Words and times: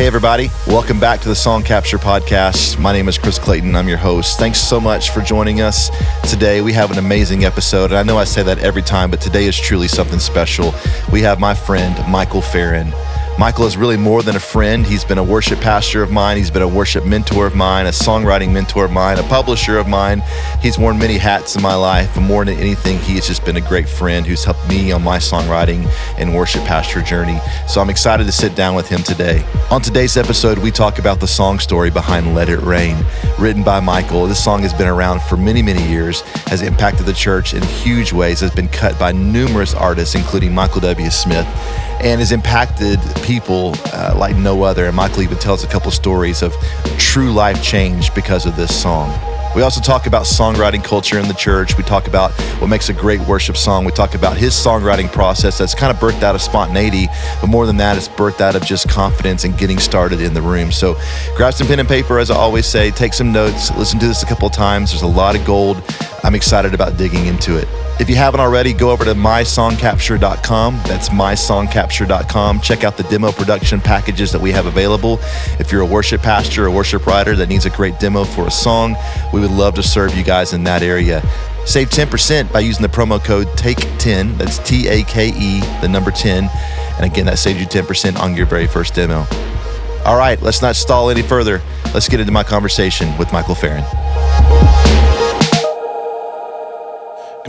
Hey, 0.00 0.06
everybody. 0.06 0.48
Welcome 0.66 0.98
back 0.98 1.20
to 1.20 1.28
the 1.28 1.34
Song 1.34 1.62
Capture 1.62 1.98
Podcast. 1.98 2.78
My 2.78 2.90
name 2.90 3.06
is 3.06 3.18
Chris 3.18 3.38
Clayton. 3.38 3.76
I'm 3.76 3.86
your 3.86 3.98
host. 3.98 4.38
Thanks 4.38 4.58
so 4.58 4.80
much 4.80 5.10
for 5.10 5.20
joining 5.20 5.60
us 5.60 5.90
today. 6.26 6.62
We 6.62 6.72
have 6.72 6.90
an 6.90 6.96
amazing 6.96 7.44
episode. 7.44 7.90
And 7.90 7.96
I 7.96 8.02
know 8.02 8.16
I 8.16 8.24
say 8.24 8.42
that 8.44 8.60
every 8.60 8.80
time, 8.80 9.10
but 9.10 9.20
today 9.20 9.44
is 9.44 9.60
truly 9.60 9.88
something 9.88 10.18
special. 10.18 10.72
We 11.12 11.20
have 11.20 11.38
my 11.38 11.52
friend, 11.52 11.94
Michael 12.10 12.40
Farren. 12.40 12.94
Michael 13.40 13.64
is 13.64 13.78
really 13.78 13.96
more 13.96 14.22
than 14.22 14.36
a 14.36 14.38
friend. 14.38 14.86
He's 14.86 15.02
been 15.02 15.16
a 15.16 15.24
worship 15.24 15.62
pastor 15.62 16.02
of 16.02 16.10
mine. 16.10 16.36
He's 16.36 16.50
been 16.50 16.60
a 16.60 16.68
worship 16.68 17.06
mentor 17.06 17.46
of 17.46 17.54
mine, 17.54 17.86
a 17.86 17.88
songwriting 17.88 18.52
mentor 18.52 18.84
of 18.84 18.90
mine, 18.90 19.18
a 19.18 19.22
publisher 19.22 19.78
of 19.78 19.88
mine. 19.88 20.22
He's 20.60 20.78
worn 20.78 20.98
many 20.98 21.16
hats 21.16 21.56
in 21.56 21.62
my 21.62 21.74
life, 21.74 22.10
but 22.14 22.20
more 22.20 22.44
than 22.44 22.58
anything, 22.58 22.98
he 22.98 23.14
has 23.14 23.26
just 23.26 23.42
been 23.46 23.56
a 23.56 23.62
great 23.62 23.88
friend 23.88 24.26
who's 24.26 24.44
helped 24.44 24.68
me 24.68 24.92
on 24.92 25.02
my 25.02 25.16
songwriting 25.16 25.90
and 26.18 26.34
worship 26.34 26.62
pastor 26.64 27.00
journey. 27.00 27.38
So 27.66 27.80
I'm 27.80 27.88
excited 27.88 28.24
to 28.24 28.32
sit 28.32 28.54
down 28.54 28.74
with 28.74 28.88
him 28.88 29.02
today. 29.02 29.42
On 29.70 29.80
today's 29.80 30.18
episode, 30.18 30.58
we 30.58 30.70
talk 30.70 30.98
about 30.98 31.18
the 31.18 31.26
song 31.26 31.60
story 31.60 31.88
behind 31.88 32.34
Let 32.34 32.50
It 32.50 32.60
Rain, 32.60 33.02
written 33.38 33.62
by 33.62 33.80
Michael. 33.80 34.26
This 34.26 34.44
song 34.44 34.60
has 34.60 34.74
been 34.74 34.86
around 34.86 35.22
for 35.22 35.38
many, 35.38 35.62
many 35.62 35.82
years, 35.88 36.20
has 36.48 36.60
impacted 36.60 37.06
the 37.06 37.14
church 37.14 37.54
in 37.54 37.62
huge 37.62 38.12
ways, 38.12 38.40
has 38.40 38.54
been 38.54 38.68
cut 38.68 38.98
by 38.98 39.12
numerous 39.12 39.72
artists, 39.72 40.14
including 40.14 40.54
Michael 40.54 40.82
W. 40.82 41.08
Smith 41.08 41.46
and 42.02 42.18
has 42.20 42.32
impacted 42.32 42.98
people 43.16 43.29
uh, 43.38 44.14
like 44.16 44.36
no 44.36 44.62
other. 44.62 44.86
And 44.86 44.96
Michael 44.96 45.22
even 45.22 45.38
tells 45.38 45.62
a 45.62 45.68
couple 45.68 45.90
stories 45.90 46.42
of 46.42 46.54
true 46.98 47.32
life 47.32 47.62
change 47.62 48.12
because 48.14 48.46
of 48.46 48.56
this 48.56 48.74
song. 48.74 49.10
We 49.54 49.62
also 49.62 49.80
talk 49.80 50.06
about 50.06 50.26
songwriting 50.26 50.84
culture 50.84 51.18
in 51.18 51.26
the 51.26 51.34
church. 51.34 51.76
We 51.76 51.82
talk 51.82 52.06
about 52.06 52.30
what 52.60 52.68
makes 52.68 52.88
a 52.88 52.92
great 52.92 53.20
worship 53.22 53.56
song. 53.56 53.84
We 53.84 53.90
talk 53.90 54.14
about 54.14 54.36
his 54.36 54.52
songwriting 54.52 55.10
process 55.10 55.58
that's 55.58 55.74
kind 55.74 55.92
of 55.92 56.00
birthed 56.00 56.22
out 56.22 56.36
of 56.36 56.40
spontaneity, 56.40 57.08
but 57.40 57.48
more 57.48 57.66
than 57.66 57.76
that, 57.78 57.96
it's 57.96 58.08
birthed 58.08 58.40
out 58.40 58.54
of 58.54 58.62
just 58.62 58.88
confidence 58.88 59.42
and 59.42 59.58
getting 59.58 59.80
started 59.80 60.20
in 60.20 60.34
the 60.34 60.42
room. 60.42 60.70
So 60.70 60.96
grab 61.34 61.54
some 61.54 61.66
pen 61.66 61.80
and 61.80 61.88
paper, 61.88 62.20
as 62.20 62.30
I 62.30 62.36
always 62.36 62.64
say, 62.64 62.92
take 62.92 63.12
some 63.12 63.32
notes, 63.32 63.76
listen 63.76 63.98
to 63.98 64.06
this 64.06 64.22
a 64.22 64.26
couple 64.26 64.46
of 64.46 64.54
times. 64.54 64.92
There's 64.92 65.02
a 65.02 65.06
lot 65.08 65.34
of 65.34 65.44
gold. 65.44 65.82
I'm 66.22 66.34
excited 66.34 66.74
about 66.74 66.96
digging 66.96 67.26
into 67.26 67.56
it. 67.56 67.66
If 67.98 68.08
you 68.08 68.16
haven't 68.16 68.40
already, 68.40 68.72
go 68.72 68.90
over 68.90 69.04
to 69.04 69.14
mysongcapture.com. 69.14 70.74
That's 70.86 71.08
mysongcapture.com. 71.10 72.60
Check 72.60 72.84
out 72.84 72.96
the 72.96 73.02
demo 73.04 73.32
production 73.32 73.80
packages 73.80 74.32
that 74.32 74.40
we 74.40 74.52
have 74.52 74.66
available. 74.66 75.18
If 75.58 75.72
you're 75.72 75.82
a 75.82 75.86
worship 75.86 76.22
pastor 76.22 76.66
or 76.66 76.70
worship 76.70 77.06
writer 77.06 77.36
that 77.36 77.48
needs 77.48 77.66
a 77.66 77.70
great 77.70 77.98
demo 77.98 78.24
for 78.24 78.46
a 78.46 78.50
song, 78.50 78.96
we 79.32 79.40
would 79.40 79.50
love 79.50 79.74
to 79.74 79.82
serve 79.82 80.14
you 80.16 80.24
guys 80.24 80.52
in 80.52 80.64
that 80.64 80.82
area. 80.82 81.22
Save 81.66 81.90
10% 81.90 82.52
by 82.52 82.60
using 82.60 82.82
the 82.82 82.88
promo 82.88 83.22
code 83.22 83.46
TAKE10. 83.48 84.38
That's 84.38 84.58
T 84.58 84.88
A 84.88 85.02
K 85.02 85.28
E, 85.28 85.60
the 85.80 85.88
number 85.88 86.10
10. 86.10 86.48
And 86.96 87.04
again, 87.04 87.26
that 87.26 87.38
saves 87.38 87.60
you 87.60 87.66
10% 87.66 88.18
on 88.18 88.34
your 88.34 88.46
very 88.46 88.66
first 88.66 88.94
demo. 88.94 89.26
All 90.04 90.16
right, 90.16 90.40
let's 90.40 90.62
not 90.62 90.76
stall 90.76 91.10
any 91.10 91.22
further. 91.22 91.60
Let's 91.92 92.08
get 92.08 92.20
into 92.20 92.32
my 92.32 92.44
conversation 92.44 93.16
with 93.18 93.32
Michael 93.32 93.54
Farren. 93.54 93.84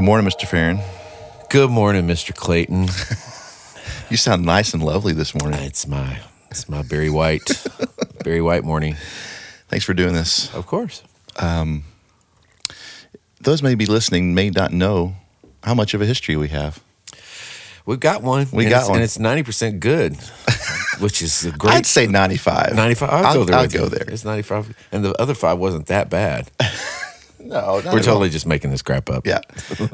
Good 0.02 0.07
morning, 0.07 0.27
Mr. 0.27 0.47
Farren. 0.47 0.80
Good 1.52 1.69
morning, 1.69 2.07
Mr. 2.07 2.35
Clayton. 2.35 2.88
You 4.09 4.17
sound 4.17 4.44
nice 4.44 4.73
and 4.73 4.83
lovely 4.83 5.13
this 5.13 5.39
morning. 5.39 5.59
Uh, 5.59 5.63
it's 5.63 5.88
my 5.88 6.19
it's 6.49 6.67
my 6.67 6.81
Barry 6.81 7.11
White 7.11 7.47
Barry 8.23 8.41
White 8.41 8.63
morning. 8.63 8.95
Thanks 9.69 9.85
for 9.85 9.94
doing 9.94 10.13
this. 10.13 10.52
Of 10.55 10.66
course. 10.66 11.03
Um, 11.38 11.83
those 13.39 13.61
may 13.61 13.75
be 13.75 13.85
listening 13.85 14.33
may 14.33 14.49
not 14.49 14.73
know 14.73 15.13
how 15.63 15.75
much 15.75 15.94
of 15.94 16.02
a 16.02 16.05
history 16.07 16.35
we 16.35 16.47
have. 16.47 16.83
We've 17.85 17.99
got 17.99 18.23
one. 18.23 18.47
We 18.52 18.66
got 18.66 18.88
one. 18.88 18.95
And 18.95 19.03
it's 19.03 19.19
ninety 19.19 19.44
percent 19.44 19.79
good, 19.81 20.17
which 20.99 21.22
is 21.22 21.45
a 21.45 21.52
great. 21.52 21.75
I'd 21.75 21.85
say 21.85 22.07
95. 22.07 22.75
ninety-five. 22.75 23.09
I'll, 23.11 23.25
I'll 23.28 23.34
go 23.34 23.45
there. 23.45 23.56
I'll 23.56 23.67
go 23.67 23.84
you. 23.84 23.90
there. 23.90 24.09
It's 24.09 24.25
ninety-five, 24.25 24.75
and 24.91 25.06
the 25.06 25.13
other 25.22 25.35
five 25.35 25.59
wasn't 25.59 25.85
that 25.85 26.09
bad. 26.09 26.50
No, 27.44 27.74
We're 27.74 27.79
at 27.79 27.85
all. 27.88 28.00
totally 28.00 28.29
just 28.29 28.46
making 28.46 28.72
this 28.72 28.81
crap 28.81 29.09
up. 29.09 29.25
Yeah. 29.25 29.41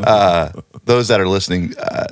Uh, 0.03 0.51
those 0.85 1.07
that 1.07 1.19
are 1.19 1.27
listening, 1.27 1.73
uh, 1.77 2.07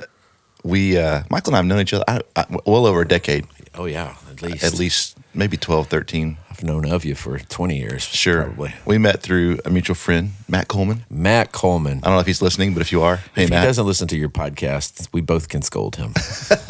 we, 0.64 0.98
uh, 0.98 1.22
Michael 1.30 1.50
and 1.50 1.56
I 1.56 1.58
have 1.58 1.66
known 1.66 1.80
each 1.80 1.92
other 1.92 2.04
I, 2.08 2.20
I, 2.34 2.44
well 2.66 2.86
over 2.86 3.00
a 3.02 3.08
decade, 3.08 3.46
Oh 3.74 3.84
yeah. 3.84 4.16
At 4.30 4.42
least. 4.42 4.64
at 4.64 4.74
least 4.78 5.18
maybe 5.34 5.56
12, 5.56 5.86
13. 5.88 6.38
I've 6.50 6.62
known 6.64 6.86
of 6.90 7.04
you 7.04 7.14
for 7.14 7.38
twenty 7.38 7.76
years. 7.78 8.02
Sure. 8.02 8.44
Probably. 8.44 8.74
We 8.86 8.96
met 8.96 9.20
through 9.20 9.58
a 9.66 9.70
mutual 9.70 9.94
friend, 9.94 10.30
Matt 10.48 10.68
Coleman. 10.68 11.04
Matt 11.10 11.52
Coleman. 11.52 11.98
I 11.98 12.06
don't 12.06 12.14
know 12.14 12.20
if 12.20 12.26
he's 12.26 12.40
listening, 12.40 12.72
but 12.72 12.80
if 12.80 12.90
you 12.92 13.02
are, 13.02 13.16
hey, 13.34 13.44
if 13.44 13.50
Matt. 13.50 13.60
he 13.60 13.66
doesn't 13.66 13.84
listen 13.84 14.08
to 14.08 14.16
your 14.16 14.30
podcast, 14.30 15.06
we 15.12 15.20
both 15.20 15.50
can 15.50 15.60
scold 15.60 15.96
him. 15.96 16.14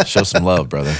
Show 0.05 0.25
some 0.25 0.43
love, 0.43 0.69
brother. 0.69 0.93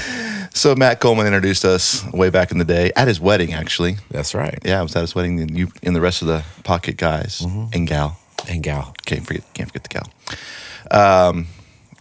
So 0.57 0.73
Matt 0.75 0.99
Coleman 0.99 1.27
introduced 1.27 1.63
us 1.65 2.03
way 2.11 2.29
back 2.31 2.51
in 2.51 2.57
the 2.57 2.65
day 2.65 2.91
at 2.95 3.07
his 3.07 3.19
wedding, 3.19 3.53
actually. 3.53 3.97
That's 4.09 4.33
right. 4.33 4.57
Yeah, 4.65 4.79
I 4.79 4.83
was 4.83 4.95
at 4.95 5.01
his 5.01 5.13
wedding, 5.13 5.39
and 5.39 5.55
you 5.57 5.71
and 5.83 5.95
the 5.95 6.01
rest 6.01 6.21
of 6.23 6.27
the 6.27 6.43
pocket 6.63 6.97
guys 6.97 7.41
Mm-hmm. 7.41 7.65
and 7.73 7.87
gal. 7.87 8.19
And 8.49 8.63
gal. 8.63 8.93
Can't 9.05 9.25
forget, 9.25 9.43
can't 9.53 9.69
forget 9.69 9.83
the 9.83 9.99
gal. 9.99 11.29
Um, 11.29 11.47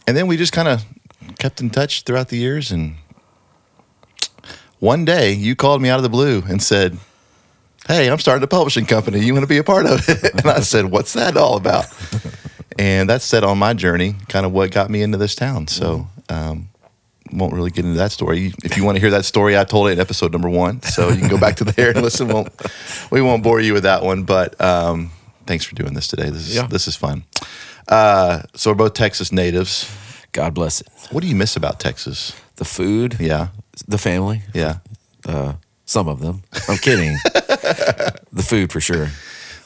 and 0.06 0.16
then 0.16 0.26
we 0.26 0.36
just 0.36 0.52
kind 0.52 0.68
of 0.68 0.84
kept 1.38 1.60
in 1.60 1.70
touch 1.70 2.02
throughout 2.02 2.28
the 2.28 2.36
years. 2.38 2.70
And 2.72 2.94
one 4.78 5.04
day, 5.04 5.32
you 5.32 5.54
called 5.56 5.82
me 5.82 5.88
out 5.88 5.98
of 5.98 6.02
the 6.02 6.08
blue 6.08 6.42
and 6.48 6.62
said, 6.62 6.96
"Hey, 7.86 8.08
I'm 8.10 8.18
starting 8.18 8.42
a 8.42 8.46
publishing 8.46 8.86
company. 8.86 9.20
You 9.20 9.32
want 9.34 9.42
to 9.42 9.48
be 9.48 9.58
a 9.58 9.64
part 9.64 9.86
of 9.86 10.08
it?" 10.08 10.24
and 10.34 10.46
I 10.46 10.60
said, 10.60 10.86
"What's 10.86 11.12
that 11.14 11.36
all 11.36 11.56
about?" 11.56 11.86
and 12.78 13.10
that 13.10 13.22
set 13.22 13.44
on 13.44 13.58
my 13.58 13.74
journey, 13.74 14.14
kind 14.28 14.46
of 14.46 14.52
what 14.52 14.70
got 14.70 14.88
me 14.90 15.02
into 15.02 15.18
this 15.18 15.34
town. 15.34 15.66
So. 15.68 16.08
Um, 16.28 16.70
won't 17.32 17.52
really 17.54 17.70
get 17.70 17.84
into 17.84 17.98
that 17.98 18.12
story. 18.12 18.52
If 18.64 18.76
you 18.76 18.84
want 18.84 18.96
to 18.96 19.00
hear 19.00 19.10
that 19.10 19.24
story, 19.24 19.56
I 19.58 19.64
told 19.64 19.88
it 19.88 19.92
in 19.92 20.00
episode 20.00 20.32
number 20.32 20.48
one, 20.48 20.82
so 20.82 21.08
you 21.08 21.18
can 21.20 21.28
go 21.28 21.38
back 21.38 21.56
to 21.56 21.64
there 21.64 21.90
and 21.90 22.02
listen. 22.02 22.28
Won't 22.28 22.52
we 23.10 23.20
won't 23.20 23.42
bore 23.42 23.60
you 23.60 23.72
with 23.72 23.82
that 23.84 24.02
one, 24.02 24.24
but 24.24 24.58
um, 24.60 25.10
thanks 25.46 25.64
for 25.64 25.74
doing 25.74 25.94
this 25.94 26.08
today. 26.08 26.30
This 26.30 26.48
is 26.48 26.54
Yeah. 26.56 26.66
this 26.66 26.86
is 26.88 26.96
fun. 26.96 27.24
Uh, 27.88 28.42
so 28.54 28.70
we're 28.70 28.74
both 28.76 28.94
Texas 28.94 29.30
natives. 29.32 29.88
God 30.32 30.54
bless 30.54 30.80
it. 30.80 30.88
What 31.10 31.22
do 31.22 31.28
you 31.28 31.36
miss 31.36 31.56
about 31.56 31.78
Texas? 31.80 32.32
The 32.56 32.64
food. 32.64 33.16
Yeah, 33.20 33.48
The 33.88 33.98
family. 33.98 34.42
yeah. 34.54 34.78
Uh, 35.24 35.54
some 35.84 36.08
of 36.08 36.20
them. 36.20 36.42
I'm 36.68 36.78
kidding. 36.78 37.16
the 38.32 38.44
food 38.44 38.72
for 38.72 38.80
sure. 38.80 39.08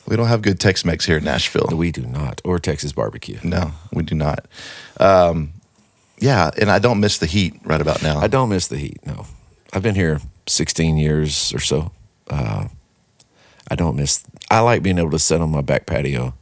We 0.06 0.16
don't 0.16 0.26
have 0.28 0.42
good 0.42 0.58
Tex-Mex 0.60 1.06
here 1.06 1.18
in 1.18 1.24
Nashville. 1.24 1.68
We 1.72 1.92
do 1.92 2.02
not. 2.02 2.40
Or 2.44 2.58
Texas 2.58 2.92
barbecue. 2.92 3.38
No, 3.44 3.72
we 3.92 4.02
do 4.02 4.14
not. 4.14 4.46
Um, 4.98 5.52
yeah, 6.20 6.50
and 6.60 6.70
I 6.70 6.78
don't 6.78 7.00
miss 7.00 7.18
the 7.18 7.26
heat 7.26 7.54
right 7.64 7.80
about 7.80 8.02
now. 8.02 8.18
I 8.18 8.28
don't 8.28 8.48
miss 8.48 8.68
the 8.68 8.76
heat. 8.76 9.04
No, 9.06 9.26
I've 9.72 9.82
been 9.82 9.94
here 9.94 10.20
16 10.46 10.96
years 10.96 11.52
or 11.54 11.60
so. 11.60 11.92
Uh, 12.28 12.68
I 13.70 13.74
don't 13.74 13.96
miss. 13.96 14.24
I 14.50 14.60
like 14.60 14.82
being 14.82 14.98
able 14.98 15.10
to 15.10 15.18
sit 15.18 15.40
on 15.40 15.50
my 15.50 15.62
back 15.62 15.86
patio, 15.86 16.34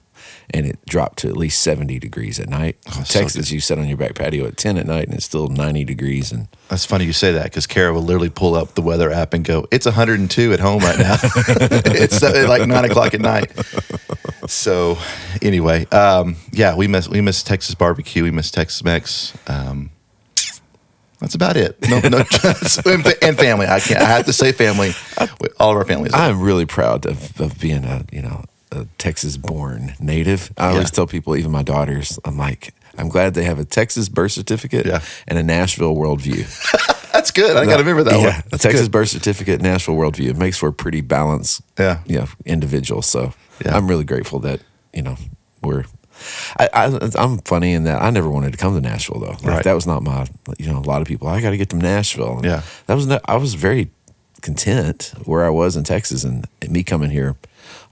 and 0.51 0.67
it 0.67 0.79
dropped 0.87 1.19
to 1.19 1.29
at 1.29 1.37
least 1.37 1.63
70 1.63 1.99
degrees 1.99 2.41
at 2.41 2.49
night. 2.49 2.79
Oh, 2.89 3.03
so 3.05 3.21
Texas, 3.21 3.51
you 3.51 3.61
sit 3.61 3.79
on 3.79 3.89
your 3.89 3.97
back 3.97 4.15
patio 4.15 4.47
at 4.47 4.57
10 4.57 4.79
at 4.79 4.87
night, 4.87 5.05
and 5.05 5.15
it's 5.15 5.25
still 5.25 5.49
90 5.49 5.85
degrees. 5.85 6.33
And 6.33 6.49
That's 6.69 6.85
funny 6.85 7.05
you 7.05 7.13
say 7.13 7.33
that 7.33 7.45
because 7.45 7.67
Kara 7.67 7.93
will 7.93 8.03
literally 8.03 8.31
pull 8.31 8.55
up 8.55 8.75
the 8.75 8.83
weather 8.83 9.11
app 9.11 9.35
and 9.35 9.45
go, 9.45 9.67
"It's 9.71 9.87
102 9.87 10.53
at 10.53 10.61
home 10.61 10.81
right 10.81 10.99
now. 10.99 11.17
it's 11.23 12.23
like 12.23 12.67
nine 12.67 12.85
o'clock 12.85 13.15
at 13.15 13.21
night." 13.21 13.53
So, 14.47 14.97
anyway, 15.43 15.85
um, 15.87 16.37
yeah, 16.53 16.75
we 16.75 16.89
miss 16.89 17.09
we 17.09 17.21
miss 17.21 17.43
Texas 17.43 17.75
barbecue. 17.75 18.23
We 18.23 18.31
miss 18.31 18.51
Texas 18.51 18.83
Mex. 18.83 19.37
Um, 19.47 19.91
that's 21.21 21.35
about 21.35 21.57
it. 21.57 21.77
No, 21.89 22.01
no, 22.01 22.19
and 23.23 23.37
family. 23.37 23.67
I 23.67 23.81
can't. 23.81 24.01
I 24.01 24.05
have 24.05 24.27
to 24.27 24.33
say 24.33 24.53
family. 24.53 24.93
All 25.59 25.73
of 25.73 25.77
our 25.77 25.85
families. 25.85 26.13
I'm 26.15 26.41
really 26.41 26.65
proud 26.65 27.07
of, 27.07 27.41
of 27.41 27.59
being 27.59 27.85
a 27.85 28.05
you 28.13 28.23
know 28.23 28.45
a 28.73 28.87
Texas-born 28.99 29.95
native. 30.01 30.53
I 30.57 30.71
always 30.71 30.91
tell 30.91 31.07
people, 31.07 31.37
even 31.37 31.51
my 31.51 31.63
daughters, 31.63 32.19
I'm 32.25 32.37
like, 32.37 32.75
I'm 32.97 33.09
glad 33.09 33.35
they 33.35 33.45
have 33.45 33.59
a 33.59 33.65
Texas 33.65 34.09
birth 34.09 34.33
certificate 34.33 34.87
Yeah. 34.87 35.01
and 35.27 35.39
a 35.39 35.43
Nashville 35.43 35.95
worldview. 35.95 36.47
That's 37.13 37.31
good. 37.31 37.57
I 37.57 37.65
got 37.65 37.79
to 37.79 37.83
remember 37.83 38.05
that 38.05 38.21
yeah, 38.21 38.27
one. 38.27 38.43
a 38.47 38.49
That's 38.51 38.63
Texas 38.63 38.83
good. 38.83 38.93
birth 38.93 39.09
certificate, 39.09 39.61
Nashville 39.63 39.95
worldview. 39.97 40.29
It 40.31 40.37
makes 40.37 40.59
for 40.59 40.69
a 40.69 40.73
pretty 40.73 41.01
balanced, 41.01 41.63
Yeah. 41.79 42.01
you 42.07 42.19
know, 42.19 42.27
individual. 42.45 43.03
So 43.03 43.33
Yeah. 43.65 43.77
I'm 43.77 43.89
really 43.89 44.05
grateful 44.05 44.39
that 44.41 44.61
you 44.93 45.03
know 45.03 45.17
we're. 45.63 45.85
I, 46.59 46.69
I, 46.73 47.11
I'm 47.17 47.39
funny 47.39 47.73
in 47.75 47.85
that 47.85 48.03
I 48.03 48.11
never 48.11 48.29
wanted 48.29 48.51
to 48.53 48.59
come 48.59 48.75
to 48.75 48.81
Nashville 48.81 49.21
though. 49.21 49.31
Like, 49.31 49.45
Right. 49.45 49.65
That 49.65 49.75
was 49.75 49.87
not 49.87 50.03
my. 50.03 50.27
You 50.59 50.67
know, 50.73 50.79
a 50.79 50.81
lot 50.89 51.01
of 51.01 51.07
people. 51.09 51.29
I 51.29 51.41
got 51.41 51.51
to 51.51 51.57
get 51.57 51.71
to 51.71 51.77
Nashville. 51.77 52.37
And 52.39 52.45
Yeah. 52.45 52.63
That 52.87 52.95
was. 52.95 53.07
Not, 53.07 53.23
I 53.25 53.37
was 53.37 53.55
very 53.55 53.91
content 54.43 55.13
where 55.25 55.45
I 55.45 55.51
was 55.51 55.77
in 55.77 55.85
Texas, 55.85 56.25
and 56.25 56.47
me 56.69 56.83
coming 56.83 57.11
here 57.11 57.37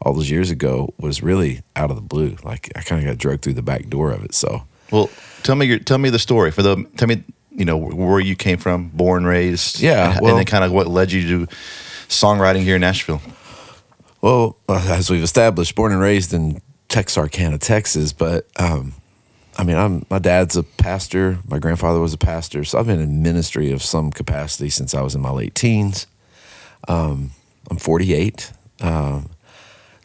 all 0.02 0.12
those 0.12 0.31
years 0.31 0.50
ago 0.50 0.93
was 0.98 1.22
really 1.22 1.62
out 1.75 1.90
of 1.90 1.96
the 1.96 2.02
blue. 2.02 2.37
Like 2.44 2.70
I 2.76 2.82
kind 2.82 3.00
of 3.02 3.08
got 3.08 3.19
drugged 3.19 3.43
through 3.43 3.54
the 3.54 3.62
back 3.62 3.88
door 3.88 4.10
of 4.12 4.25
it. 4.25 4.34
So 4.34 4.62
Well, 4.90 5.10
tell 5.43 5.56
me 5.56 5.66
your 5.66 5.78
tell 5.78 5.98
me 5.98 6.10
the 6.10 6.19
story 6.19 6.50
for 6.50 6.62
the 6.62 6.84
tell 6.96 7.08
me 7.08 7.22
you 7.50 7.64
know 7.64 7.76
where 7.78 8.20
you 8.20 8.37
came 8.37 8.58
from, 8.58 8.88
born, 8.88 9.25
raised, 9.25 9.81
Yeah, 9.81 10.12
and, 10.12 10.20
well- 10.20 10.31
and 10.32 10.38
then 10.38 10.46
kind 10.46 10.64
of 10.64 10.72
what 10.72 10.87
led 10.88 11.10
you 11.12 11.46
to 11.46 11.52
songwriting 12.08 12.62
here 12.62 12.75
in 12.76 12.82
Nashville. 12.82 13.22
Well, 14.20 14.56
uh, 14.69 14.84
as 14.90 15.10
we've 15.10 15.22
established, 15.22 15.75
born 15.75 15.93
and 15.93 16.00
raised 16.00 16.32
in 16.34 16.60
Texarkana, 16.88 17.58
Texas, 17.58 18.12
but 18.12 18.46
um, 18.58 18.92
I 19.56 19.64
mean, 19.64 19.76
I'm 19.76 20.04
my 20.10 20.19
dad's 20.19 20.56
a 20.56 20.62
pastor. 20.62 21.38
My 21.49 21.58
grandfather 21.58 22.00
was 22.00 22.12
a 22.12 22.19
pastor, 22.19 22.64
so 22.64 22.78
I've 22.78 22.87
been 22.87 23.00
in 23.00 23.22
ministry 23.22 23.72
of 23.72 23.82
some 23.82 24.10
capacity 24.10 24.69
since 24.69 24.94
I 24.94 25.00
was 25.02 25.14
in 25.14 25.20
my 25.20 25.31
late 25.31 25.54
teens. 25.54 26.06
Um, 26.88 27.31
I'm 27.70 27.78
48. 27.78 28.52
Um, 28.81 29.31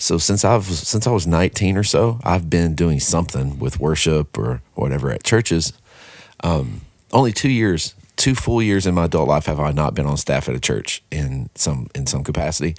so 0.01 0.17
since 0.17 0.43
I've 0.43 0.65
since 0.65 1.05
I 1.05 1.11
was 1.11 1.27
19 1.27 1.77
or 1.77 1.83
so, 1.83 2.19
I've 2.23 2.49
been 2.49 2.73
doing 2.73 2.99
something 2.99 3.59
with 3.59 3.79
worship 3.79 4.35
or 4.35 4.61
whatever 4.73 5.11
at 5.11 5.23
churches. 5.23 5.73
Um, 6.43 6.81
only 7.13 7.31
two 7.31 7.51
years, 7.51 7.93
two 8.15 8.33
full 8.33 8.63
years 8.63 8.87
in 8.87 8.95
my 8.95 9.05
adult 9.05 9.27
life 9.27 9.45
have 9.45 9.59
I 9.59 9.71
not 9.71 9.93
been 9.93 10.07
on 10.07 10.17
staff 10.17 10.49
at 10.49 10.55
a 10.55 10.59
church 10.59 11.03
in 11.11 11.51
some 11.53 11.87
in 11.93 12.07
some 12.07 12.23
capacity. 12.23 12.75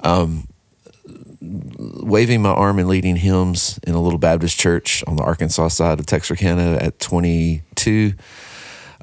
Um, 0.00 0.46
waving 1.40 2.40
my 2.40 2.50
arm 2.52 2.78
and 2.78 2.88
leading 2.88 3.16
hymns 3.16 3.80
in 3.82 3.94
a 3.94 4.00
little 4.00 4.20
Baptist 4.20 4.58
church 4.58 5.02
on 5.08 5.16
the 5.16 5.24
Arkansas 5.24 5.68
side 5.68 5.98
of 5.98 6.06
Texarkana 6.06 6.76
at 6.76 7.00
22. 7.00 8.14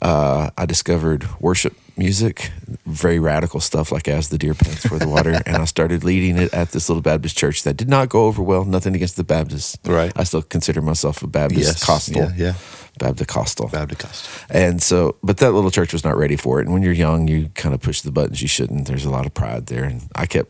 Uh, 0.02 0.50
I 0.58 0.66
discovered 0.66 1.28
worship 1.42 1.76
music, 2.02 2.52
very 2.88 3.20
radical 3.20 3.60
stuff 3.60 3.92
like 3.92 4.08
As 4.08 4.30
the 4.30 4.38
Deer 4.40 4.56
Pants 4.56 4.88
for 4.88 4.98
the 4.98 5.08
Water. 5.08 5.40
and 5.46 5.58
I 5.58 5.66
started 5.66 6.04
leading 6.04 6.38
it 6.38 6.52
at 6.52 6.72
this 6.72 6.90
little 6.90 7.04
Baptist 7.04 7.38
church 7.38 7.62
that 7.64 7.78
did 7.78 7.88
not 7.88 8.10
go 8.10 8.26
over 8.26 8.42
well. 8.42 8.66
Nothing 8.66 8.96
against 8.96 9.18
the 9.18 9.24
Baptists. 9.24 9.78
Right. 9.86 10.12
I 10.16 10.24
still 10.24 10.42
consider 10.42 10.82
myself 10.82 11.22
a 11.22 11.28
Baptist 11.28 11.62
Yes. 11.68 11.86
Costal. 11.86 12.16
Yeah, 12.16 12.32
yeah. 12.36 12.54
Baptist 12.98 13.30
Costal. 13.30 13.68
Baptist. 13.70 14.02
Costal. 14.02 14.46
And 14.50 14.82
so, 14.82 15.18
but 15.22 15.38
that 15.38 15.52
little 15.52 15.70
church 15.70 15.94
was 15.94 16.04
not 16.04 16.18
ready 16.18 16.36
for 16.36 16.60
it. 16.60 16.64
And 16.66 16.74
when 16.74 16.82
you're 16.82 16.92
young, 16.92 17.28
you 17.28 17.50
kind 17.54 17.76
of 17.76 17.82
push 17.82 18.02
the 18.02 18.12
buttons 18.12 18.42
you 18.42 18.48
shouldn't. 18.48 18.88
There's 18.88 19.06
a 19.06 19.12
lot 19.12 19.28
of 19.28 19.34
pride 19.36 19.68
there. 19.68 19.84
And 19.84 20.02
I 20.16 20.26
kept, 20.26 20.50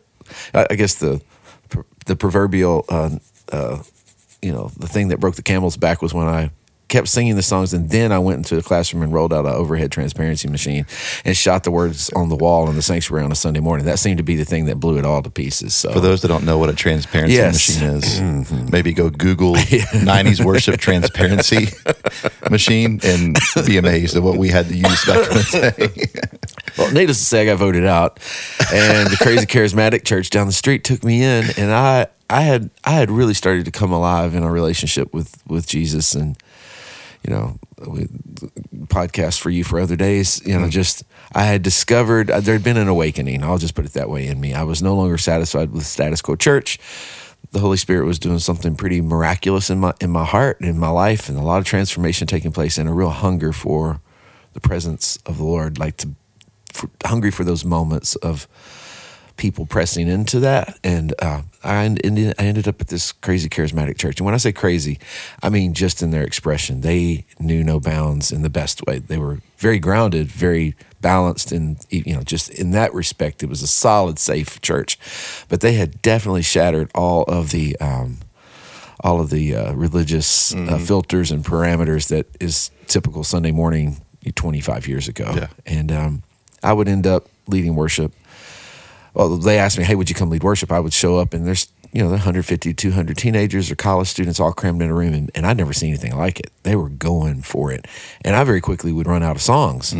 I, 0.54 0.66
I 0.70 0.74
guess 0.74 0.94
the 0.94 1.20
the 2.06 2.16
proverbial, 2.16 2.84
uh, 2.88 3.10
uh, 3.52 3.82
you 4.40 4.52
know, 4.52 4.70
the 4.76 4.88
thing 4.88 5.08
that 5.08 5.20
broke 5.20 5.36
the 5.36 5.42
camel's 5.42 5.76
back 5.76 6.00
was 6.02 6.12
when 6.14 6.26
I 6.26 6.50
kept 6.92 7.08
singing 7.08 7.36
the 7.36 7.42
songs, 7.42 7.72
and 7.72 7.88
then 7.88 8.12
I 8.12 8.18
went 8.18 8.36
into 8.36 8.54
the 8.54 8.62
classroom 8.62 9.02
and 9.02 9.12
rolled 9.14 9.32
out 9.32 9.46
an 9.46 9.52
overhead 9.52 9.90
transparency 9.90 10.46
machine 10.46 10.86
and 11.24 11.34
shot 11.34 11.64
the 11.64 11.70
words 11.70 12.10
on 12.10 12.28
the 12.28 12.36
wall 12.36 12.68
in 12.68 12.76
the 12.76 12.82
sanctuary 12.82 13.24
on 13.24 13.32
a 13.32 13.34
Sunday 13.34 13.60
morning. 13.60 13.86
That 13.86 13.98
seemed 13.98 14.18
to 14.18 14.22
be 14.22 14.36
the 14.36 14.44
thing 14.44 14.66
that 14.66 14.76
blew 14.76 14.98
it 14.98 15.06
all 15.06 15.22
to 15.22 15.30
pieces. 15.30 15.74
So 15.74 15.90
For 15.90 16.00
those 16.00 16.20
that 16.20 16.28
don't 16.28 16.44
know 16.44 16.58
what 16.58 16.68
a 16.68 16.74
transparency 16.74 17.36
Yes. 17.36 17.80
machine 17.80 17.88
is, 17.96 18.04
mm-hmm. 18.20 18.70
maybe 18.70 18.92
go 18.92 19.08
Google 19.08 19.54
90s 19.56 20.44
worship 20.44 20.78
transparency 20.78 21.68
machine 22.50 23.00
and 23.02 23.38
be 23.66 23.78
amazed 23.78 24.14
at 24.14 24.22
what 24.22 24.36
we 24.36 24.48
had 24.48 24.68
to 24.68 24.74
use 24.76 25.04
back 25.06 25.30
in 25.30 25.36
the 25.36 25.74
day. 25.78 26.20
Well, 26.78 26.90
needless 26.90 27.18
to 27.18 27.24
say, 27.24 27.42
I 27.42 27.44
got 27.44 27.58
voted 27.58 27.84
out, 27.84 28.18
and 28.72 29.10
the 29.10 29.18
crazy 29.20 29.44
charismatic 29.44 30.06
church 30.06 30.30
down 30.30 30.46
the 30.46 30.54
street 30.54 30.84
took 30.84 31.04
me 31.04 31.22
in, 31.22 31.44
and 31.58 31.70
I, 31.70 32.06
I 32.30 32.40
had, 32.40 32.70
I 32.82 32.92
had 32.92 33.10
really 33.10 33.34
started 33.34 33.66
to 33.66 33.70
come 33.70 33.92
alive 33.92 34.34
in 34.34 34.42
a 34.42 34.50
relationship 34.50 35.12
with 35.12 35.36
with 35.46 35.66
Jesus, 35.66 36.14
and 36.14 36.34
you 37.26 37.32
know, 37.32 37.58
we, 37.86 38.06
podcast 38.86 39.40
for 39.40 39.50
you 39.50 39.64
for 39.64 39.78
other 39.80 39.96
days. 39.96 40.40
You 40.44 40.58
know, 40.58 40.68
just 40.68 41.04
I 41.32 41.44
had 41.44 41.62
discovered 41.62 42.30
uh, 42.30 42.40
there 42.40 42.54
had 42.54 42.64
been 42.64 42.76
an 42.76 42.88
awakening. 42.88 43.42
I'll 43.42 43.58
just 43.58 43.74
put 43.74 43.84
it 43.84 43.92
that 43.92 44.10
way 44.10 44.26
in 44.26 44.40
me. 44.40 44.54
I 44.54 44.62
was 44.64 44.82
no 44.82 44.94
longer 44.94 45.18
satisfied 45.18 45.70
with 45.70 45.84
status 45.84 46.20
quo 46.20 46.36
church. 46.36 46.78
The 47.52 47.60
Holy 47.60 47.76
Spirit 47.76 48.06
was 48.06 48.18
doing 48.18 48.38
something 48.38 48.76
pretty 48.76 49.00
miraculous 49.00 49.70
in 49.70 49.78
my 49.78 49.94
in 50.00 50.10
my 50.10 50.24
heart 50.24 50.60
and 50.60 50.68
in 50.68 50.78
my 50.78 50.88
life, 50.88 51.28
and 51.28 51.38
a 51.38 51.42
lot 51.42 51.58
of 51.58 51.64
transformation 51.64 52.26
taking 52.26 52.52
place, 52.52 52.78
and 52.78 52.88
a 52.88 52.92
real 52.92 53.10
hunger 53.10 53.52
for 53.52 54.00
the 54.52 54.60
presence 54.60 55.18
of 55.26 55.38
the 55.38 55.44
Lord, 55.44 55.78
like 55.78 55.96
to 55.98 56.10
for, 56.72 56.90
hungry 57.04 57.30
for 57.30 57.44
those 57.44 57.64
moments 57.64 58.16
of 58.16 58.48
people 59.36 59.66
pressing 59.66 60.08
into 60.08 60.40
that. 60.40 60.78
And 60.84 61.14
uh, 61.20 61.42
I, 61.62 61.84
ended, 61.84 62.34
I 62.38 62.44
ended 62.44 62.68
up 62.68 62.80
at 62.80 62.88
this 62.88 63.12
crazy 63.12 63.48
charismatic 63.48 63.98
church. 63.98 64.18
And 64.18 64.24
when 64.24 64.34
I 64.34 64.38
say 64.38 64.52
crazy, 64.52 64.98
I 65.42 65.48
mean 65.48 65.74
just 65.74 66.02
in 66.02 66.10
their 66.10 66.24
expression. 66.24 66.80
They 66.80 67.24
knew 67.38 67.64
no 67.64 67.80
bounds 67.80 68.32
in 68.32 68.42
the 68.42 68.50
best 68.50 68.84
way. 68.86 68.98
They 68.98 69.18
were 69.18 69.40
very 69.58 69.78
grounded, 69.78 70.28
very 70.28 70.74
balanced, 71.00 71.52
and 71.52 71.78
you 71.90 72.14
know, 72.14 72.22
just 72.22 72.50
in 72.50 72.70
that 72.72 72.94
respect, 72.94 73.42
it 73.42 73.48
was 73.48 73.62
a 73.62 73.66
solid, 73.66 74.18
safe 74.18 74.60
church. 74.60 74.98
But 75.48 75.60
they 75.60 75.74
had 75.74 76.00
definitely 76.02 76.42
shattered 76.42 76.90
all 76.94 77.24
of 77.24 77.50
the. 77.50 77.76
Um, 77.76 78.18
all 79.04 79.20
of 79.20 79.30
the 79.30 79.56
uh, 79.56 79.72
religious 79.72 80.54
uh, 80.54 80.78
filters 80.78 81.32
and 81.32 81.44
parameters 81.44 82.06
that 82.06 82.24
is 82.38 82.70
typical 82.86 83.24
Sunday 83.24 83.50
morning 83.50 84.00
25 84.32 84.86
years 84.86 85.08
ago. 85.08 85.32
Yeah. 85.34 85.48
And 85.66 85.90
um, 85.90 86.22
I 86.62 86.72
would 86.72 86.86
end 86.86 87.06
up 87.06 87.28
leading 87.48 87.74
worship. 87.74 88.14
Well, 89.14 89.36
they 89.36 89.58
asked 89.58 89.78
me, 89.78 89.84
hey, 89.84 89.94
would 89.94 90.08
you 90.08 90.14
come 90.14 90.30
lead 90.30 90.42
worship? 90.42 90.72
I 90.72 90.80
would 90.80 90.92
show 90.92 91.18
up, 91.18 91.34
and 91.34 91.46
there's, 91.46 91.68
you 91.92 92.02
know, 92.02 92.08
150, 92.10 92.72
200 92.72 93.16
teenagers 93.16 93.70
or 93.70 93.76
college 93.76 94.08
students 94.08 94.40
all 94.40 94.52
crammed 94.52 94.80
in 94.80 94.88
a 94.90 94.94
room, 94.94 95.12
and, 95.12 95.30
and 95.34 95.46
I'd 95.46 95.58
never 95.58 95.72
seen 95.74 95.90
anything 95.90 96.16
like 96.16 96.40
it. 96.40 96.50
They 96.62 96.76
were 96.76 96.88
going 96.88 97.42
for 97.42 97.70
it. 97.72 97.86
And 98.24 98.34
I 98.34 98.44
very 98.44 98.60
quickly 98.62 98.90
would 98.92 99.06
run 99.06 99.22
out 99.22 99.36
of 99.36 99.42
songs. 99.42 99.94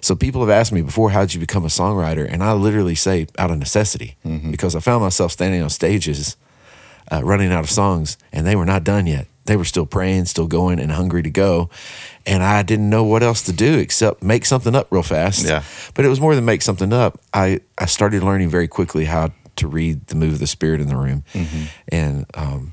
So 0.00 0.16
people 0.16 0.40
have 0.40 0.48
asked 0.50 0.72
me 0.72 0.80
before, 0.80 1.10
how'd 1.10 1.34
you 1.34 1.40
become 1.40 1.64
a 1.64 1.68
songwriter? 1.68 2.26
And 2.30 2.42
I 2.42 2.52
literally 2.54 2.94
say, 2.94 3.26
out 3.38 3.50
of 3.50 3.58
necessity, 3.58 4.16
because 4.50 4.74
I 4.74 4.80
found 4.80 5.02
myself 5.02 5.32
standing 5.32 5.62
on 5.62 5.68
stages 5.68 6.36
uh, 7.12 7.20
running 7.22 7.52
out 7.52 7.64
of 7.64 7.70
songs, 7.70 8.16
and 8.32 8.46
they 8.46 8.56
were 8.56 8.64
not 8.64 8.84
done 8.84 9.06
yet. 9.06 9.26
They 9.50 9.56
were 9.56 9.64
still 9.64 9.84
praying, 9.84 10.26
still 10.26 10.46
going, 10.46 10.78
and 10.78 10.92
hungry 10.92 11.24
to 11.24 11.30
go. 11.30 11.70
And 12.24 12.40
I 12.44 12.62
didn't 12.62 12.88
know 12.88 13.02
what 13.02 13.24
else 13.24 13.42
to 13.42 13.52
do 13.52 13.78
except 13.78 14.22
make 14.22 14.44
something 14.46 14.76
up 14.76 14.86
real 14.92 15.02
fast. 15.02 15.44
Yeah. 15.44 15.64
But 15.94 16.04
it 16.04 16.08
was 16.08 16.20
more 16.20 16.36
than 16.36 16.44
make 16.44 16.62
something 16.62 16.92
up. 16.92 17.18
I, 17.34 17.58
I 17.76 17.86
started 17.86 18.22
learning 18.22 18.48
very 18.48 18.68
quickly 18.68 19.06
how 19.06 19.32
to 19.56 19.66
read 19.66 20.06
the 20.06 20.14
move 20.14 20.34
of 20.34 20.38
the 20.38 20.46
spirit 20.46 20.80
in 20.80 20.86
the 20.86 20.94
room, 20.96 21.24
and 21.88 22.26
um, 22.34 22.72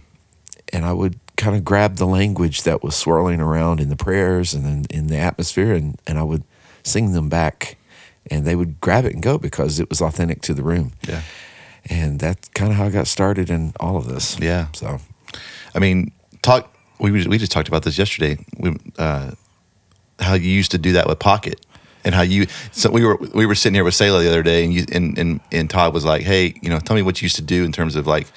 and 0.72 0.86
I 0.86 0.94
would 0.94 1.20
kind 1.36 1.56
of 1.56 1.66
grab 1.66 1.96
the 1.96 2.06
language 2.06 2.62
that 2.62 2.84
was 2.84 2.96
swirling 2.96 3.42
around 3.42 3.80
in 3.80 3.90
the 3.90 3.96
prayers 3.96 4.54
and 4.54 4.66
in, 4.68 4.86
in 5.00 5.08
the 5.08 5.18
atmosphere, 5.18 5.74
and 5.74 6.00
and 6.06 6.20
I 6.20 6.24
would 6.24 6.44
sing 6.84 7.14
them 7.14 7.28
back, 7.28 7.78
and 8.30 8.46
they 8.46 8.56
would 8.56 8.80
grab 8.80 9.04
it 9.06 9.14
and 9.14 9.24
go 9.24 9.40
because 9.40 9.80
it 9.80 9.90
was 9.90 10.00
authentic 10.02 10.42
to 10.44 10.54
the 10.54 10.64
room 10.64 10.92
Yeah. 11.08 11.22
and 11.90 12.20
that's 12.20 12.48
kind 12.50 12.72
of 12.72 12.78
how 12.78 12.86
I 12.86 12.90
got 12.92 13.08
started 13.08 13.50
in 13.50 13.74
all 13.80 13.98
of 13.98 14.06
this. 14.08 14.38
Yeah. 14.40 14.68
So 14.74 15.00
I 15.76 15.80
mean, 15.80 16.12
talk. 16.48 16.74
We 17.00 17.12
we 17.12 17.38
just 17.38 17.52
talked 17.52 17.68
about 17.68 17.84
this 17.84 17.98
yesterday. 17.98 18.38
We, 18.58 18.76
uh, 18.98 19.32
how 20.20 20.34
you 20.34 20.50
used 20.50 20.72
to 20.72 20.78
do 20.78 20.94
that 20.94 21.08
with 21.08 21.20
Pocket, 21.20 21.66
and 22.04 22.16
how 22.16 22.22
you. 22.22 22.48
So 22.72 22.90
we 22.90 23.06
were 23.06 23.18
we 23.34 23.46
were 23.46 23.56
sitting 23.56 23.76
here 23.76 23.84
with 23.84 23.94
Sayla 23.94 24.22
the 24.22 24.30
other 24.30 24.44
day, 24.44 24.64
and 24.64 24.74
you 24.74 24.86
and 24.92 25.18
and, 25.18 25.40
and 25.52 25.70
Todd 25.70 25.94
was 25.94 26.06
like, 26.06 26.24
"Hey, 26.24 26.56
you 26.62 26.70
know, 26.70 26.80
tell 26.80 26.96
me 26.96 27.02
what 27.02 27.22
you 27.22 27.26
used 27.26 27.36
to 27.36 27.42
do 27.42 27.64
in 27.64 27.72
terms 27.72 27.96
of 27.96 28.08
like." 28.08 28.28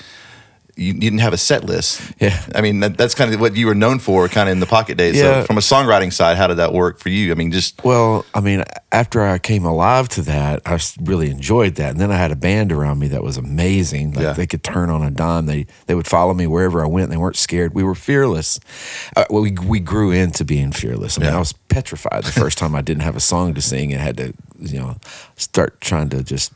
You, 0.81 0.95
didn't 0.95 1.19
have 1.19 1.33
a 1.35 1.37
set 1.39 1.65
list. 1.65 2.01
Yeah. 2.21 2.41
I 2.55 2.61
mean, 2.63 2.81
that, 2.81 2.97
that's 2.97 3.15
kind 3.15 3.33
of 3.35 3.41
what 3.41 3.55
you 3.55 3.67
were 3.67 3.75
known 3.75 3.99
for, 3.99 4.29
kind 4.29 4.49
of 4.49 4.53
in 4.55 4.61
the 4.61 4.67
pocket 4.67 4.97
days. 4.97 5.17
Yeah. 5.17 5.43
So, 5.43 5.47
from 5.47 5.59
a 5.59 5.61
songwriting 5.61 6.11
side, 6.13 6.37
how 6.39 6.47
did 6.47 6.57
that 6.57 6.73
work 6.73 6.99
for 6.99 7.11
you? 7.11 7.33
I 7.33 7.35
mean, 7.35 7.53
just 7.53 7.85
well, 7.85 8.25
I 8.35 8.41
mean, 8.41 8.65
after 8.91 9.21
I 9.23 9.39
came 9.39 9.65
alive 9.67 10.09
to 10.11 10.23
that, 10.23 10.63
I 10.65 10.79
really 11.03 11.31
enjoyed 11.31 11.75
that, 11.77 11.91
and 11.91 12.01
then 12.01 12.11
I 12.11 12.17
had 12.17 12.31
a 12.33 12.37
band 12.37 12.73
around 12.73 12.99
me 12.99 13.09
that 13.09 13.23
was 13.23 13.37
amazing. 13.37 14.15
Like 14.15 14.23
Yeah. 14.23 14.33
they 14.33 14.47
could 14.47 14.63
turn 14.65 14.89
on 14.91 15.03
a 15.03 15.11
dime. 15.11 15.47
They 15.47 15.67
they 15.87 15.95
would 15.95 16.07
follow 16.09 16.33
me 16.35 16.47
wherever 16.47 16.83
I 16.83 16.87
went. 16.89 17.11
They 17.11 17.17
weren't 17.19 17.37
scared. 17.37 17.75
We 17.75 17.83
were 17.83 17.95
fearless. 17.95 18.59
Uh, 19.17 19.25
well, 19.29 19.43
we 19.43 19.53
we 19.67 19.81
grew 19.81 20.11
into 20.13 20.45
being 20.45 20.73
fearless. 20.73 21.19
I 21.19 21.21
mean, 21.21 21.31
Yeah. 21.31 21.37
I 21.37 21.39
was 21.41 21.53
petrified 21.69 22.25
the 22.25 22.33
first 22.33 22.57
time 22.59 22.75
I 22.75 22.81
didn't 22.81 23.03
have 23.03 23.17
a 23.17 23.21
song 23.21 23.55
to 23.55 23.61
sing 23.61 23.93
and 23.93 24.01
had 24.01 24.17
to, 24.17 24.33
you 24.59 24.79
know, 24.79 24.97
start 25.37 25.81
trying 25.81 26.09
to 26.11 26.23
just 26.25 26.53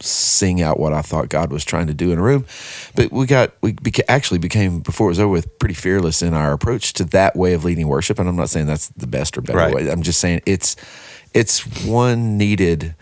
sing 0.00 0.60
out 0.62 0.78
what 0.78 0.92
I 0.92 1.02
thought 1.02 1.28
God 1.28 1.50
was 1.50 1.64
trying 1.64 1.86
to 1.86 1.94
do 1.94 2.12
in 2.12 2.18
a 2.18 2.22
room. 2.22 2.44
But 2.94 3.10
we 3.12 3.26
got 3.26 3.52
we 3.62 3.72
beca- 3.72 4.04
actually 4.08 4.38
became 4.38 4.80
before 4.80 5.06
it 5.08 5.10
was 5.12 5.20
over 5.20 5.30
with 5.32 5.58
pretty 5.58 5.74
fearless 5.74 6.22
in 6.22 6.34
our 6.34 6.52
approach 6.52 6.92
to 6.94 7.04
that 7.04 7.34
way 7.36 7.54
of 7.54 7.64
leading 7.64 7.88
worship. 7.88 8.18
And 8.18 8.28
I'm 8.28 8.36
not 8.36 8.50
saying 8.50 8.66
that's 8.66 8.88
the 8.90 9.06
best 9.06 9.38
or 9.38 9.40
better 9.42 9.58
Right. 9.58 9.74
way. 9.74 9.90
I'm 9.90 10.02
just 10.02 10.20
saying 10.20 10.42
it's 10.46 10.76
it's 11.34 11.60
one 11.86 12.36
needed 12.38 12.94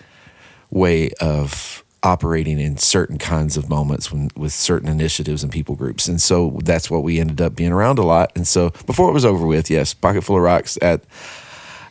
way 0.71 1.11
of 1.21 1.83
operating 2.03 2.61
in 2.61 2.77
certain 2.77 3.17
kinds 3.17 3.57
of 3.57 3.69
moments 3.71 4.13
when, 4.13 4.29
with 4.37 4.53
certain 4.53 4.89
initiatives 4.89 5.43
and 5.43 5.51
people 5.51 5.75
groups. 5.75 6.07
And 6.07 6.21
so 6.21 6.59
that's 6.63 6.91
what 6.91 7.03
we 7.03 7.19
ended 7.19 7.41
up 7.41 7.57
being 7.57 7.73
around 7.73 7.99
a 7.99 8.03
lot. 8.03 8.31
And 8.37 8.47
so 8.47 8.71
before 8.87 9.09
it 9.09 9.13
was 9.15 9.25
over 9.25 9.47
with, 9.47 9.71
yes, 9.71 9.95
Pocket 9.95 10.23
Full 10.23 10.37
of 10.37 10.43
Rocks 10.43 10.77
at 10.83 11.03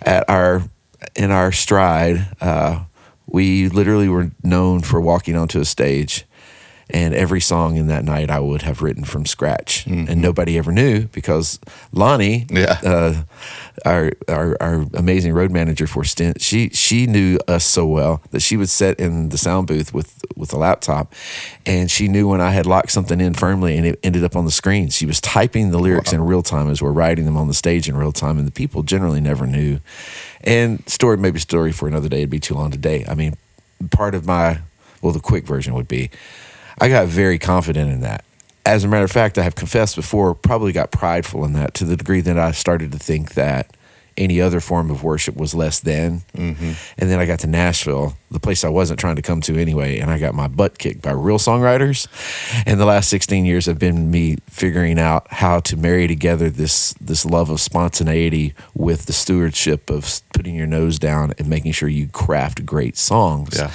at 0.02 0.30
our 0.30 0.64
in 1.16 1.32
our 1.32 1.52
stride, 1.52 2.28
uh, 2.42 2.84
we 3.34 3.68
literally 3.68 4.08
were 4.08 4.32
known 4.44 4.80
for 4.82 5.02
walking 5.02 5.36
onto 5.36 5.60
a 5.60 5.66
stage, 5.66 6.26
and 6.90 7.14
every 7.14 7.40
song 7.42 7.78
in 7.78 7.88
that 7.88 8.04
night 8.04 8.30
I 8.30 8.40
would 8.40 8.62
have 8.64 8.82
written 8.82 9.04
from 9.04 9.26
scratch, 9.26 9.86
and 9.88 10.22
nobody 10.22 10.58
ever 10.58 10.72
knew 10.72 11.04
because 11.08 11.60
Lonnie, 11.92 12.46
Yeah. 12.50 12.80
uh, 12.84 13.24
our, 13.86 14.12
our 14.28 14.58
our 14.62 14.86
amazing 14.94 15.34
road 15.34 15.52
manager 15.52 15.88
for 15.88 16.04
Stint, 16.04 16.42
she 16.42 16.70
she 16.70 17.08
knew 17.08 17.40
us 17.48 17.64
so 17.66 17.86
well 17.86 18.22
that 18.32 18.42
she 18.42 18.58
would 18.58 18.70
sit 18.70 19.00
in 19.00 19.30
the 19.30 19.38
sound 19.38 19.68
booth 19.68 19.94
with 19.94 20.22
with 20.36 20.54
a 20.54 20.58
laptop, 20.58 21.14
and 21.66 21.90
she 21.90 22.08
knew 22.08 22.28
when 22.28 22.42
I 22.42 22.52
had 22.52 22.66
locked 22.66 22.92
something 22.92 23.20
in 23.22 23.34
firmly 23.34 23.78
and 23.78 23.86
it 23.88 24.00
ended 24.04 24.24
up 24.24 24.36
on 24.36 24.46
the 24.46 24.52
screen. 24.52 24.90
She 24.90 25.06
was 25.06 25.20
typing 25.22 25.72
the 25.72 25.80
lyrics 25.80 26.14
in 26.14 26.22
real 26.22 26.44
time 26.44 26.70
as 26.70 26.82
we're 26.82 26.92
writing 26.92 27.26
them 27.26 27.38
on 27.38 27.48
the 27.48 27.54
stage 27.54 27.88
in 27.90 27.96
real 27.98 28.12
time, 28.12 28.38
and 28.38 28.48
the 28.48 28.52
people 28.52 28.84
generally 28.84 29.22
never 29.22 29.48
knew. 29.48 29.80
And 30.44 30.88
story, 30.90 31.18
maybe 31.18 31.40
story 31.40 31.72
for 31.72 31.88
another 31.88 32.10
day. 32.10 32.18
It'd 32.18 32.30
be 32.30 32.40
too 32.40 32.54
long 32.56 32.70
today. 32.72 33.06
I 33.08 33.16
mean, 33.16 33.36
part 33.92 34.14
of 34.16 34.26
my 34.26 34.60
well, 35.02 35.12
the 35.14 35.20
quick 35.20 35.46
version 35.46 35.74
would 35.74 35.88
be, 35.90 36.10
I 36.80 36.90
got 36.90 37.08
very 37.08 37.40
confident 37.40 37.92
in 37.92 38.02
that. 38.02 38.24
As 38.66 38.84
a 38.84 38.88
matter 38.88 39.04
of 39.04 39.12
fact, 39.12 39.38
I 39.38 39.44
have 39.44 39.56
confessed 39.56 39.96
before, 39.96 40.34
probably 40.34 40.72
got 40.72 40.92
prideful 40.92 41.44
in 41.44 41.54
that 41.54 41.74
to 41.76 41.86
the 41.86 41.98
degree 41.98 42.22
that 42.22 42.40
I 42.40 42.52
started 42.52 42.92
to 42.94 43.00
think 43.00 43.34
that 43.34 43.76
any 44.18 44.40
other 44.42 44.60
form 44.60 44.92
of 44.92 45.04
worship 45.04 45.36
was 45.36 45.56
less 45.56 45.80
than. 45.80 46.22
Mm-hmm. 46.36 46.72
And 46.98 47.10
then 47.10 47.20
I 47.20 47.26
got 47.26 47.40
to 47.40 47.48
Nashville, 47.48 48.16
the 48.32 48.40
place 48.40 48.64
I 48.64 48.70
wasn't 48.70 49.00
trying 49.00 49.16
to 49.16 49.22
come 49.22 49.42
to 49.42 49.58
anyway, 49.58 50.00
and 50.00 50.12
I 50.12 50.20
got 50.20 50.34
my 50.34 50.48
butt 50.48 50.78
kicked 50.78 51.02
by 51.02 51.12
real 51.12 51.38
songwriters. 51.38 52.08
And 52.66 52.80
the 52.80 52.86
last 52.86 53.10
16 53.10 53.46
years 53.46 53.66
have 53.66 53.80
been 53.80 54.12
me 54.12 54.38
figuring 54.50 55.00
out 55.00 55.32
how 55.32 55.60
to 55.62 55.78
marry 55.78 56.08
together 56.08 56.50
this 56.50 56.94
this 56.94 57.26
love 57.26 57.50
of 57.50 57.60
spontaneity 57.60 58.54
with 58.74 59.06
the 59.06 59.14
stewardship 59.14 59.90
of 59.90 60.22
putting 60.34 60.56
your 60.56 60.68
nose 60.68 61.00
down 61.00 61.34
and 61.38 61.48
making 61.48 61.72
sure 61.72 61.90
you 61.90 62.08
craft 62.08 62.66
great 62.66 62.98
songs. 62.98 63.58
Yeah. 63.58 63.72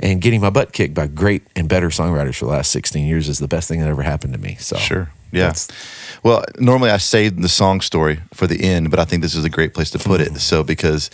And 0.00 0.20
getting 0.20 0.40
my 0.40 0.50
butt 0.50 0.72
kicked 0.72 0.94
by 0.94 1.08
great 1.08 1.42
and 1.56 1.68
better 1.68 1.88
songwriters 1.88 2.36
for 2.36 2.44
the 2.44 2.52
last 2.52 2.70
16 2.70 3.04
years 3.04 3.28
is 3.28 3.38
the 3.38 3.48
best 3.48 3.68
thing 3.68 3.80
that 3.80 3.88
ever 3.88 4.02
happened 4.02 4.32
to 4.32 4.38
me. 4.38 4.56
So 4.60 4.76
Sure. 4.76 5.10
Yeah. 5.32 5.40
that's- 5.48 5.68
Well, 6.22 6.44
normally 6.58 6.90
I 6.90 6.98
save 6.98 7.40
the 7.42 7.48
song 7.48 7.80
story 7.80 8.18
for 8.34 8.46
the 8.46 8.62
end, 8.64 8.90
but 8.90 8.98
I 8.98 9.04
think 9.04 9.22
this 9.22 9.34
is 9.34 9.44
a 9.44 9.50
great 9.50 9.72
place 9.74 9.90
to 9.90 9.98
put 9.98 10.20
it. 10.20 10.28
Mm-hmm. 10.28 10.36
So 10.38 10.64
because 10.64 11.10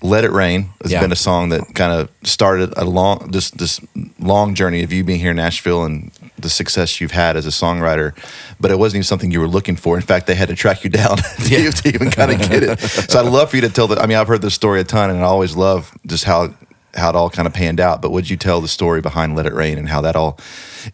"Let 0.00 0.24
It 0.24 0.30
Rain" 0.32 0.70
has 0.82 0.92
Yeah. 0.92 1.00
been 1.02 1.12
a 1.12 1.16
song 1.16 1.48
that 1.50 1.74
kind 1.74 1.92
of 1.92 2.08
started 2.24 2.72
a 2.76 2.84
long 2.84 3.30
this 3.32 3.50
this 3.50 3.80
long 4.20 4.54
journey 4.54 4.82
of 4.84 4.92
you 4.92 5.04
being 5.04 5.20
here 5.20 5.30
in 5.32 5.36
Nashville 5.36 5.84
and 5.84 6.10
the 6.38 6.48
success 6.48 7.00
you've 7.00 7.10
had 7.10 7.36
as 7.36 7.46
a 7.46 7.50
songwriter. 7.50 8.12
But 8.60 8.70
it 8.70 8.78
wasn't 8.78 8.98
even 8.98 9.04
something 9.04 9.32
you 9.32 9.40
were 9.40 9.48
looking 9.48 9.76
for. 9.76 9.96
In 9.96 10.02
fact, 10.02 10.26
they 10.28 10.36
had 10.36 10.48
to 10.48 10.54
track 10.54 10.84
you 10.84 10.90
down 11.02 11.16
to, 11.16 11.24
Yeah. 11.48 11.70
to 11.70 11.88
even 11.88 12.10
kind 12.10 12.30
of 12.30 12.38
get 12.48 12.62
it. 12.62 12.78
So 13.10 13.18
I'd 13.18 13.26
love 13.26 13.50
for 13.50 13.56
you 13.56 13.62
to 13.62 13.68
tell 13.70 13.88
the. 13.88 14.00
I 14.00 14.06
mean, 14.06 14.16
I've 14.18 14.28
heard 14.28 14.40
this 14.42 14.54
story 14.54 14.80
a 14.80 14.84
ton, 14.84 15.10
and 15.10 15.18
I 15.20 15.24
always 15.24 15.56
love 15.56 15.90
just 16.06 16.24
how 16.24 16.54
how 16.98 17.08
it 17.10 17.16
all 17.16 17.30
kind 17.30 17.46
of 17.46 17.54
panned 17.54 17.80
out. 17.80 18.02
But 18.02 18.10
would 18.10 18.28
you 18.28 18.36
tell 18.36 18.60
the 18.60 18.68
story 18.68 19.00
behind 19.00 19.36
"Let 19.36 19.46
It 19.46 19.54
Rain" 19.54 19.78
and 19.78 19.88
how 19.88 20.00
that 20.02 20.16
all? 20.16 20.38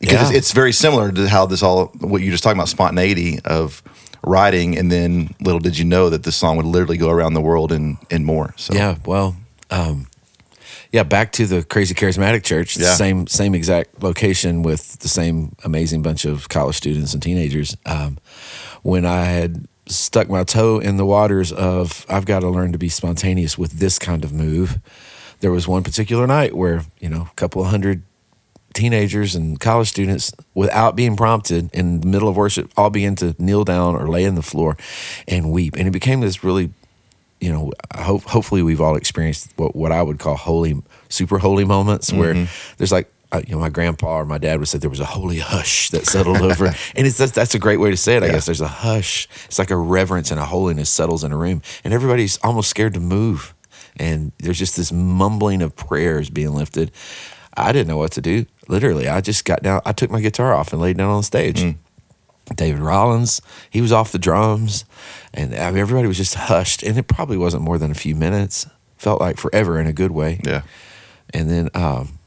Because 0.01 0.15
Yeah. 0.15 0.23
it's, 0.29 0.37
it's 0.37 0.53
very 0.53 0.73
similar 0.73 1.11
to 1.13 1.29
how 1.29 1.47
this 1.47 1.63
all 1.63 1.87
what 2.01 2.23
you 2.23 2.31
just 2.31 2.43
talking 2.45 2.59
about 2.59 2.69
spontaneity 2.69 3.41
of 3.45 3.83
writing, 4.27 4.79
and 4.79 4.91
then 4.91 5.35
little 5.41 5.61
did 5.61 5.77
you 5.79 5.85
know 5.85 6.09
that 6.11 6.23
this 6.23 6.37
song 6.37 6.57
would 6.57 6.67
literally 6.67 6.97
go 6.97 7.11
around 7.11 7.35
the 7.35 7.41
world 7.41 7.73
and 7.73 7.97
and 8.11 8.25
more. 8.25 8.55
So 8.57 8.75
Yeah, 8.75 8.97
well, 9.05 9.37
um, 9.71 10.07
yeah, 10.93 11.03
back 11.03 11.33
to 11.33 11.47
the 11.47 11.63
crazy 11.65 11.95
charismatic 11.95 12.43
church, 12.43 12.77
Yeah. 12.77 12.95
same 12.95 13.27
same 13.27 13.55
exact 13.55 14.03
location 14.03 14.63
with 14.63 14.99
the 15.01 15.09
same 15.09 15.55
amazing 15.65 16.03
bunch 16.03 16.25
of 16.25 16.49
college 16.49 16.77
students 16.77 17.13
and 17.15 17.23
teenagers. 17.23 17.77
Um, 17.85 18.19
when 18.83 19.05
I 19.05 19.25
had 19.25 19.67
stuck 19.87 20.31
my 20.31 20.45
toe 20.45 20.79
in 20.79 20.97
the 20.97 21.05
waters 21.05 21.53
of 21.53 22.07
I've 22.09 22.25
got 22.25 22.41
to 22.41 22.49
learn 22.49 22.73
to 22.73 22.79
be 22.79 22.89
spontaneous 22.89 23.59
with 23.59 23.73
this 23.73 23.99
kind 23.99 24.25
of 24.25 24.33
move, 24.33 24.79
there 25.45 25.53
was 25.53 25.69
one 25.69 25.83
particular 25.83 26.27
night 26.27 26.55
where 26.57 26.81
you 27.01 27.09
know 27.11 27.29
a 27.31 27.35
couple 27.37 27.61
of 27.63 27.69
hundred 27.69 28.01
teenagers 28.73 29.35
and 29.35 29.61
college 29.61 29.89
students 29.89 30.33
without 30.55 30.97
being 30.97 31.17
prompted 31.17 31.71
in 31.75 32.01
the 32.01 32.07
middle 32.07 32.29
of 32.31 32.37
worship 32.37 32.73
all 32.79 32.89
began 32.89 33.15
to 33.15 33.37
kneel 33.39 33.63
down 33.63 33.95
or 33.95 34.09
lay 34.09 34.27
on 34.27 34.35
the 34.37 34.43
floor 34.43 34.77
and 35.29 35.53
weep. 35.53 35.77
And 35.77 35.87
it 35.87 35.91
became 35.91 36.21
this 36.21 36.43
really 36.43 36.71
you 37.41 37.53
know 37.53 37.73
hope 37.95 38.23
hopefully 38.23 38.63
we've 38.63 38.81
all 38.81 38.97
experienced 38.97 39.53
what, 39.57 39.77
what 39.77 39.93
i 39.93 40.01
would 40.01 40.19
call 40.19 40.35
holy 40.37 40.81
super 41.11 41.37
holy 41.39 41.65
moments 41.65 42.11
where 42.13 42.33
there's 42.79 42.93
like 42.93 43.11
uh, 43.33 43.43
you 43.47 43.53
know 43.55 43.61
my 43.61 43.69
grandpa 43.69 44.21
or 44.21 44.25
my 44.25 44.39
dad 44.39 44.59
would 44.61 44.69
say 44.69 44.79
there 44.79 44.89
was 44.89 45.01
a 45.01 45.05
holy 45.05 45.41
hush 45.41 45.91
that 45.91 46.07
settled 46.07 46.41
over. 46.41 46.67
And 46.97 47.07
it's 47.07 47.19
that's, 47.19 47.33
that's 47.33 47.55
a 47.55 47.59
great 47.59 47.81
way 47.81 47.91
to 47.91 47.97
say 47.99 48.17
it 48.17 48.23
i 48.23 48.27
Yeah. 48.27 48.33
guess. 48.33 48.47
There's 48.47 48.61
a 48.63 48.69
hush. 48.87 49.29
It's 49.47 49.59
like 49.59 49.71
a 49.73 49.77
reverence 49.77 50.31
and 50.31 50.41
a 50.41 50.45
holiness 50.47 50.89
settles 50.89 51.23
in 51.25 51.33
a 51.33 51.37
room. 51.37 51.61
And 51.85 51.93
everybody's 51.93 52.39
almost 52.45 52.71
scared 52.71 52.95
to 52.95 53.01
move 53.01 53.53
and 53.97 54.33
there's 54.39 54.59
just 54.59 54.77
this 54.77 54.93
mumbling 54.93 55.63
of 55.63 55.75
prayers 55.77 56.31
being 56.31 56.55
lifted 56.55 56.91
i 57.57 57.73
didn't 57.73 57.89
know 57.89 57.97
what 57.97 58.13
to 58.13 58.21
do 58.21 58.45
literally 58.69 59.09
i 59.09 59.21
just 59.21 59.45
got 59.45 59.63
down 59.63 59.81
i 59.85 59.93
took 59.93 60.11
my 60.11 60.21
guitar 60.21 60.55
off 60.55 60.73
and 60.73 60.81
laid 60.83 60.97
down 60.97 61.11
on 61.11 61.19
the 61.19 61.25
stage 61.25 61.63
David 62.55 62.81
Rollins, 62.81 63.41
he 63.71 63.81
was 63.81 63.93
off 63.93 64.13
the 64.13 64.19
drums, 64.19 64.85
and 65.33 65.55
I 65.55 65.71
mean, 65.71 65.79
everybody 65.79 66.07
was 66.09 66.19
just 66.19 66.35
hushed. 66.35 66.83
And 66.83 66.99
it 66.99 67.09
probably 67.09 67.37
wasn't 67.37 67.63
more 67.63 67.79
than 67.79 67.91
a 67.91 67.95
few 67.95 68.15
minutes. 68.15 68.67
Felt 68.99 69.21
like 69.21 69.39
forever 69.39 69.81
in 69.81 69.87
a 69.87 69.93
good 69.93 70.11
way. 70.11 70.41
yeah, 70.45 70.63
And 71.33 71.51
then, 71.51 71.71
um, 71.75 72.19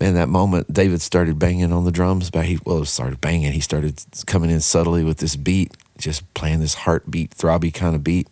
man, 0.00 0.14
that 0.14 0.28
moment, 0.28 0.72
David 0.72 1.00
started 1.00 1.38
banging 1.38 1.72
on 1.72 1.84
the 1.84 1.92
drums. 1.92 2.30
But 2.30 2.46
he 2.46 2.58
well, 2.64 2.84
started 2.84 3.20
banging. 3.20 3.52
He 3.52 3.60
started 3.60 4.02
coming 4.26 4.50
in 4.50 4.60
subtly 4.60 5.04
with 5.04 5.18
this 5.18 5.36
beat, 5.36 5.76
just 5.98 6.32
playing 6.34 6.60
this 6.60 6.74
heartbeat, 6.74 7.30
throbby 7.30 7.72
kind 7.72 7.94
of 7.94 8.02
beat. 8.02 8.28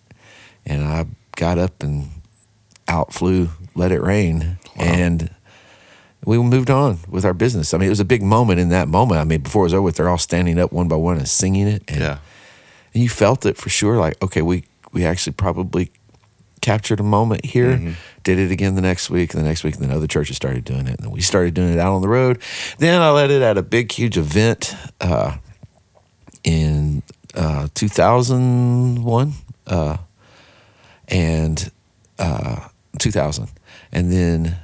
And 0.64 0.83
I 0.85 1.07
got 1.37 1.59
up 1.59 1.83
and 1.83 2.11
out 2.89 3.12
flew 3.12 3.51
"Let 3.75 3.93
It 3.93 4.03
Rain," 4.03 4.59
and 4.77 5.31
we 6.25 6.39
moved 6.39 6.71
on 6.71 6.99
with 7.09 7.25
our 7.25 7.35
business. 7.35 7.75
I 7.75 7.79
mean, 7.79 7.87
it 7.87 7.91
was 7.91 8.01
a 8.01 8.05
big 8.05 8.23
moment 8.23 8.61
in 8.61 8.69
that 8.69 8.89
moment. 8.89 9.21
I 9.21 9.25
mean, 9.25 9.41
before 9.41 9.62
it 9.62 9.67
was 9.67 9.75
over, 9.75 9.83
with, 9.83 9.97
they're 9.97 10.09
all 10.09 10.19
standing 10.19 10.59
up 10.59 10.73
one 10.73 10.89
by 10.89 10.97
one 10.97 11.17
and 11.17 11.29
singing 11.29 11.67
it. 11.67 11.83
And, 11.89 12.01
yeah, 12.01 12.19
and 12.95 13.03
you 13.03 13.09
felt 13.09 13.45
it 13.47 13.57
for 13.57 13.71
sure. 13.71 13.97
Like, 13.97 14.23
okay, 14.23 14.43
we 14.43 14.65
we 14.93 15.05
actually 15.05 15.33
probably 15.33 15.91
captured 16.61 17.01
a 17.01 17.03
moment 17.03 17.45
here. 17.45 17.97
Did 18.23 18.39
it 18.39 18.53
again 18.53 18.77
the 18.77 18.81
next 18.83 19.11
week, 19.11 19.35
and 19.35 19.43
the 19.43 19.49
next 19.49 19.65
week, 19.65 19.75
and 19.75 19.83
then 19.83 19.91
other 19.91 20.07
churches 20.07 20.37
started 20.37 20.65
doing 20.65 20.87
it, 20.87 20.91
and 20.91 20.99
then 20.99 21.11
we 21.11 21.21
started 21.21 21.55
doing 21.55 21.73
it 21.73 21.79
out 21.79 21.93
on 21.93 22.03
the 22.03 22.09
road. 22.09 22.41
Then 22.79 23.03
I 23.03 23.11
led 23.11 23.31
it 23.31 23.43
at 23.43 23.59
a 23.59 23.62
big, 23.62 23.91
huge 23.91 24.17
event 24.17 24.75
uh, 25.01 25.39
in 26.45 27.03
uh, 27.35 27.69
2001 27.75 29.33
uh, 29.67 29.97
and 31.12 31.71
uh, 32.19 32.69
2000, 32.99 33.49
and 33.92 34.11
then. 34.11 34.57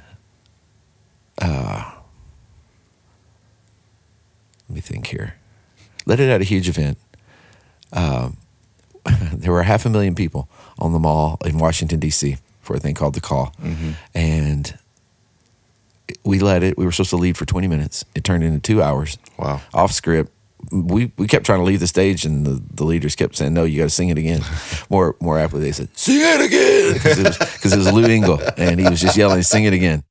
Uh, 1.41 1.89
let 4.67 4.75
me 4.75 4.81
think 4.81 5.07
here. 5.07 5.35
Let 6.05 6.19
it 6.19 6.29
at 6.29 6.41
a 6.41 6.43
huge 6.43 6.67
event. 6.67 6.97
Um, 7.93 8.37
there 9.33 9.51
were 9.51 9.63
half 9.63 9.85
a 9.85 9.89
million 9.89 10.15
people 10.15 10.49
on 10.77 10.91
the 10.93 10.99
mall 10.99 11.37
in 11.45 11.57
Washington 11.57 11.99
D.C. 11.99 12.37
for 12.61 12.75
a 12.75 12.79
thing 12.79 12.93
called 12.93 13.15
the 13.15 13.21
Call, 13.21 13.53
and 14.13 14.77
we 16.23 16.39
let 16.39 16.61
it. 16.61 16.77
We 16.77 16.85
were 16.85 16.91
supposed 16.91 17.09
to 17.11 17.15
lead 17.17 17.37
for 17.37 17.45
20 17.45 17.67
minutes. 17.67 18.05
It 18.15 18.23
turned 18.23 18.43
into 18.43 18.59
two 18.59 18.81
hours. 18.83 19.17
Wow. 19.37 19.61
Off 19.73 19.91
script. 19.91 20.31
We 20.71 21.11
we 21.17 21.27
kept 21.27 21.45
trying 21.45 21.59
to 21.59 21.65
leave 21.65 21.79
the 21.79 21.87
stage, 21.87 22.25
and 22.25 22.45
the, 22.45 22.61
the 22.73 22.83
leaders 22.83 23.15
kept 23.15 23.35
saying, 23.35 23.53
"No, 23.53 23.63
you 23.63 23.77
got 23.77 23.85
to 23.85 23.89
sing 23.89 24.09
it 24.09 24.17
again." 24.17 24.41
more 24.89 25.15
more 25.21 25.39
aptly, 25.39 25.61
they 25.61 25.71
said, 25.71 25.89
"Sing 25.97 26.19
it 26.19 26.41
again," 26.41 26.93
because 26.93 27.17
it 27.17 27.25
was 27.25 27.73
it 27.73 27.77
was 27.77 27.91
Lou 27.91 28.05
Engle, 28.05 28.41
and 28.57 28.79
he 28.79 28.89
was 28.89 29.01
just 29.01 29.17
yelling, 29.17 29.41
"Sing 29.41 29.63
it 29.63 29.73
again." 29.73 30.03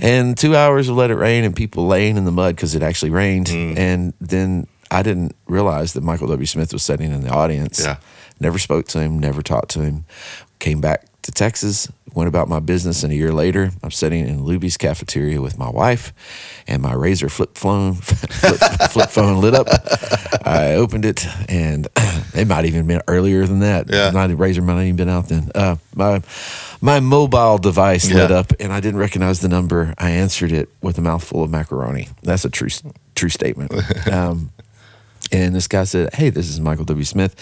And 0.00 0.36
two 0.36 0.56
hours 0.56 0.88
of 0.88 0.96
let 0.96 1.10
it 1.10 1.16
rain 1.16 1.44
and 1.44 1.54
people 1.54 1.86
laying 1.86 2.16
in 2.16 2.24
the 2.24 2.32
mud 2.32 2.56
because 2.56 2.74
it 2.74 2.82
actually 2.82 3.10
rained. 3.10 3.46
Mm. 3.46 3.78
And 3.78 4.14
then 4.20 4.66
i 4.90 5.02
didn't 5.02 5.36
realize 5.46 5.92
that 5.92 6.02
michael 6.02 6.26
w. 6.28 6.46
Smith 6.46 6.72
was 6.72 6.82
sitting 6.82 7.12
in 7.12 7.20
the 7.20 7.30
audience. 7.30 7.78
Yeah. 7.78 7.98
never 8.40 8.58
spoke 8.58 8.86
to 8.88 9.00
him 9.00 9.18
never 9.18 9.42
talked 9.42 9.70
to 9.72 9.82
him 9.82 10.06
came 10.58 10.80
back 10.80 11.04
to 11.22 11.32
texas 11.32 11.88
went 12.14 12.26
about 12.28 12.48
my 12.48 12.58
business 12.58 13.02
and 13.02 13.12
a 13.12 13.16
year 13.16 13.32
later 13.32 13.70
i'm 13.82 13.90
sitting 13.90 14.26
in 14.26 14.40
luby's 14.40 14.76
cafeteria 14.78 15.40
with 15.40 15.58
my 15.58 15.68
wife 15.68 16.12
and 16.66 16.82
my 16.82 16.92
Razr 16.94 17.30
flip 17.30 17.56
phone 17.56 17.94
flip, 17.94 18.58
flip 18.90 19.10
phone 19.10 19.40
lit 19.40 19.54
up 19.54 19.66
i 20.46 20.74
opened 20.74 21.04
it 21.04 21.26
and 21.48 21.86
it 22.34 22.48
might 22.48 22.64
even 22.64 22.86
been 22.86 23.02
earlier 23.08 23.46
than 23.46 23.60
that 23.60 23.88
Yeah. 23.90 24.10
not 24.10 24.30
Razr 24.30 24.62
might 24.64 24.74
not 24.74 24.82
even 24.84 24.96
been 24.96 25.08
out 25.10 25.28
then 25.28 25.50
uh, 25.54 25.76
my 25.94 26.22
my 26.80 27.00
mobile 27.00 27.58
device 27.58 28.10
lit 28.10 28.30
Yeah. 28.30 28.36
up 28.38 28.52
and 28.60 28.72
I 28.72 28.78
didn't 28.80 29.00
recognize 29.00 29.40
the 29.40 29.48
number. 29.48 29.94
I 29.98 30.10
answered 30.10 30.52
it 30.52 30.68
with 30.80 30.96
a 30.96 31.00
mouthful 31.00 31.42
of 31.42 31.50
macaroni. 31.50 32.08
That's 32.22 32.44
a 32.44 32.50
true 32.50 32.68
true 33.16 33.28
statement. 33.30 33.72
Um, 34.12 34.50
and 35.32 35.56
this 35.56 35.66
guy 35.66 35.82
said, 35.84 36.14
"Hey, 36.14 36.30
this 36.30 36.48
is 36.48 36.60
Michael 36.60 36.84
W. 36.84 37.04
Smith. 37.04 37.34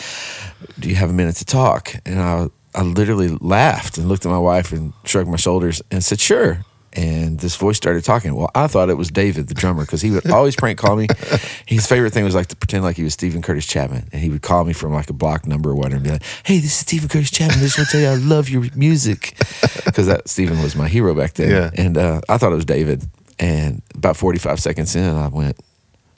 Do 0.80 0.88
you 0.88 0.94
have 0.94 1.11
a 1.11 1.12
minute 1.12 1.37
to 1.37 1.44
talk?" 1.44 1.94
And 2.06 2.18
I 2.18 2.49
I 2.76 2.83
literally 2.83 3.28
laughed 3.40 3.99
and 3.99 4.09
looked 4.09 4.26
at 4.26 4.30
my 4.30 4.38
wife 4.38 4.71
and 4.71 4.92
shrugged 5.04 5.28
my 5.28 5.37
shoulders 5.37 5.83
and 5.90 6.04
said, 6.04 6.21
"Sure." 6.21 6.64
and 6.97 7.38
this 7.40 7.56
voice 7.56 7.76
started 7.76 8.02
talking. 8.04 8.35
Well, 8.35 8.50
I 8.54 8.66
thought 8.66 8.88
it 8.88 8.97
was 8.97 9.11
David, 9.11 9.49
the 9.49 9.54
drummer, 9.54 9.83
because 9.83 10.00
he 10.00 10.11
would 10.11 10.28
always 10.30 10.56
prank 10.56 10.78
call 10.78 10.97
me. 10.97 11.06
His 11.66 11.87
favorite 11.87 12.12
thing 12.12 12.25
was 12.25 12.35
like 12.35 12.47
to 12.49 12.56
pretend 12.56 12.85
like 12.85 12.97
he 12.97 13.02
was 13.02 13.12
Steven 13.12 13.42
Curtis 13.42 13.66
Chapman, 13.66 14.09
and 14.12 14.23
he 14.23 14.30
would 14.30 14.42
call 14.42 14.64
me 14.64 14.73
from 14.73 14.92
like 14.92 15.11
a 15.11 15.12
block 15.12 15.47
number 15.47 15.71
or 15.71 15.75
whatever, 15.75 15.97
and 15.97 16.04
be 16.04 16.11
like, 16.11 16.23
"Hey, 16.45 16.56
this 16.56 16.73
is 16.73 16.78
Steven 16.78 17.09
Curtis 17.09 17.30
Chapman. 17.30 17.59
I 17.59 17.62
just 17.62 17.78
want 17.78 17.90
to 17.90 17.92
tell 17.92 18.00
you 18.00 18.09
I 18.09 18.14
love 18.14 18.49
your 18.49 18.64
music," 18.75 19.37
because 19.85 20.06
that 20.06 20.28
Steven 20.28 20.62
was 20.62 20.75
my 20.75 20.88
hero 20.88 21.14
back 21.14 21.35
then. 21.35 21.50
Yeah. 21.50 21.71
And 21.76 21.99
uh, 21.99 22.23
I 22.28 22.38
thought 22.38 22.52
it 22.52 22.56
was 22.56 22.64
David. 22.64 23.04
And 23.38 23.83
about 23.95 24.16
45 24.16 24.59
seconds 24.61 24.97
in, 24.97 25.14
I 25.14 25.28
went, 25.28 25.59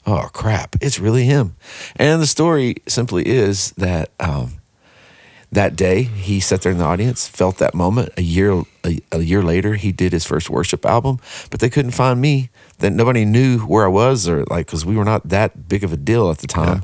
"Oh 0.05 0.29
crap, 0.31 0.77
it's 0.79 0.99
really 0.99 1.25
him." 1.25 1.57
And 1.97 2.21
the 2.21 2.27
story 2.27 2.77
simply 2.87 3.27
is 3.27 3.71
that. 3.71 4.11
Um, 4.19 4.53
that 5.51 5.75
day 5.75 6.03
he 6.03 6.39
sat 6.39 6.61
there 6.61 6.71
in 6.71 6.77
the 6.77 6.83
audience 6.83 7.27
felt 7.27 7.57
that 7.57 7.73
moment 7.73 8.11
a 8.17 8.21
year 8.21 8.63
a, 8.85 8.99
a, 9.11 9.19
year 9.19 9.41
later 9.41 9.75
he 9.75 9.91
did 9.91 10.11
his 10.11 10.25
first 10.25 10.49
worship 10.49 10.85
album 10.85 11.19
but 11.49 11.59
they 11.59 11.69
couldn't 11.69 11.91
find 11.91 12.21
me 12.21 12.49
that 12.79 12.91
nobody 12.91 13.25
knew 13.25 13.59
where 13.59 13.85
i 13.85 13.87
was 13.87 14.27
or 14.27 14.43
like 14.45 14.67
because 14.67 14.85
we 14.85 14.95
were 14.95 15.05
not 15.05 15.27
that 15.27 15.67
big 15.67 15.83
of 15.83 15.91
a 15.91 15.97
deal 15.97 16.29
at 16.29 16.39
the 16.39 16.47
time 16.47 16.83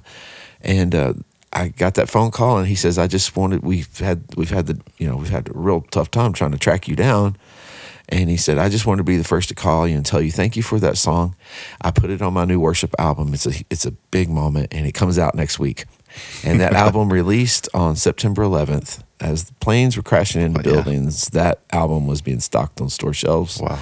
and 0.62 0.96
uh, 0.96 1.14
i 1.54 1.68
got 1.68 1.94
that 1.94 2.10
phone 2.10 2.32
call 2.32 2.58
and 2.58 2.68
he 2.68 2.76
says 2.76 2.98
i 2.98 3.08
just 3.08 3.36
wanted 3.36 3.64
we've 3.64 4.00
had 4.00 4.24
we've 4.36 4.50
had 4.50 4.66
the 4.66 4.80
you 4.98 5.08
know 5.08 5.16
we've 5.16 5.30
had 5.30 5.48
a 5.50 5.54
real 5.54 5.82
tough 5.92 6.10
time 6.10 6.34
trying 6.34 6.52
to 6.52 6.58
track 6.58 6.88
you 6.88 6.96
down 6.96 7.36
and 8.08 8.30
he 8.30 8.38
said, 8.38 8.58
I 8.58 8.70
just 8.70 8.86
wanted 8.86 9.00
to 9.00 9.04
be 9.04 9.18
the 9.18 9.24
first 9.24 9.50
to 9.50 9.56
call 9.56 9.88
you 9.88 9.96
and 9.98 10.06
tell 10.06 10.22
you 10.22 10.32
thank 10.32 10.56
you 10.56 10.62
for 10.62 10.80
that 10.80 10.98
song. 10.98 11.36
I 11.82 11.92
put 11.92 12.10
it 12.10 12.22
on 12.22 12.34
my 12.34 12.46
new 12.46 12.60
worship 12.60 12.94
album. 13.00 13.34
It's 13.34 13.48
a 13.48 13.54
it's 13.70 13.86
a 13.86 13.92
big 13.92 14.30
moment 14.30 14.74
and 14.74 14.86
it 14.86 14.92
comes 14.92 15.18
out 15.18 15.36
next 15.36 15.58
week. 15.60 15.86
And 16.44 16.60
that 16.60 16.74
album 16.74 17.12
released 17.12 17.68
on 17.74 17.96
September 17.96 18.44
11th. 18.44 19.02
As 19.20 19.46
the 19.46 19.54
planes 19.56 19.96
were 19.96 20.04
crashing 20.04 20.42
into 20.42 20.60
Oh, 20.60 20.64
yeah. 20.64 20.76
buildings, 20.84 21.30
that 21.30 21.62
album 21.72 22.06
was 22.06 22.22
being 22.22 22.40
stocked 22.42 22.82
on 22.82 22.90
store 22.90 23.14
shelves. 23.14 23.62
Wow. 23.62 23.80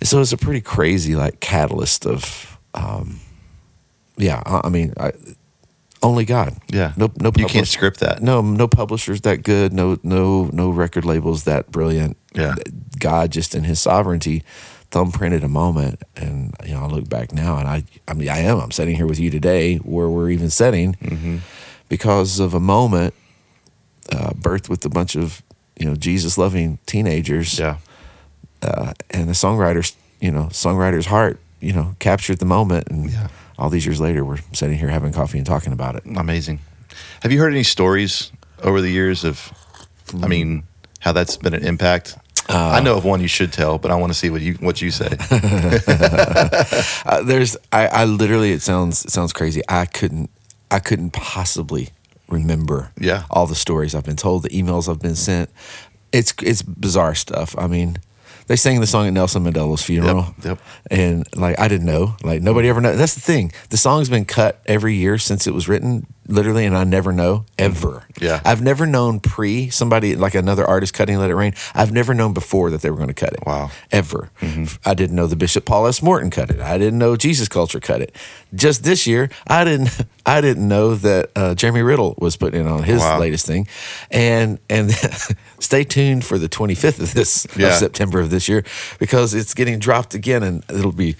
And 0.00 0.08
so 0.08 0.20
it's 0.20 0.32
a 0.32 0.36
pretty 0.36 0.60
crazy 0.60 1.14
like 1.14 1.40
catalyst 1.40 2.06
of, 2.06 2.58
um, 2.74 3.20
yeah. 4.16 4.42
I, 4.44 4.62
I 4.64 4.68
mean, 4.68 4.92
I, 4.98 5.12
only 6.02 6.24
God. 6.24 6.56
Yeah. 6.68 6.92
No, 6.96 7.10
no. 7.20 7.32
You 7.36 7.46
can't 7.46 7.66
script 7.66 8.00
that. 8.00 8.20
No, 8.22 8.42
no 8.42 8.68
publishers 8.68 9.22
that 9.22 9.42
good. 9.42 9.72
No, 9.72 9.98
no, 10.02 10.50
no 10.52 10.70
record 10.70 11.04
labels 11.04 11.44
that 11.44 11.70
brilliant. 11.70 12.16
Yeah. 12.34 12.54
God 12.98 13.30
just 13.32 13.54
in 13.54 13.64
His 13.64 13.80
sovereignty 13.80 14.42
thumbprinted 14.96 15.42
a 15.42 15.48
moment, 15.48 16.02
and 16.16 16.54
you 16.64 16.72
know 16.74 16.80
I 16.80 16.86
look 16.86 17.08
back 17.08 17.32
now, 17.32 17.58
and 17.58 17.68
I, 17.68 17.84
I 18.08 18.14
mean, 18.14 18.28
I 18.30 18.38
am. 18.38 18.58
I'm 18.60 18.70
sitting 18.70 18.96
here 18.96 19.06
with 19.06 19.18
you 19.20 19.30
today, 19.30 19.76
where 19.76 20.08
we're 20.08 20.30
even 20.30 20.50
sitting, 20.50 20.94
Mm-hmm. 20.94 21.36
because 21.88 22.40
of 22.40 22.54
a 22.54 22.60
moment 22.60 23.12
uh, 24.12 24.30
birthed 24.32 24.68
with 24.68 24.84
a 24.84 24.88
bunch 24.88 25.14
of 25.16 25.42
you 25.78 25.86
know 25.86 25.94
Jesus 25.94 26.38
loving 26.38 26.78
teenagers 26.86 27.58
Yeah. 27.58 27.76
uh, 28.62 28.92
and 29.10 29.28
the 29.28 29.34
songwriter's 29.34 29.94
you 30.20 30.30
know 30.30 30.44
songwriter's 30.50 31.06
heart 31.06 31.38
you 31.60 31.72
know 31.72 31.94
captured 31.98 32.38
the 32.38 32.46
moment 32.46 32.88
and 32.90 33.10
Yeah. 33.10 33.28
all 33.58 33.68
these 33.70 33.84
years 33.84 34.00
later 34.00 34.24
we're 34.24 34.38
sitting 34.52 34.78
here 34.78 34.88
having 34.88 35.12
coffee 35.12 35.38
and 35.38 35.46
talking 35.46 35.72
about 35.72 35.96
it 35.96 36.04
Amazing. 36.16 36.60
Have 37.22 37.32
you 37.32 37.38
heard 37.40 37.52
any 37.52 37.64
stories 37.64 38.32
over 38.62 38.80
the 38.80 38.88
years 38.90 39.22
of, 39.24 39.52
I 40.22 40.28
mean, 40.28 40.62
how 41.00 41.12
that's 41.12 41.36
been 41.36 41.52
an 41.54 41.62
impact? 41.66 42.16
I 42.48 42.80
know 42.80 42.96
of 42.96 43.04
one 43.04 43.20
you 43.20 43.28
should 43.28 43.52
tell, 43.52 43.78
but 43.78 43.90
I 43.90 43.96
want 43.96 44.12
to 44.12 44.18
see 44.18 44.30
what 44.30 44.40
you 44.40 44.54
what 44.54 44.80
you 44.80 44.90
say. 44.90 45.08
uh, 47.06 47.22
there's 47.22 47.56
I, 47.72 47.86
I 47.88 48.04
literally 48.04 48.52
it 48.52 48.62
sounds 48.62 49.04
it 49.04 49.10
sounds 49.10 49.32
crazy 49.32 49.62
i 49.68 49.84
couldn't 49.86 50.30
i 50.70 50.78
couldn't 50.78 51.10
possibly 51.12 51.90
remember 52.28 52.92
Yeah. 52.98 53.24
all 53.30 53.46
the 53.46 53.54
stories 53.54 53.94
i've 53.94 54.04
been 54.04 54.16
told 54.16 54.42
the 54.42 54.48
emails 54.50 54.88
i've 54.88 55.00
been 55.00 55.14
sent 55.16 55.50
it's 56.12 56.34
it's 56.42 56.62
bizarre 56.62 57.14
stuff 57.14 57.54
i 57.58 57.66
mean 57.66 57.98
they 58.48 58.56
sang 58.56 58.80
the 58.80 58.86
song 58.86 59.08
at 59.08 59.12
Nelson 59.12 59.42
Mandela's 59.42 59.82
funeral, 59.82 60.32
yep. 60.44 60.60
and 60.88 61.26
like 61.34 61.58
I 61.58 61.66
didn't 61.66 61.86
know, 61.86 62.14
like 62.22 62.42
nobody 62.42 62.68
ever 62.68 62.80
know. 62.80 62.94
That's 62.94 63.16
the 63.16 63.20
thing. 63.20 63.50
The 63.70 63.76
song's 63.76 64.08
been 64.08 64.24
cut 64.24 64.62
every 64.66 64.94
year 64.94 65.18
since 65.18 65.48
it 65.48 65.50
was 65.52 65.68
written, 65.68 66.06
literally, 66.28 66.64
and 66.66 66.76
I 66.76 66.84
never 66.84 67.12
know 67.12 67.44
ever. 67.58 68.04
Yeah. 68.20 68.40
I've 68.44 68.62
never 68.62 68.86
known 68.86 69.20
pre 69.20 69.70
somebody 69.70 70.16
like 70.16 70.34
another 70.34 70.64
artist 70.64 70.94
cutting 70.94 71.18
"Let 71.18 71.30
It 71.30 71.34
Rain." 71.34 71.54
I've 71.74 71.92
never 71.92 72.14
known 72.14 72.32
before 72.32 72.70
that 72.70 72.82
they 72.82 72.90
were 72.90 72.96
going 72.96 73.08
to 73.08 73.14
cut 73.14 73.32
it. 73.32 73.40
Wow. 73.46 73.70
ever. 73.92 74.30
I 74.84 74.94
didn't 74.94 75.16
know 75.16 75.26
the 75.26 75.36
Bishop 75.36 75.64
Paul 75.64 75.86
S. 75.86 76.02
Morton 76.02 76.30
cut 76.30 76.50
it. 76.50 76.60
I 76.60 76.78
didn't 76.78 76.98
know 76.98 77.16
Jesus 77.16 77.48
Culture 77.48 77.80
cut 77.80 78.00
it. 78.00 78.14
Just 78.54 78.84
this 78.84 79.06
year, 79.06 79.30
I 79.46 79.64
didn't. 79.64 79.90
I 80.26 80.40
didn't 80.40 80.66
know 80.66 80.96
that 80.96 81.30
uh, 81.36 81.54
Jeremy 81.54 81.82
Riddle 81.82 82.16
was 82.18 82.36
putting 82.36 82.62
it 82.62 82.66
on 82.66 82.82
his 82.82 82.98
Wow. 83.00 83.20
latest 83.20 83.46
thing, 83.46 83.68
and 84.10 84.58
and 84.68 84.90
stay 85.60 85.84
tuned 85.84 86.24
for 86.24 86.36
the 86.38 86.48
25th 86.48 86.98
of 87.00 87.14
this 87.14 87.46
Yeah. 87.56 87.68
of 87.68 87.74
September 87.74 88.18
of 88.20 88.30
this 88.30 88.48
year 88.48 88.64
because 88.98 89.34
it's 89.34 89.54
getting 89.54 89.78
dropped 89.78 90.14
again, 90.14 90.42
and 90.42 90.64
it'll 90.68 90.90
be 90.90 91.14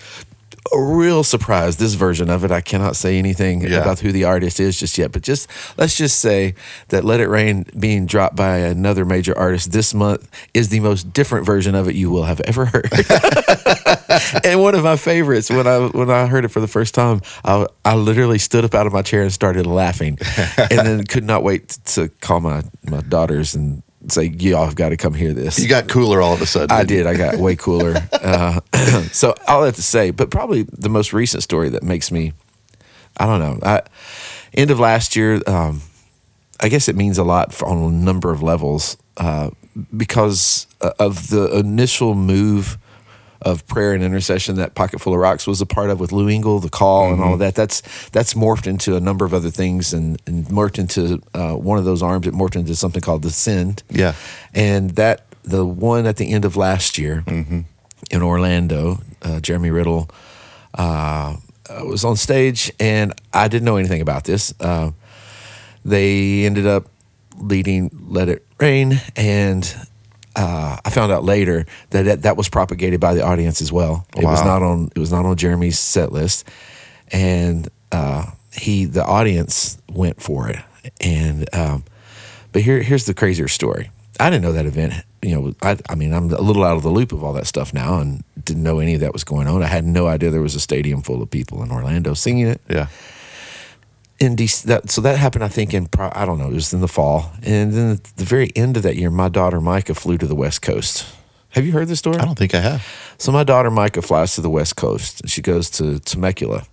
a 0.73 0.81
real 0.83 1.23
surprise. 1.25 1.77
This 1.77 1.95
version 1.95 2.31
of 2.31 2.45
it, 2.45 2.51
I 2.51 2.61
cannot 2.61 2.97
say 2.97 3.19
anything 3.19 3.61
Yeah. 3.63 3.79
about 3.81 4.01
who 4.01 4.13
the 4.13 4.25
artist 4.25 4.61
is 4.61 4.79
just 4.79 4.99
yet, 4.99 5.13
but 5.13 5.23
just 5.23 5.49
let's 5.77 5.97
just 5.97 6.21
say 6.21 6.55
that 6.89 7.05
"Let 7.05 7.21
It 7.21 7.29
Rain" 7.29 7.65
being 7.79 8.07
dropped 8.07 8.37
by 8.37 8.59
another 8.59 9.05
major 9.05 9.37
artist 9.37 9.73
this 9.73 9.95
month 9.95 10.29
is 10.55 10.69
the 10.69 10.81
most 10.81 11.13
different 11.13 11.47
version 11.47 11.75
of 11.75 11.89
it 11.89 11.95
you 11.95 12.11
will 12.11 12.25
have 12.25 12.41
ever 12.43 12.65
heard. 12.67 12.91
and 14.45 14.61
one 14.61 14.75
of 14.75 14.83
my 14.85 14.97
favorites 14.97 15.51
when 15.51 15.67
I 15.67 15.79
when 15.87 16.11
I 16.11 16.27
heard 16.27 16.45
it 16.45 16.49
for 16.49 16.61
the 16.61 16.69
first 16.69 16.95
time, 16.95 17.21
I 17.45 17.67
I 17.85 17.95
literally 17.95 18.39
stood 18.39 18.65
up 18.65 18.75
out 18.75 18.87
of 18.87 18.93
my 18.93 19.03
chair 19.03 19.23
and 19.23 19.33
started 19.33 19.67
laughing, 19.67 20.19
and 20.59 20.81
then 20.87 21.05
could 21.05 21.25
not 21.25 21.43
wait 21.43 21.69
to 21.95 22.09
call 22.21 22.41
my 22.41 22.63
my 22.89 23.01
daughters 23.03 23.55
and 23.55 23.83
say, 24.13 24.25
"Y'all 24.25 24.65
have 24.65 24.75
got 24.75 24.91
to 24.91 24.97
come 24.97 25.15
hear 25.15 25.33
this." 25.33 25.59
You 25.59 25.69
got 25.69 25.89
cooler 25.89 26.21
all 26.21 26.35
of 26.35 26.43
a 26.43 26.47
sudden. 26.47 26.77
I 26.77 26.85
did. 26.85 27.07
I 27.07 27.17
got 27.17 27.37
way 27.37 27.57
cooler. 27.57 27.95
Uh, 28.27 28.61
so 29.13 29.35
all 29.47 29.63
that 29.63 29.77
to 29.77 29.83
say, 29.83 30.11
but 30.11 30.31
probably 30.31 30.63
the 30.63 30.89
most 30.89 31.13
recent 31.13 31.45
story 31.45 31.69
that 31.69 31.85
makes 31.85 32.11
me, 32.11 32.33
I 33.19 33.27
don't 33.27 33.39
know. 33.39 33.59
I, 33.63 33.83
end 34.53 34.73
of 34.73 34.81
last 34.81 35.15
year, 35.15 35.41
um, 35.47 35.83
I 36.59 36.69
guess 36.69 36.89
it 36.89 36.97
means 36.97 37.19
a 37.19 37.25
lot 37.25 37.55
for, 37.55 37.69
on 37.69 37.79
a 37.79 37.91
number 37.91 38.33
of 38.33 38.43
levels 38.43 38.97
uh, 39.17 39.51
because 39.97 40.67
uh, 40.81 40.91
of 40.99 41.29
the 41.29 41.57
initial 41.57 42.15
move 42.15 42.79
of 43.47 43.65
prayer 43.69 43.93
and 43.93 44.03
intercession 44.03 44.57
that 44.57 44.75
Pocket 44.75 45.01
Full 45.01 45.15
of 45.15 45.21
Rocks 45.21 45.47
was 45.47 45.61
a 45.61 45.67
part 45.67 45.89
of 45.89 46.01
with 46.01 46.11
Lou 46.11 46.29
Engle, 46.29 46.59
the 46.59 46.69
call, 46.69 47.13
and 47.13 47.23
all 47.23 47.35
of 47.35 47.39
that. 47.39 47.55
That's 47.55 47.81
that's 48.11 48.35
morphed 48.35 48.67
into 48.67 48.97
a 48.97 49.01
number 49.01 49.25
of 49.25 49.33
other 49.33 49.51
things 49.51 49.95
and, 49.95 50.21
and 50.27 50.45
morphed 50.47 50.81
into 50.81 51.23
uh, 51.33 51.55
one 51.55 51.79
of 51.79 51.85
those 51.85 52.03
arms. 52.03 52.27
It 52.27 52.35
morphed 52.35 52.57
into 52.57 52.75
something 52.75 53.01
called 53.01 53.23
the 53.23 53.31
Send. 53.31 53.85
Yeah. 53.89 54.15
And 54.53 54.91
that 54.97 55.25
the 55.45 55.65
one 55.65 56.07
at 56.07 56.17
the 56.17 56.33
end 56.33 56.45
of 56.45 56.57
last 56.57 56.99
year 56.99 57.23
in 58.11 58.21
Orlando, 58.21 58.99
uh, 59.23 59.39
Jeremy 59.39 59.71
Riddle 59.71 60.11
uh, 60.75 61.37
uh, 61.71 61.85
was 61.85 62.05
on 62.05 62.17
stage, 62.17 62.73
and 62.81 63.13
I 63.33 63.47
didn't 63.47 63.65
know 63.65 63.77
anything 63.77 64.01
about 64.01 64.25
this. 64.25 64.53
Uh, 64.59 64.91
they 65.85 66.45
ended 66.45 66.67
up 66.67 66.89
leading 67.39 67.91
"Let 68.09 68.29
It 68.29 68.45
Rain," 68.59 69.01
and 69.15 69.63
uh, 70.37 70.77
I 70.85 70.91
found 70.91 71.11
out 71.13 71.25
later 71.25 71.65
that, 71.91 72.03
that 72.05 72.23
that 72.23 72.37
was 72.37 72.49
propagated 72.49 73.01
by 73.01 73.15
the 73.15 73.23
audience 73.25 73.61
as 73.63 73.73
well. 73.73 74.07
It 74.17 74.25
was 74.25 74.41
not 74.45 74.63
on 74.63 74.91
it 74.95 74.99
was 74.99 75.11
not 75.11 75.25
on 75.25 75.37
Jeremy's 75.37 75.79
set 75.79 76.13
list, 76.13 76.47
and 77.11 77.69
uh, 77.91 78.27
he 78.53 78.85
the 78.85 79.05
audience 79.05 79.79
went 79.91 80.21
for 80.21 80.49
it. 80.49 80.59
And 81.01 81.53
um, 81.55 81.85
but 82.53 82.63
here 82.63 82.83
here's 82.83 83.07
the 83.07 83.15
crazier 83.15 83.49
story. 83.49 83.91
I 84.21 84.31
didn't 84.31 84.43
know 84.43 84.53
that 84.53 84.67
event. 84.67 84.95
You 85.23 85.35
know, 85.35 85.55
I, 85.63 85.77
I 85.89 85.95
mean, 85.95 86.13
I'm 86.13 86.31
a 86.33 86.41
little 86.41 86.63
out 86.63 86.77
of 86.77 86.83
the 86.83 86.91
loop 86.91 87.13
of 87.13 87.25
all 87.25 87.33
that 87.33 87.47
stuff 87.47 87.75
now, 87.75 87.99
and 87.99 88.23
didn't 88.43 88.63
know 88.63 88.79
any 88.79 88.95
of 88.95 89.01
that 89.01 89.13
was 89.13 89.25
going 89.25 89.49
on. 89.49 89.63
I 89.63 89.67
had 89.67 89.85
no 89.85 90.07
idea 90.07 90.31
there 90.31 90.41
was 90.41 90.55
a 90.55 90.61
stadium 90.61 91.03
full 91.03 91.23
of 91.23 91.31
people 91.31 91.63
in 91.63 91.71
Orlando 91.71 92.15
singing 92.15 92.47
it 92.47 92.61
Yeah. 92.69 92.87
In 94.19 94.35
Dec- 94.37 94.63
that 94.65 94.91
so 94.91 95.01
that 95.03 95.19
happened 95.19 95.45
I 95.45 95.49
think 95.49 95.75
in 95.75 95.87
pro- 95.87 96.13
I 96.15 96.25
don't 96.25 96.39
know 96.39 96.49
it 96.49 96.55
was 96.55 96.73
in 96.73 96.81
the 96.81 96.89
fall. 96.89 97.33
And 97.43 97.73
then 97.73 97.91
at 97.93 98.05
the 98.17 98.25
very 98.25 98.51
end 98.57 98.77
of 98.77 98.83
that 98.85 98.97
year 98.97 99.11
my 99.11 99.29
daughter 99.29 99.61
Micah 99.61 99.95
flew 99.95 100.17
to 100.19 100.27
the 100.27 100.35
west 100.35 100.63
coast. 100.63 101.07
Have 101.51 101.65
you 101.65 101.73
heard 101.73 101.89
this 101.89 101.99
story? 101.99 102.17
I 102.19 102.25
don't 102.25 102.39
think 102.39 102.55
I 102.55 102.61
have. 102.61 102.87
so 103.19 103.33
my 103.33 103.45
daughter 103.45 103.71
Micah 103.71 104.03
flies 104.03 104.35
to 104.35 104.41
the 104.41 104.51
west 104.51 104.77
coast 104.77 105.21
and 105.21 105.31
she 105.31 105.43
goes 105.43 105.71
to 105.71 105.99
Temecula 106.01 106.67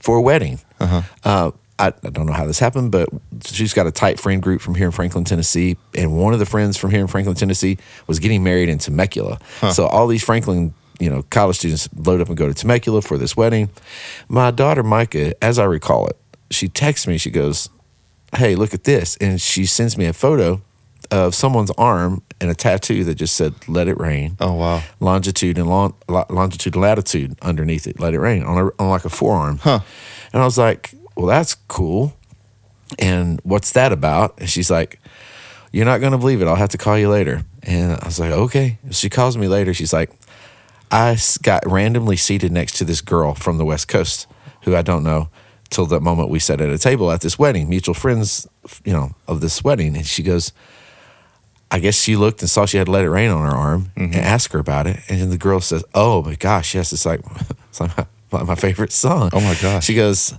for 0.00 0.16
a 0.16 0.22
wedding. 0.22 0.60
Uh, 0.80 1.50
I, 1.78 1.88
I 1.88 2.10
don't 2.10 2.26
know 2.26 2.32
how 2.32 2.46
this 2.46 2.58
happened 2.58 2.92
but 2.92 3.08
she's 3.44 3.74
got 3.74 3.86
a 3.86 3.92
tight 3.92 4.18
friend 4.20 4.42
group 4.42 4.60
from 4.60 4.74
here 4.76 4.86
in 4.86 4.92
Franklin 4.92 5.24
Tennessee 5.24 5.76
and 5.94 6.16
one 6.16 6.32
of 6.32 6.38
the 6.38 6.46
friends 6.46 6.76
from 6.76 6.90
here 6.90 7.00
in 7.00 7.06
Franklin 7.06 7.36
Tennessee 7.36 7.78
was 8.06 8.18
getting 8.18 8.42
married 8.44 8.68
in 8.68 8.78
Temecula. 8.78 9.38
So 9.72 9.86
all 9.86 10.06
these 10.06 10.24
Franklin 10.24 10.72
you 10.98 11.10
know 11.10 11.22
college 11.28 11.56
students 11.58 11.88
load 11.94 12.22
up 12.22 12.28
and 12.28 12.36
go 12.38 12.48
to 12.48 12.54
Temecula 12.54 13.02
for 13.02 13.18
this 13.18 13.36
wedding. 13.36 13.68
My 14.28 14.50
daughter 14.50 14.82
Micah 14.82 15.34
as 15.44 15.58
I 15.58 15.64
recall 15.64 16.06
it 16.06 16.16
she 16.50 16.68
texts 16.68 17.06
me 17.06 17.18
she 17.18 17.30
goes 17.30 17.68
hey, 18.34 18.54
look 18.54 18.74
at 18.74 18.84
this. 18.84 19.16
And 19.16 19.40
she 19.40 19.66
sends 19.66 19.96
me 19.96 20.06
a 20.06 20.12
photo 20.12 20.62
of 21.10 21.34
someone's 21.34 21.70
arm 21.72 22.22
and 22.40 22.50
a 22.50 22.54
tattoo 22.54 23.04
that 23.04 23.14
just 23.14 23.36
said, 23.36 23.54
let 23.68 23.88
it 23.88 23.98
rain. 23.98 24.36
Oh 24.40 24.54
wow. 24.54 24.82
Longitude 25.00 25.58
and 25.58 25.68
long, 25.68 25.94
longitude 26.08 26.74
and 26.74 26.82
latitude 26.82 27.38
underneath 27.42 27.86
it, 27.86 28.00
let 28.00 28.14
it 28.14 28.18
rain 28.18 28.42
on, 28.42 28.58
a, 28.58 28.82
on 28.82 28.90
like 28.90 29.04
a 29.04 29.08
forearm. 29.08 29.58
Huh. 29.58 29.80
And 30.32 30.42
I 30.42 30.44
was 30.44 30.58
like, 30.58 30.94
well, 31.16 31.26
that's 31.26 31.54
cool. 31.54 32.16
And 32.98 33.40
what's 33.42 33.72
that 33.72 33.92
about? 33.92 34.38
And 34.38 34.48
she's 34.48 34.70
like, 34.70 35.00
you're 35.72 35.84
not 35.84 36.00
going 36.00 36.12
to 36.12 36.18
believe 36.18 36.42
it. 36.42 36.48
I'll 36.48 36.56
have 36.56 36.70
to 36.70 36.78
call 36.78 36.98
you 36.98 37.08
later. 37.08 37.42
And 37.62 37.92
I 37.92 38.06
was 38.06 38.18
like, 38.18 38.32
okay. 38.32 38.78
She 38.90 39.08
calls 39.08 39.36
me 39.36 39.48
later. 39.48 39.74
She's 39.74 39.92
like, 39.92 40.10
"I 40.90 41.18
got 41.42 41.66
randomly 41.66 42.16
seated 42.16 42.52
next 42.52 42.78
to 42.78 42.84
this 42.84 43.00
girl 43.00 43.34
from 43.34 43.58
the 43.58 43.64
West 43.64 43.88
Coast 43.88 44.28
who 44.62 44.76
I 44.76 44.82
don't 44.82 45.02
know 45.02 45.28
till 45.70 45.86
the 45.86 46.00
moment 46.00 46.30
we 46.30 46.38
sat 46.38 46.60
at 46.60 46.68
a 46.68 46.78
table 46.78 47.10
at 47.10 47.20
this 47.20 47.38
wedding, 47.38 47.68
mutual 47.68 47.94
friends, 47.94 48.46
you 48.84 48.92
know, 48.92 49.14
of 49.26 49.40
this 49.40 49.62
wedding. 49.64 49.96
And 49.96 50.06
she 50.06 50.22
goes, 50.22 50.52
I 51.70 51.80
guess 51.80 52.00
she 52.00 52.16
looked 52.16 52.40
and 52.42 52.50
saw 52.50 52.66
she 52.66 52.78
had 52.78 52.88
Let 52.88 53.04
It 53.04 53.10
Rain 53.10 53.30
on 53.30 53.44
her 53.44 53.56
arm 53.56 53.90
and 53.96 54.14
asked 54.14 54.52
her 54.52 54.58
about 54.58 54.86
it. 54.86 55.00
And 55.08 55.20
then 55.20 55.30
the 55.30 55.38
girl 55.38 55.60
says, 55.60 55.84
Oh 55.94 56.22
my 56.22 56.36
gosh, 56.36 56.74
yes, 56.74 56.92
it's 56.92 57.04
like, 57.04 57.20
it's 57.68 57.80
like 57.80 57.90
my, 58.30 58.42
my 58.44 58.54
favorite 58.54 58.92
song. 58.92 59.30
Oh 59.32 59.40
my 59.40 59.56
gosh. 59.60 59.84
She 59.84 59.94
goes, 59.94 60.34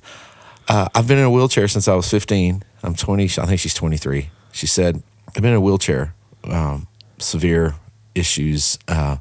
uh, 0.69 0.87
I've 0.93 1.07
been 1.07 1.17
in 1.17 1.25
a 1.25 1.31
wheelchair 1.31 1.67
since 1.67 1.87
I 1.87 1.95
was 1.95 2.09
15. 2.09 2.63
I'm 2.83 2.95
20, 2.95 3.23
I 3.23 3.27
think 3.45 3.59
she's 3.59 3.73
23. 3.73 4.29
She 4.51 4.67
said, 4.67 5.01
I've 5.29 5.41
been 5.41 5.51
in 5.51 5.57
a 5.57 5.61
wheelchair, 5.61 6.13
um, 6.45 6.87
severe 7.19 7.75
issues 8.15 8.79
uh, 8.87 9.17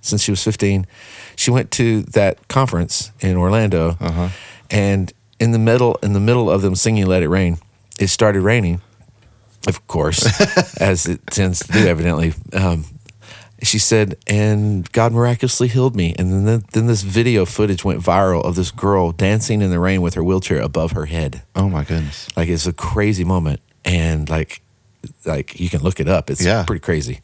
since 0.00 0.22
she 0.22 0.30
was 0.30 0.42
15. 0.42 0.86
She 1.36 1.50
went 1.50 1.70
to 1.72 2.02
that 2.02 2.48
conference 2.48 3.12
in 3.20 3.36
Orlando, 3.36 3.96
and 4.70 5.12
in 5.42 5.50
the 5.52 5.58
middle 5.58 5.94
in 6.02 6.12
the 6.12 6.20
middle 6.20 6.48
of 6.50 6.62
them 6.62 6.74
singing 6.74 7.06
"Let 7.06 7.22
It 7.22 7.28
Rain," 7.28 7.58
it 7.98 8.08
started 8.08 8.40
raining. 8.42 8.80
Of 9.68 9.86
course, 9.86 10.20
as 10.80 11.06
it 11.06 11.26
tends 11.26 11.60
to 11.66 11.72
do, 11.72 11.86
evidently. 11.86 12.34
Um, 12.52 12.84
she 13.62 13.78
said, 13.78 14.16
and 14.26 14.90
God 14.90 15.12
miraculously 15.12 15.68
healed 15.68 15.94
me. 15.94 16.16
And 16.18 16.32
then, 16.32 16.44
the, 16.46 16.64
then 16.72 16.86
this 16.88 17.02
video 17.02 17.44
footage 17.44 17.84
went 17.84 18.00
viral 18.02 18.42
of 18.44 18.56
this 18.56 18.72
girl 18.72 19.12
dancing 19.12 19.62
in 19.62 19.70
the 19.70 19.78
rain 19.78 20.02
with 20.02 20.14
her 20.14 20.24
wheelchair 20.24 20.58
above 20.60 20.90
her 20.92 21.06
head. 21.06 21.42
Oh 21.54 21.68
my 21.68 21.84
goodness. 21.84 22.26
Like 22.36 22.48
it's 22.48 22.66
a 22.66 22.72
crazy 22.72 23.22
moment, 23.24 23.60
and 23.84 24.28
like, 24.28 24.62
like 25.24 25.60
you 25.60 25.68
can 25.70 25.80
look 25.82 26.00
it 26.00 26.08
up. 26.08 26.28
It's 26.28 26.44
Yeah. 26.44 26.64
pretty 26.64 26.80
crazy. 26.80 27.20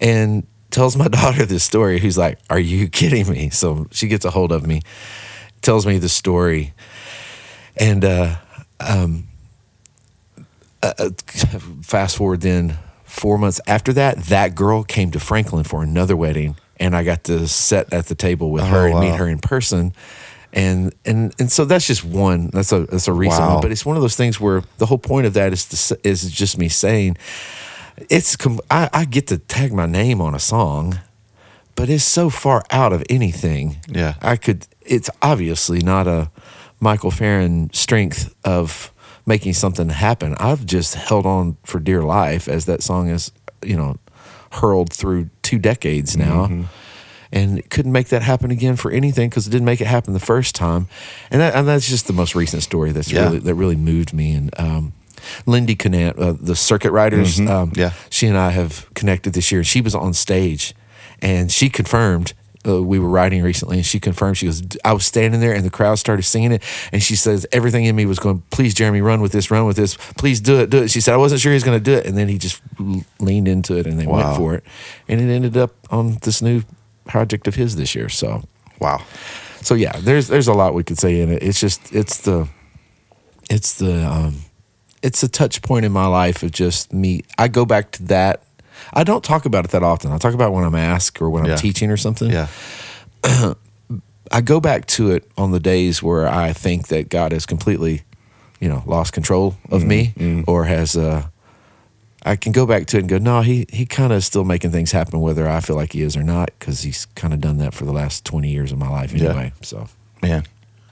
And 0.00 0.46
tells 0.70 0.96
my 0.96 1.08
daughter 1.20 1.44
this 1.44 1.62
story. 1.64 1.98
Who's 2.00 2.16
like, 2.16 2.38
"Are 2.48 2.58
you 2.60 2.88
kidding 2.88 3.28
me?" 3.28 3.50
So 3.50 3.86
she 3.90 4.08
gets 4.08 4.24
a 4.24 4.30
hold 4.30 4.52
of 4.52 4.66
me, 4.66 4.80
tells 5.60 5.84
me 5.84 5.98
the 5.98 6.08
story, 6.08 6.72
and 7.76 8.04
uh, 8.04 8.36
um, 8.80 9.28
uh, 10.82 10.92
uh, 10.98 11.10
fast 11.82 12.16
forward 12.16 12.40
then 12.40 12.78
four 13.04 13.38
months 13.38 13.60
after 13.66 13.92
that, 13.94 14.18
that 14.24 14.54
girl 14.54 14.82
came 14.82 15.10
to 15.10 15.20
Franklin 15.20 15.64
for 15.64 15.82
another 15.82 16.16
wedding, 16.16 16.56
and 16.78 16.94
I 16.94 17.02
got 17.04 17.24
to 17.24 17.48
sit 17.48 17.92
at 17.92 18.06
the 18.06 18.14
table 18.14 18.50
with 18.50 18.64
her 18.64 18.86
and 18.86 18.94
wow. 18.94 19.00
meet 19.00 19.14
her 19.14 19.28
in 19.28 19.38
person. 19.38 19.92
And 20.52 20.94
and 21.04 21.34
and 21.38 21.52
so 21.52 21.64
that's 21.64 21.86
just 21.86 22.04
one. 22.04 22.48
That's 22.52 22.72
a 22.72 22.86
that's 22.86 23.08
a 23.08 23.12
recent 23.12 23.42
Wow. 23.42 23.54
one, 23.54 23.62
but 23.62 23.72
it's 23.72 23.84
one 23.84 23.96
of 23.96 24.02
those 24.02 24.16
things 24.16 24.40
where 24.40 24.62
the 24.78 24.86
whole 24.86 24.98
point 24.98 25.26
of 25.26 25.34
that 25.34 25.52
is 25.52 25.88
to, 25.88 25.98
is 26.02 26.30
just 26.30 26.56
me 26.56 26.68
saying, 26.68 27.18
it's 28.08 28.36
com- 28.36 28.60
I, 28.70 28.88
I 28.92 29.04
get 29.04 29.26
to 29.28 29.38
tag 29.38 29.72
my 29.72 29.86
name 29.86 30.20
on 30.20 30.34
a 30.34 30.38
song, 30.38 31.00
but 31.74 31.90
it's 31.90 32.04
so 32.04 32.30
far 32.30 32.64
out 32.70 32.92
of 32.94 33.04
anything. 33.10 33.76
Yeah. 33.88 34.14
I 34.22 34.36
could. 34.36 34.66
It's 34.80 35.10
obviously 35.20 35.80
not 35.80 36.06
a 36.06 36.30
Michael 36.80 37.10
Farren 37.10 37.70
strength 37.72 38.34
of 38.44 38.92
making 39.24 39.54
something 39.54 39.88
happen. 39.88 40.34
I've 40.38 40.66
just 40.66 40.94
held 40.94 41.26
on 41.26 41.56
for 41.64 41.80
dear 41.80 42.02
life 42.02 42.48
as 42.48 42.66
that 42.66 42.82
song 42.82 43.08
is, 43.08 43.32
you 43.64 43.76
know, 43.76 43.96
hurled 44.52 44.92
through 44.92 45.30
two 45.42 45.58
decades 45.58 46.16
now. 46.16 46.50
And 47.32 47.68
couldn't 47.70 47.90
make 47.92 48.08
that 48.08 48.22
happen 48.22 48.50
again 48.52 48.76
for 48.76 48.90
anything 48.90 49.28
because 49.28 49.46
it 49.48 49.50
didn't 49.50 49.64
make 49.66 49.80
it 49.80 49.88
happen 49.88 50.12
the 50.14 50.20
first 50.20 50.54
time, 50.54 50.86
and, 51.30 51.40
that, 51.40 51.54
and 51.56 51.66
that's 51.66 51.88
just 51.88 52.06
the 52.06 52.12
most 52.12 52.36
recent 52.36 52.62
story 52.62 52.92
that's 52.92 53.10
Yeah. 53.10 53.24
really 53.24 53.40
that 53.40 53.54
really 53.56 53.74
moved 53.76 54.14
me. 54.14 54.32
And 54.32 54.58
um, 54.60 54.92
Lindy 55.44 55.74
Conant, 55.74 56.16
uh, 56.18 56.34
the 56.40 56.54
circuit 56.54 56.92
riders, 56.92 57.40
um, 57.40 57.72
Yeah. 57.74 57.90
she 58.10 58.28
and 58.28 58.38
I 58.38 58.50
have 58.52 58.86
connected 58.94 59.32
this 59.32 59.50
year. 59.50 59.64
She 59.64 59.80
was 59.80 59.92
on 59.94 60.14
stage, 60.14 60.72
and 61.20 61.50
she 61.50 61.68
confirmed. 61.68 62.32
Uh, 62.66 62.82
we 62.82 62.98
were 62.98 63.08
writing 63.08 63.42
recently, 63.42 63.76
and 63.76 63.86
she 63.86 64.00
confirmed. 64.00 64.36
She 64.38 64.46
goes, 64.46 64.62
"I 64.84 64.92
was 64.92 65.06
standing 65.06 65.40
there, 65.40 65.52
and 65.54 65.64
the 65.64 65.70
crowd 65.70 65.98
started 65.98 66.22
singing 66.24 66.52
it." 66.52 66.62
And 66.92 67.02
she 67.02 67.14
says, 67.16 67.46
"Everything 67.52 67.84
in 67.84 67.94
me 67.94 68.06
was 68.06 68.18
going, 68.18 68.42
please, 68.50 68.74
Jeremy, 68.74 69.00
run 69.02 69.20
with 69.20 69.32
this, 69.32 69.50
run 69.50 69.66
with 69.66 69.76
this, 69.76 69.96
please 70.16 70.40
do 70.40 70.60
it, 70.60 70.70
do 70.70 70.82
it." 70.82 70.90
She 70.90 71.00
said, 71.00 71.14
"I 71.14 71.16
wasn't 71.18 71.40
sure 71.40 71.52
he 71.52 71.56
was 71.56 71.64
going 71.64 71.78
to 71.78 71.84
do 71.84 71.94
it," 71.94 72.06
and 72.06 72.16
then 72.18 72.28
he 72.28 72.38
just 72.38 72.60
leaned 73.20 73.46
into 73.48 73.76
it, 73.78 73.86
and 73.86 73.98
they 74.00 74.06
Wow. 74.06 74.24
went 74.24 74.36
for 74.36 74.54
it, 74.54 74.64
and 75.08 75.20
it 75.20 75.32
ended 75.32 75.56
up 75.56 75.72
on 75.90 76.18
this 76.22 76.42
new 76.42 76.62
project 77.06 77.46
of 77.46 77.54
his 77.54 77.76
this 77.76 77.94
year. 77.94 78.08
So, 78.08 78.42
Wow. 78.80 79.02
so 79.62 79.74
yeah, 79.74 79.92
there's 80.00 80.26
there's 80.28 80.48
a 80.48 80.52
lot 80.54 80.74
we 80.74 80.82
could 80.82 80.98
say 80.98 81.20
in 81.20 81.30
it. 81.30 81.42
It's 81.42 81.60
just 81.60 81.92
it's 81.94 82.18
the 82.18 82.48
it's 83.48 83.74
the 83.74 84.04
um 84.10 84.36
it's 85.02 85.22
a 85.22 85.28
touch 85.28 85.62
point 85.62 85.84
in 85.84 85.92
my 85.92 86.06
life 86.06 86.42
of 86.42 86.50
just 86.50 86.92
me. 86.92 87.22
I 87.38 87.46
go 87.48 87.64
back 87.64 87.92
to 87.92 88.02
that. 88.04 88.42
I 88.92 89.04
don't 89.04 89.22
talk 89.24 89.44
about 89.46 89.64
it 89.64 89.70
that 89.72 89.82
often. 89.82 90.10
I 90.12 90.18
talk 90.18 90.34
about 90.34 90.52
when 90.52 90.64
I'm 90.64 90.74
asked 90.74 91.20
or 91.20 91.30
when 91.30 91.42
I'm 91.44 91.50
Yeah. 91.50 91.56
teaching 91.56 91.90
or 91.90 91.96
something. 91.96 92.30
Yeah. 92.30 92.48
I 94.32 94.40
go 94.40 94.60
back 94.60 94.86
to 94.86 95.10
it 95.12 95.24
on 95.36 95.52
the 95.52 95.60
days 95.60 96.02
where 96.02 96.26
I 96.26 96.52
think 96.52 96.88
that 96.88 97.08
God 97.08 97.32
has 97.32 97.46
completely, 97.46 98.02
you 98.60 98.68
know, 98.68 98.82
lost 98.86 99.12
control 99.12 99.56
of 99.70 99.84
me 99.84 100.44
or 100.46 100.64
has 100.64 100.96
uh 100.96 101.26
I 102.24 102.34
can 102.34 102.50
go 102.50 102.66
back 102.66 102.86
to 102.86 102.96
it 102.96 103.00
and 103.00 103.08
go, 103.08 103.18
no, 103.18 103.42
he 103.42 103.66
he 103.70 103.86
kind 103.86 104.12
of 104.12 104.24
still 104.24 104.42
making 104.44 104.72
things 104.72 104.90
happen 104.90 105.20
whether 105.20 105.48
I 105.48 105.60
feel 105.60 105.76
like 105.76 105.92
he 105.92 106.02
is 106.02 106.16
or 106.16 106.24
not 106.24 106.50
because 106.58 106.82
he's 106.82 107.06
kind 107.14 107.32
of 107.32 107.40
done 107.40 107.58
that 107.58 107.72
for 107.72 107.84
the 107.84 107.92
last 107.92 108.24
20 108.24 108.50
years 108.50 108.72
of 108.72 108.78
my 108.78 108.88
life 108.88 109.12
Yeah. 109.12 109.28
anyway. 109.28 109.52
So 109.62 109.86
Man. 110.22 110.44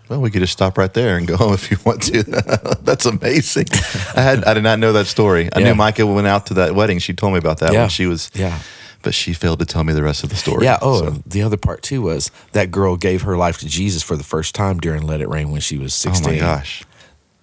Well, 0.09 0.21
we 0.21 0.31
could 0.31 0.41
just 0.41 0.53
stop 0.53 0.77
right 0.77 0.93
there 0.93 1.17
and 1.17 1.27
go 1.27 1.37
home 1.43 1.55
if 1.55 1.71
you 1.71 1.79
want 1.85 2.03
to. 2.05 2.23
That's 2.83 3.07
amazing. 3.07 3.67
I 4.15 4.21
had 4.21 4.45
I 4.45 4.55
did 4.55 4.63
not 4.63 4.79
know 4.79 4.93
that 4.93 5.07
story. 5.07 5.49
I 5.53 5.61
Yeah. 5.61 5.69
knew 5.69 5.75
Micah 5.75 6.07
went 6.07 6.27
out 6.27 6.47
to 6.47 6.55
that 6.55 6.75
wedding. 6.75 6.99
She 6.99 7.15
told 7.15 7.33
me 7.33 7.39
about 7.39 7.59
that 7.61 7.73
Yeah. 7.73 7.81
when 7.83 7.89
she 7.91 8.07
was 8.07 8.31
Yeah. 8.35 8.59
but 9.03 9.15
she 9.15 9.33
failed 9.33 9.59
to 9.61 9.65
tell 9.67 9.85
me 9.85 9.93
the 9.93 10.03
rest 10.03 10.23
of 10.25 10.31
the 10.31 10.37
story. 10.37 10.65
Yeah. 10.65 10.79
Oh, 10.83 10.99
So, 11.01 11.23
the 11.27 11.43
other 11.43 11.57
part 11.57 11.83
too 11.83 12.03
was 12.03 12.31
that 12.53 12.71
girl 12.71 12.97
gave 12.97 13.23
her 13.23 13.37
life 13.37 13.59
to 13.59 13.67
Jesus 13.67 14.03
for 14.03 14.17
the 14.17 14.25
first 14.25 14.55
time 14.55 14.79
during 14.79 15.03
Let 15.03 15.21
It 15.21 15.29
Rain 15.29 15.51
when 15.51 15.61
she 15.61 15.79
was 15.79 15.93
oh 16.07 16.11
16. 16.13 16.33
my 16.35 16.39
gosh. 16.39 16.85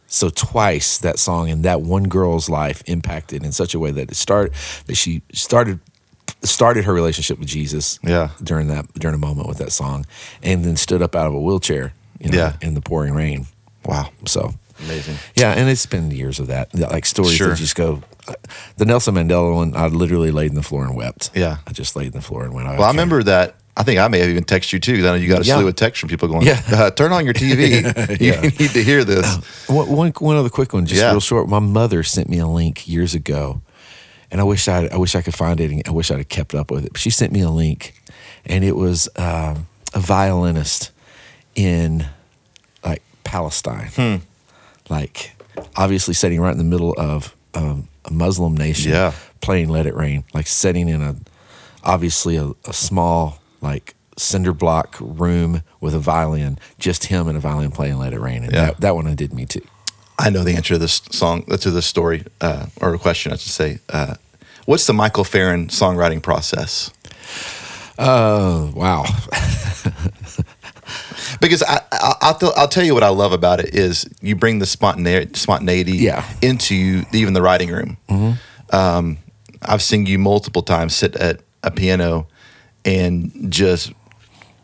So 0.07 0.29
twice 0.29 0.97
that 0.99 1.19
song 1.19 1.49
and 1.49 1.63
that 1.63 1.81
one 1.81 2.03
girl's 2.09 2.49
life 2.49 2.83
impacted 2.85 3.43
in 3.45 3.51
such 3.53 3.73
a 3.73 3.79
way 3.79 3.91
that 3.91 4.11
it 4.11 4.15
started 4.15 4.53
that 4.87 4.95
she 4.97 5.21
started 5.33 5.79
started 6.43 6.85
her 6.85 6.93
relationship 6.93 7.39
with 7.39 7.47
Jesus. 7.47 7.97
Yeah. 8.03 8.29
During 8.43 8.67
that 8.67 8.93
during 8.95 9.15
a 9.15 9.19
moment 9.19 9.47
with 9.47 9.57
that 9.59 9.71
song, 9.71 10.05
and 10.43 10.63
then 10.65 10.75
stood 10.75 11.01
up 11.01 11.15
out 11.15 11.27
of 11.27 11.33
a 11.33 11.39
wheelchair. 11.39 11.93
You 12.21 12.29
know, 12.31 12.37
Yeah. 12.37 12.53
In 12.61 12.73
the 12.73 12.81
pouring 12.81 13.13
rain. 13.13 13.47
Wow. 13.85 14.09
So. 14.25 14.53
Amazing. 14.83 15.17
Yeah, 15.35 15.51
and 15.51 15.69
it's 15.69 15.85
been 15.85 16.09
years 16.09 16.39
of 16.39 16.47
that, 16.47 16.73
like 16.73 17.05
stories 17.05 17.33
Sure. 17.35 17.49
that 17.49 17.57
just 17.57 17.75
go. 17.75 18.01
The 18.77 18.85
Nelson 18.85 19.13
Mandela 19.13 19.53
one, 19.53 19.75
I 19.75 19.87
literally 19.87 20.31
laid 20.31 20.49
in 20.49 20.55
the 20.55 20.63
floor 20.63 20.85
and 20.85 20.95
wept. 20.95 21.29
Yeah. 21.35 21.57
I 21.67 21.71
just 21.71 21.95
laid 21.95 22.07
in 22.07 22.11
the 22.13 22.21
floor 22.21 22.43
and 22.45 22.53
went. 22.53 22.67
Well, 22.67 22.83
I 22.83 22.87
remember 22.87 23.21
that. 23.23 23.55
I 23.77 23.83
think 23.83 23.99
I 23.99 24.07
may 24.07 24.19
have 24.19 24.29
even 24.29 24.43
texted 24.43 24.73
you 24.73 24.79
too. 24.79 24.95
'cause 24.97 25.05
I 25.05 25.09
know 25.09 25.15
you 25.15 25.27
got 25.29 25.41
a 25.41 25.45
Yeah. 25.45 25.57
slew 25.57 25.67
of 25.67 25.75
texts 25.75 25.99
from 25.99 26.09
people 26.09 26.27
going, 26.29 26.45
Yeah. 26.47 26.61
uh, 26.71 26.89
"Turn 26.91 27.11
on 27.13 27.25
your 27.25 27.33
TV. 27.33 27.81
you 28.19 28.27
Yeah. 28.33 28.41
need 28.59 28.71
to 28.71 28.83
hear 28.83 29.03
this." 29.03 29.25
One, 29.67 29.87
one, 29.89 30.11
one 30.19 30.35
other 30.35 30.49
quick 30.49 30.73
one, 30.73 30.85
just 30.87 31.01
Yeah. 31.01 31.11
real 31.11 31.19
short. 31.19 31.47
My 31.47 31.59
mother 31.59 32.01
sent 32.03 32.27
me 32.29 32.39
a 32.39 32.47
link 32.47 32.87
years 32.87 33.13
ago, 33.13 33.61
and 34.31 34.41
I 34.41 34.43
wish 34.43 34.67
I, 34.67 34.87
I 34.91 34.97
wish 34.97 35.15
I 35.15 35.21
could 35.21 35.35
find 35.35 35.59
it. 35.59 35.69
And 35.71 35.81
I 35.87 35.91
wish 35.91 36.09
I'd 36.11 36.17
have 36.17 36.29
kept 36.29 36.53
up 36.55 36.69
with 36.71 36.85
it. 36.85 36.91
But 36.93 37.01
she 37.01 37.09
sent 37.11 37.31
me 37.31 37.41
a 37.41 37.49
link, 37.51 37.93
and 38.47 38.63
it 38.63 38.75
was 38.75 39.07
um, 39.15 39.67
a 39.93 39.99
violinist 39.99 40.91
in 41.55 42.05
like 42.83 43.01
Palestine, 43.23 44.21
like 44.89 45.35
obviously 45.75 46.13
sitting 46.13 46.39
right 46.41 46.51
in 46.51 46.57
the 46.57 46.63
middle 46.63 46.93
of 46.97 47.35
um, 47.53 47.87
a 48.05 48.11
Muslim 48.13 48.55
nation, 48.55 48.91
Yeah. 48.91 49.13
playing 49.41 49.69
"Let 49.69 49.85
It 49.85 49.95
Rain," 49.95 50.23
like 50.33 50.47
sitting 50.47 50.87
in 50.89 51.01
a 51.01 51.15
obviously 51.83 52.37
a, 52.37 52.51
a 52.65 52.73
small 52.73 53.39
like 53.61 53.95
cinder 54.17 54.53
block 54.53 54.97
room 54.99 55.61
with 55.79 55.93
a 55.95 55.99
violin, 55.99 56.57
just 56.79 57.05
him 57.05 57.27
and 57.27 57.37
a 57.37 57.41
violin 57.41 57.71
playing 57.71 57.97
"Let 57.97 58.13
It 58.13 58.19
Rain," 58.19 58.43
and 58.43 58.53
Yeah. 58.53 58.65
that, 58.67 58.81
that 58.81 58.95
one 58.95 59.13
did 59.15 59.33
me 59.33 59.45
too. 59.45 59.61
I 60.19 60.29
know 60.29 60.43
the 60.43 60.55
answer 60.55 60.75
to 60.75 60.77
this 60.77 61.01
song, 61.11 61.43
to 61.45 61.71
this 61.71 61.85
story, 61.87 62.23
uh, 62.41 62.67
or 62.79 62.93
a 62.93 62.99
question, 62.99 63.31
I 63.33 63.37
should 63.37 63.51
say. 63.51 63.79
Uh, 63.89 64.15
what's 64.65 64.85
the 64.85 64.93
Michael 64.93 65.23
Farren 65.23 65.67
songwriting 65.69 66.21
process? 66.21 66.91
Oh 67.97 68.71
wow! 68.75 69.05
Because 71.39 71.63
I, 71.63 71.81
I, 71.91 72.13
I'll, 72.21 72.35
tell, 72.35 72.53
I'll 72.57 72.67
tell 72.67 72.83
you 72.83 72.93
what 72.93 73.03
I 73.03 73.09
love 73.09 73.31
about 73.33 73.59
it 73.59 73.73
is 73.75 74.05
you 74.21 74.35
bring 74.35 74.59
the 74.59 74.65
spontaneity, 74.65 75.33
spontaneity 75.35 75.93
Yeah. 75.97 76.25
into 76.41 77.03
even 77.13 77.33
the 77.33 77.41
writing 77.41 77.69
room. 77.69 77.97
Um, 78.71 79.17
I've 79.61 79.81
seen 79.81 80.05
you 80.05 80.17
multiple 80.17 80.61
times 80.63 80.95
sit 80.95 81.15
at 81.15 81.41
a 81.63 81.71
piano 81.71 82.27
and 82.85 83.51
just 83.51 83.93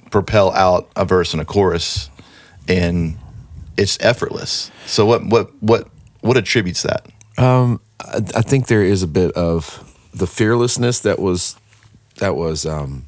propel 0.09 0.51
out 0.53 0.89
a 0.95 1.05
verse 1.05 1.33
and 1.33 1.41
a 1.41 1.45
chorus, 1.45 2.09
and 2.67 3.17
it's 3.77 3.97
effortless. 4.01 4.71
So 4.87 5.05
what 5.05 5.25
what 5.25 5.51
what 5.61 5.87
what 6.21 6.37
attributes 6.37 6.81
that? 6.83 7.05
I, 7.37 7.77
I 8.35 8.41
think 8.41 8.67
there 8.67 8.83
is 8.83 9.03
a 9.03 9.07
bit 9.07 9.31
of 9.33 9.83
the 10.13 10.25
fearlessness 10.27 10.99
that 11.01 11.19
was 11.19 11.55
that 12.17 12.35
was 12.35 12.65
um, 12.65 13.07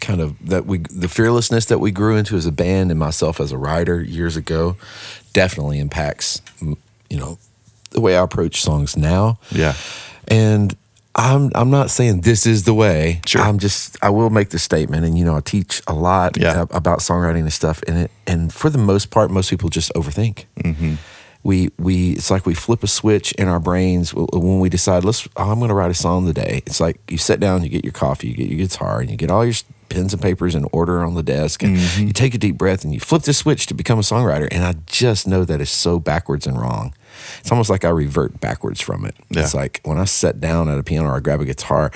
kind 0.00 0.20
of 0.20 0.34
that 0.46 0.66
we 0.66 0.78
the 0.78 1.08
fearlessness 1.08 1.64
that 1.66 1.78
we 1.78 1.90
grew 1.90 2.16
into 2.16 2.36
as 2.36 2.46
a 2.46 2.52
band 2.52 2.90
and 2.90 3.00
myself 3.00 3.40
as 3.40 3.50
a 3.52 3.58
writer 3.58 4.02
years 4.02 4.36
ago 4.36 4.76
definitely 5.32 5.78
impacts 5.80 6.40
you 6.60 7.16
know 7.18 7.38
the 7.90 8.00
way 8.00 8.16
I 8.16 8.22
approach 8.22 8.60
songs 8.60 8.96
now. 8.96 9.38
Yeah. 9.50 9.74
And 10.28 10.76
I'm 11.14 11.50
I'm 11.54 11.70
not 11.70 11.90
saying 11.90 12.22
this 12.22 12.44
is 12.46 12.64
the 12.64 12.74
way. 12.74 13.22
Sure. 13.24 13.40
I'm 13.40 13.58
just 13.58 13.96
I 14.02 14.10
will 14.10 14.28
make 14.28 14.50
the 14.50 14.58
statement, 14.58 15.06
and 15.06 15.16
you 15.16 15.24
know 15.24 15.36
I 15.36 15.40
teach 15.40 15.80
a 15.86 15.94
lot 15.94 16.36
Yeah. 16.36 16.66
about 16.70 16.98
songwriting 16.98 17.40
and 17.40 17.52
stuff, 17.52 17.80
and 17.88 17.96
it 17.98 18.10
and 18.26 18.52
for 18.52 18.68
the 18.68 18.78
most 18.78 19.10
part, 19.10 19.30
most 19.30 19.48
people 19.48 19.70
just 19.70 19.90
overthink. 19.94 20.44
Mm-hmm. 20.60 20.94
We 21.42 21.70
we 21.78 22.12
it's 22.12 22.30
like 22.30 22.44
we 22.44 22.52
flip 22.54 22.82
a 22.82 22.86
switch 22.88 23.32
in 23.32 23.48
our 23.48 23.60
brains 23.60 24.12
when 24.12 24.60
we 24.60 24.68
decide 24.68 25.04
let's 25.04 25.26
oh, 25.36 25.50
I'm 25.50 25.58
going 25.58 25.68
to 25.68 25.74
write 25.74 25.90
a 25.90 25.94
song 25.94 26.26
today. 26.26 26.62
It's 26.66 26.80
like 26.80 26.98
you 27.08 27.16
sit 27.18 27.40
down, 27.40 27.62
you 27.62 27.70
get 27.70 27.84
your 27.84 27.92
coffee, 27.92 28.28
you 28.28 28.34
get 28.34 28.48
your 28.48 28.58
guitar, 28.58 29.00
and 29.00 29.08
you 29.10 29.16
get 29.16 29.30
all 29.30 29.44
your 29.44 29.54
pens 29.88 30.12
and 30.12 30.20
papers 30.22 30.54
in 30.54 30.66
order 30.72 31.02
on 31.04 31.14
the 31.14 31.22
desk, 31.22 31.62
and 31.62 31.76
Mm-hmm. 31.76 32.06
you 32.08 32.12
take 32.12 32.34
a 32.34 32.38
deep 32.38 32.56
breath 32.58 32.84
and 32.84 32.92
you 32.92 33.00
flip 33.00 33.22
the 33.22 33.32
switch 33.32 33.66
to 33.66 33.74
become 33.74 33.98
a 33.98 34.02
songwriter. 34.02 34.48
And 34.50 34.64
I 34.64 34.74
just 34.86 35.26
know 35.26 35.44
that 35.44 35.60
is 35.60 35.70
so 35.70 35.98
backwards 35.98 36.46
and 36.46 36.58
wrong. 36.60 36.94
It's 37.40 37.50
almost 37.50 37.70
like 37.70 37.84
I 37.84 37.88
revert 37.90 38.40
backwards 38.40 38.80
from 38.80 39.04
it. 39.04 39.14
Yeah. 39.30 39.40
It's 39.42 39.54
like 39.54 39.80
when 39.84 39.98
I 39.98 40.04
sit 40.04 40.40
down 40.40 40.68
at 40.68 40.78
a 40.78 40.82
piano 40.82 41.08
or 41.08 41.16
I 41.16 41.20
grab 41.20 41.40
a 41.40 41.44
guitar, 41.44 41.90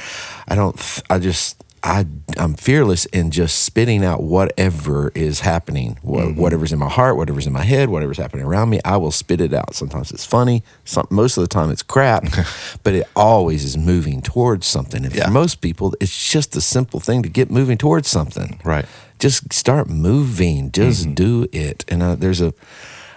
I 0.48 0.54
don't. 0.54 0.76
th- 0.78 1.02
I 1.10 1.18
just. 1.18 1.62
I 1.82 2.06
I'm 2.38 2.54
fearless 2.54 3.06
in 3.06 3.30
just 3.30 3.62
spitting 3.64 4.04
out 4.04 4.22
whatever 4.22 5.10
is 5.14 5.40
happening, 5.40 5.98
Mm-hmm. 6.04 6.38
whatever's 6.40 6.72
in 6.72 6.78
my 6.78 6.88
heart, 6.88 7.16
whatever's 7.16 7.46
in 7.46 7.52
my 7.52 7.62
head, 7.64 7.88
whatever's 7.88 8.18
happening 8.18 8.44
around 8.44 8.68
me. 8.70 8.80
I 8.84 8.96
will 8.98 9.10
spit 9.10 9.40
it 9.40 9.54
out. 9.54 9.74
Sometimes 9.74 10.10
it's 10.12 10.26
funny. 10.26 10.62
Some, 10.84 11.06
most 11.10 11.36
of 11.38 11.42
the 11.42 11.48
time 11.48 11.70
it's 11.70 11.82
crap, 11.82 12.24
but 12.84 12.94
it 12.94 13.06
always 13.16 13.64
is 13.64 13.76
moving 13.78 14.20
towards 14.22 14.66
something. 14.66 15.04
And 15.06 15.14
Yeah. 15.14 15.24
for 15.26 15.30
most 15.30 15.60
people, 15.62 15.94
it's 16.00 16.30
just 16.32 16.54
a 16.56 16.60
simple 16.60 17.00
thing 17.00 17.22
to 17.22 17.28
get 17.30 17.50
moving 17.50 17.78
towards 17.78 18.08
something 18.08 18.60
Right. 18.64 18.84
just 19.18 19.52
start 19.52 19.88
moving 19.88 20.70
just 20.72 21.04
Mm-hmm. 21.04 21.14
do 21.14 21.46
it 21.52 21.84
and 21.88 22.02
uh, 22.02 22.14
there's 22.16 22.40
a 22.42 22.52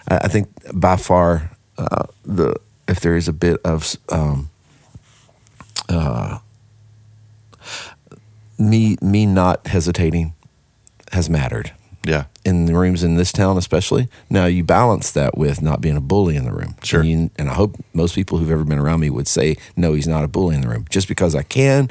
i 0.08 0.15
I 0.26 0.28
think 0.28 0.47
by 0.73 0.95
far 0.97 1.52
uh, 1.78 2.04
the 2.26 2.56
if 2.88 2.99
there 2.99 3.15
is 3.17 3.28
a 3.28 3.34
bit 3.34 3.58
of 3.65 3.95
um, 4.10 4.49
uh, 5.89 6.38
me 8.58 8.98
me 9.02 9.26
not 9.26 9.68
hesitating 9.68 10.34
has 11.12 11.30
mattered 11.30 11.72
Yeah. 12.06 12.26
in 12.44 12.66
the 12.66 12.74
rooms 12.76 13.04
in 13.04 13.16
this 13.16 13.32
town, 13.32 13.58
especially. 13.58 14.08
Now 14.30 14.46
you 14.46 14.63
balance 14.63 15.12
that 15.12 15.38
with 15.38 15.62
not 15.62 15.80
being 15.80 15.96
a 15.96 16.02
bully 16.02 16.36
in 16.36 16.44
the 16.44 16.52
room. 16.52 16.76
Sure. 16.84 17.02
And, 17.02 17.10
you- 17.10 17.30
and 17.38 17.50
I 17.50 17.54
hope 17.54 17.76
most 17.94 18.16
people 18.16 18.38
who've 18.39 18.50
ever 18.52 18.63
been 18.63 18.80
around 18.80 19.00
me 19.00 19.10
would 19.10 19.28
say, 19.28 19.56
no, 19.78 19.94
he's 19.94 20.08
not 20.08 20.24
a 20.24 20.28
bully 20.28 20.56
in 20.56 20.62
the 20.62 20.68
room. 20.70 20.86
Just 20.89 21.08
because 21.08 21.36
I 21.36 21.44
can 21.44 21.89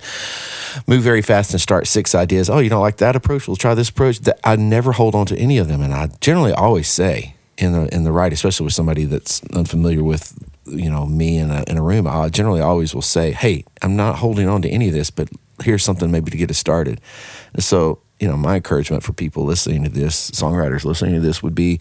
move 0.86 1.02
very 1.02 1.22
fast 1.22 1.52
and 1.52 1.60
start 1.60 1.86
six 1.86 2.14
ideas. 2.14 2.50
Oh, 2.50 2.58
you 2.58 2.68
don't 2.70 2.80
like 2.82 2.96
that 2.98 3.14
approach? 3.16 3.46
We'll 3.46 3.56
try 3.56 3.74
this 3.74 3.88
approach. 3.90 4.20
That 4.20 4.38
I 4.44 4.56
never 4.56 4.92
hold 4.92 5.14
on 5.14 5.26
to 5.26 5.36
any 5.38 5.58
of 5.58 5.68
them, 5.68 5.80
and 5.82 5.94
I 5.94 6.08
generally 6.20 6.52
always 6.52 6.88
say 6.88 7.34
in 7.58 7.72
the 7.72 7.94
in 7.94 8.04
the 8.04 8.12
right, 8.12 8.32
especially 8.32 8.64
with 8.64 8.74
somebody 8.74 9.04
that's 9.04 9.42
unfamiliar 9.54 10.02
with 10.02 10.34
you 10.66 10.90
know 10.90 11.06
me 11.06 11.38
in 11.38 11.50
a 11.50 11.64
in 11.66 11.76
a 11.78 11.82
room. 11.82 12.06
I 12.06 12.28
generally 12.28 12.60
always 12.60 12.94
will 12.94 13.02
say, 13.02 13.32
hey, 13.32 13.64
I'm 13.82 13.96
not 13.96 14.16
holding 14.16 14.48
on 14.48 14.62
to 14.62 14.68
any 14.68 14.88
of 14.88 14.94
this, 14.94 15.10
but 15.10 15.28
here's 15.62 15.84
something 15.84 16.10
maybe 16.10 16.30
to 16.30 16.36
get 16.36 16.50
us 16.50 16.58
started. 16.58 17.00
And 17.54 17.62
so 17.64 18.00
you 18.20 18.28
know, 18.28 18.36
my 18.36 18.56
encouragement 18.56 19.02
for 19.02 19.12
people 19.12 19.44
listening 19.44 19.82
to 19.82 19.90
this, 19.90 20.30
songwriters 20.30 20.84
listening 20.84 21.14
to 21.14 21.20
this, 21.20 21.42
would 21.42 21.56
be 21.56 21.80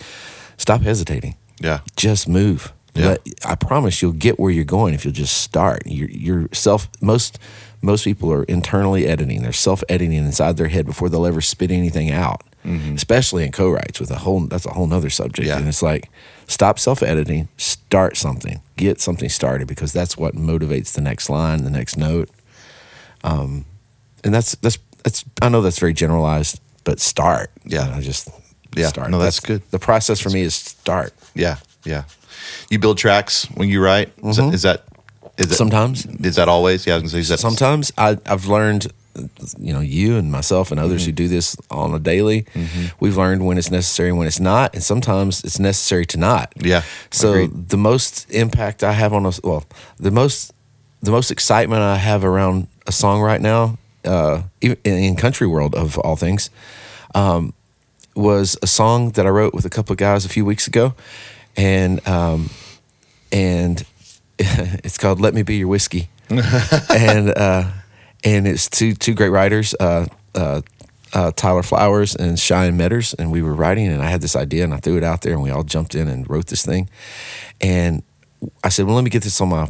stop 0.58 0.82
hesitating 0.82 1.36
Yeah. 1.60 1.82
just 1.96 2.28
move. 2.28 2.74
Yeah. 2.96 3.10
Let- 3.10 3.28
I 3.46 3.56
promise 3.56 4.02
you'll 4.02 4.12
get 4.14 4.40
where 4.40 4.52
you're 4.52 4.64
going 4.66 4.94
if 4.96 5.06
you'll 5.06 5.14
just 5.14 5.38
start. 5.38 5.84
You're, 5.86 6.10
you're 6.10 6.50
self 6.52 6.90
most 7.00 7.38
most 7.84 8.04
people 8.06 8.32
are 8.34 8.44
internally 8.44 9.06
editing. 9.06 9.44
They're 9.44 9.54
self 9.54 9.84
editing 9.88 10.18
inside 10.18 10.58
their 10.58 10.68
head 10.68 10.86
before 10.88 11.10
they'll 11.10 11.26
ever 11.28 11.42
spit 11.42 11.70
anything 11.72 12.10
out. 12.12 12.42
Especially 12.64 13.44
in 13.44 13.52
co-writes 13.52 14.00
with 14.00 14.12
a 14.12 14.20
whole 14.20 14.42
that's 14.42 14.66
a 14.66 14.72
whole 14.74 14.88
nother 14.88 15.10
subject. 15.10 15.48
Yeah. 15.48 15.58
And 15.58 15.68
it's 15.68 15.82
like 15.82 16.10
stop 16.48 16.78
self 16.78 17.02
editing, 17.02 17.48
start 17.58 18.18
something, 18.18 18.62
get 18.78 19.02
something 19.02 19.30
started 19.30 19.68
because 19.68 19.92
that's 19.94 20.16
what 20.18 20.36
motivates 20.36 20.94
the 20.94 21.02
next 21.02 21.30
line, 21.30 21.64
the 21.64 21.70
next 21.72 21.98
note. 21.98 22.30
Um, 23.24 23.66
and 24.24 24.34
that's 24.34 24.56
that's 24.56 24.78
that's 25.04 25.26
I 25.42 25.50
know 25.50 25.62
that's 25.62 25.80
very 25.80 25.94
generalized, 25.94 26.60
but 26.84 27.00
start. 27.00 27.52
Yeah. 27.66 27.94
I 27.96 28.02
just 28.02 28.30
Yeah. 28.76 28.88
start. 28.90 29.10
No, 29.10 29.20
that's 29.20 29.40
good. 29.40 29.64
The 29.72 29.80
process 29.80 30.20
for 30.20 30.30
me 30.30 30.42
is 30.42 30.54
start. 30.56 31.14
Yeah. 31.34 31.58
Yeah. 31.84 32.04
You 32.70 32.80
build 32.80 32.98
tracks 32.98 33.46
when 33.56 33.70
you 33.70 33.84
write. 33.84 34.12
Is, 34.24 34.38
that, 34.38 34.54
is 34.54 34.62
that 34.62 34.84
is 35.38 35.48
that 35.48 35.56
Sometimes. 35.56 36.06
Is 36.06 36.36
that 36.36 36.48
always? 36.48 36.86
Yeah. 36.86 36.94
I 36.94 36.98
was 36.98 37.02
gonna 37.04 37.10
say, 37.12 37.20
is 37.20 37.30
that 37.30 37.40
sometimes 37.40 37.92
I, 37.98 38.18
I've 38.26 38.46
learned, 38.46 38.92
you 39.60 39.74
know, 39.74 39.80
you 39.82 40.18
and 40.18 40.32
myself 40.32 40.72
and 40.72 40.80
others 40.80 41.02
Mm-hmm. 41.02 41.10
who 41.10 41.12
do 41.14 41.28
this 41.28 41.56
on 41.70 41.94
a 41.94 42.00
daily, 42.00 42.46
we've 43.00 43.18
learned 43.18 43.46
when 43.46 43.58
it's 43.58 43.72
necessary 43.72 44.10
and 44.10 44.18
when 44.18 44.28
it's 44.28 44.40
not, 44.40 44.74
and 44.74 44.84
sometimes 44.84 45.44
it's 45.44 45.60
necessary 45.60 46.06
to 46.08 46.18
not. 46.18 46.54
Yeah, 46.56 46.84
So 47.12 47.32
agreed. 47.34 47.70
the 47.70 47.78
most 47.78 48.30
impact 48.32 48.84
I 48.84 48.94
have 48.94 49.14
on 49.14 49.26
a 49.26 49.32
well, 49.44 49.64
the 50.00 50.12
most 50.12 50.54
the 51.04 51.12
most 51.12 51.32
excitement 51.32 51.82
I 51.82 51.96
have 51.98 52.24
around 52.24 52.68
a 52.88 52.92
song 52.92 53.22
right 53.22 53.42
now, 53.42 53.78
uh, 54.06 54.44
even 54.62 54.78
in, 54.84 54.98
in 54.98 55.16
country 55.16 55.48
world 55.48 55.74
of 55.76 55.98
all 56.00 56.16
things, 56.16 56.50
um, 57.16 57.54
was 58.16 58.58
a 58.62 58.68
song 58.68 59.12
that 59.12 59.26
I 59.26 59.30
wrote 59.30 59.54
with 59.54 59.66
a 59.66 59.70
couple 59.70 59.94
of 59.94 59.98
guys 59.98 60.26
a 60.26 60.30
few 60.30 60.46
weeks 60.46 60.68
ago, 60.68 60.94
and 61.58 62.00
um, 62.08 62.50
and 63.32 63.84
it's 64.40 64.98
called 64.98 65.20
"Let 65.22 65.34
Me 65.34 65.42
Be 65.44 65.56
Your 65.58 65.68
Whiskey," 65.70 66.10
and 66.90 67.30
uh, 67.36 67.72
and 68.24 68.48
it's 68.48 68.70
two 68.70 68.94
two 68.94 69.14
great 69.14 69.30
writers, 69.30 69.74
uh, 69.80 70.06
uh, 70.36 70.62
uh, 71.14 71.32
Tyler 71.36 71.64
Flowers 71.64 72.16
and 72.16 72.40
Cheyenne 72.40 72.78
Metters, 72.78 73.14
and 73.18 73.32
we 73.32 73.42
were 73.42 73.54
writing, 73.54 73.88
and 73.88 74.02
I 74.02 74.10
had 74.10 74.22
this 74.22 74.36
idea, 74.36 74.64
and 74.64 74.74
I 74.74 74.78
threw 74.78 74.98
it 74.98 75.04
out 75.04 75.22
there, 75.22 75.34
and 75.34 75.42
we 75.42 75.50
all 75.52 75.64
jumped 75.64 75.96
in 75.96 76.08
and 76.08 76.30
wrote 76.30 76.48
this 76.48 76.66
thing, 76.66 76.90
and 77.60 78.04
I 78.64 78.70
said, 78.70 78.86
well, 78.86 78.96
let 78.96 79.04
me 79.04 79.10
get 79.10 79.24
this 79.24 79.40
on 79.42 79.50
my. 79.50 79.70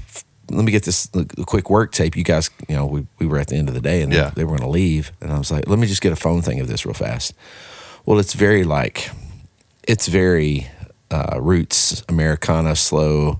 Let 0.50 0.66
me 0.66 0.72
get 0.74 0.84
this 0.84 1.10
uh, 1.14 1.24
quick 1.46 1.70
work 1.70 1.94
tape. 1.94 2.18
You 2.18 2.24
guys, 2.26 2.50
you 2.68 2.76
know, 2.76 2.86
we, 2.86 3.08
we 3.20 3.26
were 3.26 3.38
at 3.38 3.48
the 3.48 3.56
end 3.56 3.70
of 3.70 3.74
the 3.74 3.80
day 3.80 4.02
and 4.02 4.12
they- 4.12 4.18
they, 4.36 4.44
were 4.44 4.58
going 4.58 4.62
to 4.62 4.68
leave. 4.70 5.14
And 5.22 5.32
I 5.32 5.38
was 5.38 5.50
like, 5.50 5.66
let 5.66 5.80
me 5.80 5.88
just 5.88 6.02
get 6.02 6.12
a 6.12 6.16
phone 6.18 6.42
thing 6.42 6.60
of 6.60 6.68
this 6.68 6.86
real 6.86 6.94
fast. 6.94 7.34
Well, 8.06 8.20
it's 8.20 8.34
very 8.34 8.66
like, 8.66 9.12
it's 9.88 10.08
very 10.10 10.68
uh, 11.10 11.40
roots, 11.42 12.04
Americana, 12.10 12.76
slow. 12.76 13.40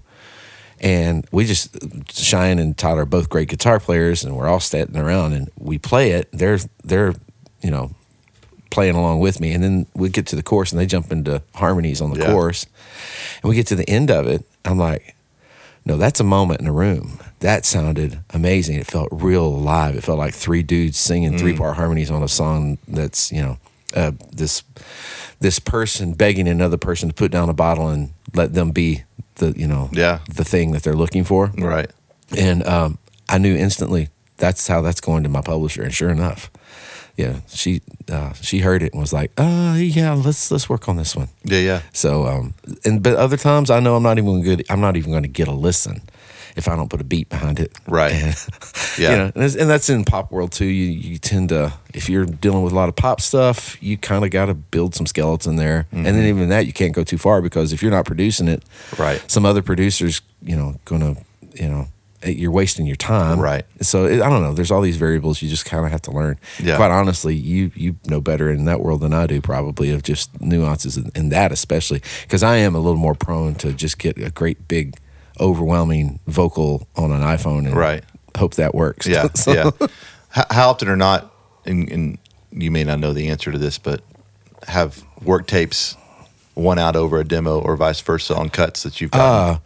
And 0.82 1.28
we 1.32 1.46
just, 1.46 1.78
Cheyenne 2.12 2.58
and 2.58 2.76
Todd 2.76 2.98
are 2.98 3.06
both 3.06 3.30
great 3.30 3.50
guitar 3.50 3.80
players, 3.80 4.24
and 4.24 4.36
we're 4.36 4.48
all 4.48 4.60
standing 4.60 4.98
around 5.00 5.34
and 5.34 5.50
we 5.60 5.78
play 5.78 6.12
it. 6.12 6.28
They're, 6.34 6.58
they're, 6.84 7.14
you 7.62 7.70
know, 7.70 7.92
playing 8.72 8.96
along 8.96 9.20
with 9.20 9.40
me. 9.40 9.52
And 9.54 9.64
then 9.64 9.86
we 9.94 10.10
get 10.10 10.26
to 10.28 10.36
the 10.36 10.42
chorus 10.42 10.72
and 10.72 10.82
they 10.82 10.88
jump 10.88 11.12
into 11.12 11.44
harmonies 11.54 12.02
on 12.02 12.12
the 12.12 12.20
Yeah. 12.20 12.32
chorus. 12.32 12.66
And 13.44 13.50
we 13.50 13.56
get 13.56 13.68
to 13.68 13.76
the 13.76 13.88
end 13.88 14.10
of 14.10 14.26
it. 14.26 14.44
I'm 14.66 14.80
like, 14.80 15.16
no, 15.86 15.98
that's 15.98 16.20
a 16.20 16.24
moment 16.24 16.62
in 16.62 16.68
a 16.68 16.72
room. 16.72 17.20
That 17.40 17.66
sounded 17.66 18.20
amazing. 18.32 18.78
It 18.78 18.88
felt 18.88 19.10
real 19.12 19.46
alive. 19.46 19.96
It 19.96 20.04
felt 20.04 20.18
like 20.20 20.34
three 20.34 20.64
dudes 20.64 20.98
singing 20.98 21.34
mm. 21.34 21.40
three 21.40 21.56
part 21.56 21.76
harmonies 21.76 22.10
on 22.10 22.24
a 22.24 22.28
song 22.28 22.78
that's, 22.88 23.32
you 23.32 23.42
know, 23.42 23.58
uh, 23.96 24.12
this 24.32 24.64
this 25.40 25.60
person 25.60 26.14
begging 26.14 26.48
another 26.48 26.78
person 26.78 27.10
to 27.10 27.16
put 27.16 27.32
down 27.32 27.50
a 27.50 27.54
bottle 27.54 27.88
and 27.90 28.12
let 28.36 28.54
them 28.54 28.72
be 28.72 29.04
the, 29.36 29.54
you 29.58 29.66
know, 29.68 29.90
Yeah. 29.92 30.20
the 30.36 30.44
thing 30.44 30.72
that 30.74 30.84
they're 30.84 30.94
looking 30.96 31.24
for. 31.24 31.48
right? 31.58 31.90
And 32.38 32.64
um, 32.68 32.98
I 33.28 33.38
knew 33.40 33.56
instantly 33.56 34.10
that's 34.38 34.68
how 34.68 34.82
that's 34.82 35.02
going 35.02 35.24
to 35.24 35.30
my 35.30 35.42
publisher. 35.42 35.82
And 35.84 35.94
sure 35.94 36.10
enough, 36.12 36.52
yeah, 37.18 37.42
she 37.48 37.82
uh, 38.12 38.34
she 38.34 38.60
heard 38.60 38.82
it 38.84 38.94
and 38.94 39.02
was 39.02 39.12
like, 39.14 39.32
"Uh, 39.38 39.76
yeah, 39.78 40.14
let's 40.14 40.50
let's 40.52 40.70
work 40.70 40.88
on 40.88 40.96
this 40.96 41.16
one." 41.16 41.28
Yeah. 41.44 41.60
Yeah. 41.60 41.82
So, 41.94 42.26
um, 42.26 42.54
and 42.86 43.04
but 43.04 43.16
other 43.16 43.38
times 43.38 43.70
I 43.70 43.80
know 43.80 43.96
I'm 43.96 44.04
not 44.04 44.18
even 44.18 44.42
good. 44.44 44.64
I'm 44.70 44.80
not 44.80 44.96
even 44.96 45.12
going 45.12 45.24
to 45.24 45.30
get 45.30 45.48
a 45.48 45.52
listen 45.52 46.02
if 46.56 46.68
I 46.68 46.76
don't 46.76 46.90
put 46.90 47.02
a 47.02 47.04
beat 47.04 47.30
behind 47.30 47.60
it. 47.60 47.78
Right. 47.88 48.14
And, 48.14 48.36
Yeah. 48.98 49.12
You 49.12 49.18
know, 49.18 49.32
and, 49.36 49.56
and 49.56 49.70
that's 49.70 49.90
in 49.90 50.04
pop 50.04 50.32
world 50.32 50.52
too. 50.52 50.66
You 50.66 50.86
you 50.86 51.18
tend 51.18 51.50
to 51.50 51.74
if 51.94 52.10
you're 52.10 52.26
dealing 52.26 52.62
with 52.62 52.74
a 52.74 52.76
lot 52.76 52.90
of 52.90 52.96
pop 52.96 53.22
stuff, 53.22 53.82
you 53.82 53.98
kind 53.98 54.26
of 54.26 54.32
got 54.32 54.46
to 54.48 54.54
build 54.54 54.96
some 54.96 55.06
skeleton 55.06 55.56
there, 55.56 55.88
and 55.92 56.06
then 56.06 56.16
mm-hmm. 56.16 56.28
even 56.28 56.50
that 56.50 56.66
you 56.68 56.74
can't 56.74 56.94
go 56.94 57.04
too 57.04 57.18
far 57.18 57.42
because 57.42 57.72
if 57.72 57.82
you're 57.82 57.92
not 57.92 58.06
producing 58.06 58.48
it, 58.48 58.64
Right. 58.98 59.24
some 59.32 59.46
other 59.46 59.62
producers, 59.62 60.22
you 60.42 60.56
know, 60.56 60.76
gonna, 60.86 61.16
you 61.54 61.68
know. 61.70 61.88
Eh, 62.24 62.30
you're 62.30 62.52
wasting 62.52 62.86
your 62.86 62.96
time, 62.98 63.40
Right. 63.40 63.66
So 63.82 64.06
it, 64.06 64.22
I 64.22 64.30
don't 64.30 64.44
know. 64.44 64.54
There's 64.54 64.70
all 64.70 64.82
these 64.82 64.98
variables 64.98 65.42
you 65.42 65.50
just 65.50 65.66
kind 65.66 65.86
of 65.86 65.92
have 65.92 66.04
to 66.04 66.12
learn. 66.12 66.38
Yeah. 66.62 66.76
Quite 66.76 66.92
honestly, 66.92 67.34
you 67.36 67.72
you 67.76 67.96
know 68.06 68.22
better 68.22 68.52
in 68.52 68.66
that 68.66 68.82
world 68.82 69.02
than 69.02 69.14
I 69.14 69.26
do, 69.26 69.42
probably 69.42 69.90
of 69.92 70.04
just 70.04 70.40
nuances 70.40 70.98
in, 70.98 71.12
in 71.16 71.30
that, 71.30 71.52
especially 71.52 72.02
because 72.24 72.44
I 72.44 72.58
am 72.58 72.76
a 72.76 72.80
little 72.80 73.00
more 73.00 73.16
prone 73.16 73.56
to 73.56 73.74
just 73.74 73.98
get 73.98 74.18
a 74.20 74.30
great 74.30 74.68
big, 74.68 74.98
overwhelming 75.42 76.20
vocal 76.28 76.88
on 76.96 77.12
an 77.12 77.22
iPhone 77.22 77.66
and 77.66 77.76
Right. 77.76 78.04
hope 78.38 78.54
that 78.56 78.74
works. 78.76 79.08
Yeah, 79.08 79.28
So- 79.36 79.54
yeah. 79.54 79.88
How, 80.30 80.46
how 80.50 80.70
often 80.70 80.88
or 80.88 80.96
not, 80.96 81.34
and, 81.66 81.90
and 81.92 82.18
you 82.54 82.72
may 82.72 82.86
not 82.86 83.00
know 83.00 83.12
the 83.12 83.28
answer 83.30 83.52
to 83.52 83.58
this, 83.58 83.78
but 83.78 84.02
have 84.68 85.04
work 85.24 85.46
tapes 85.48 85.98
one 86.54 86.80
out 86.80 86.96
over 86.96 87.20
a 87.20 87.24
demo 87.26 87.60
or 87.60 87.76
vice 87.76 88.00
versa 88.00 88.36
on 88.36 88.50
cuts 88.50 88.84
that 88.84 89.02
you've 89.02 89.12
gotten? 89.12 89.56
Uh, 89.56 89.60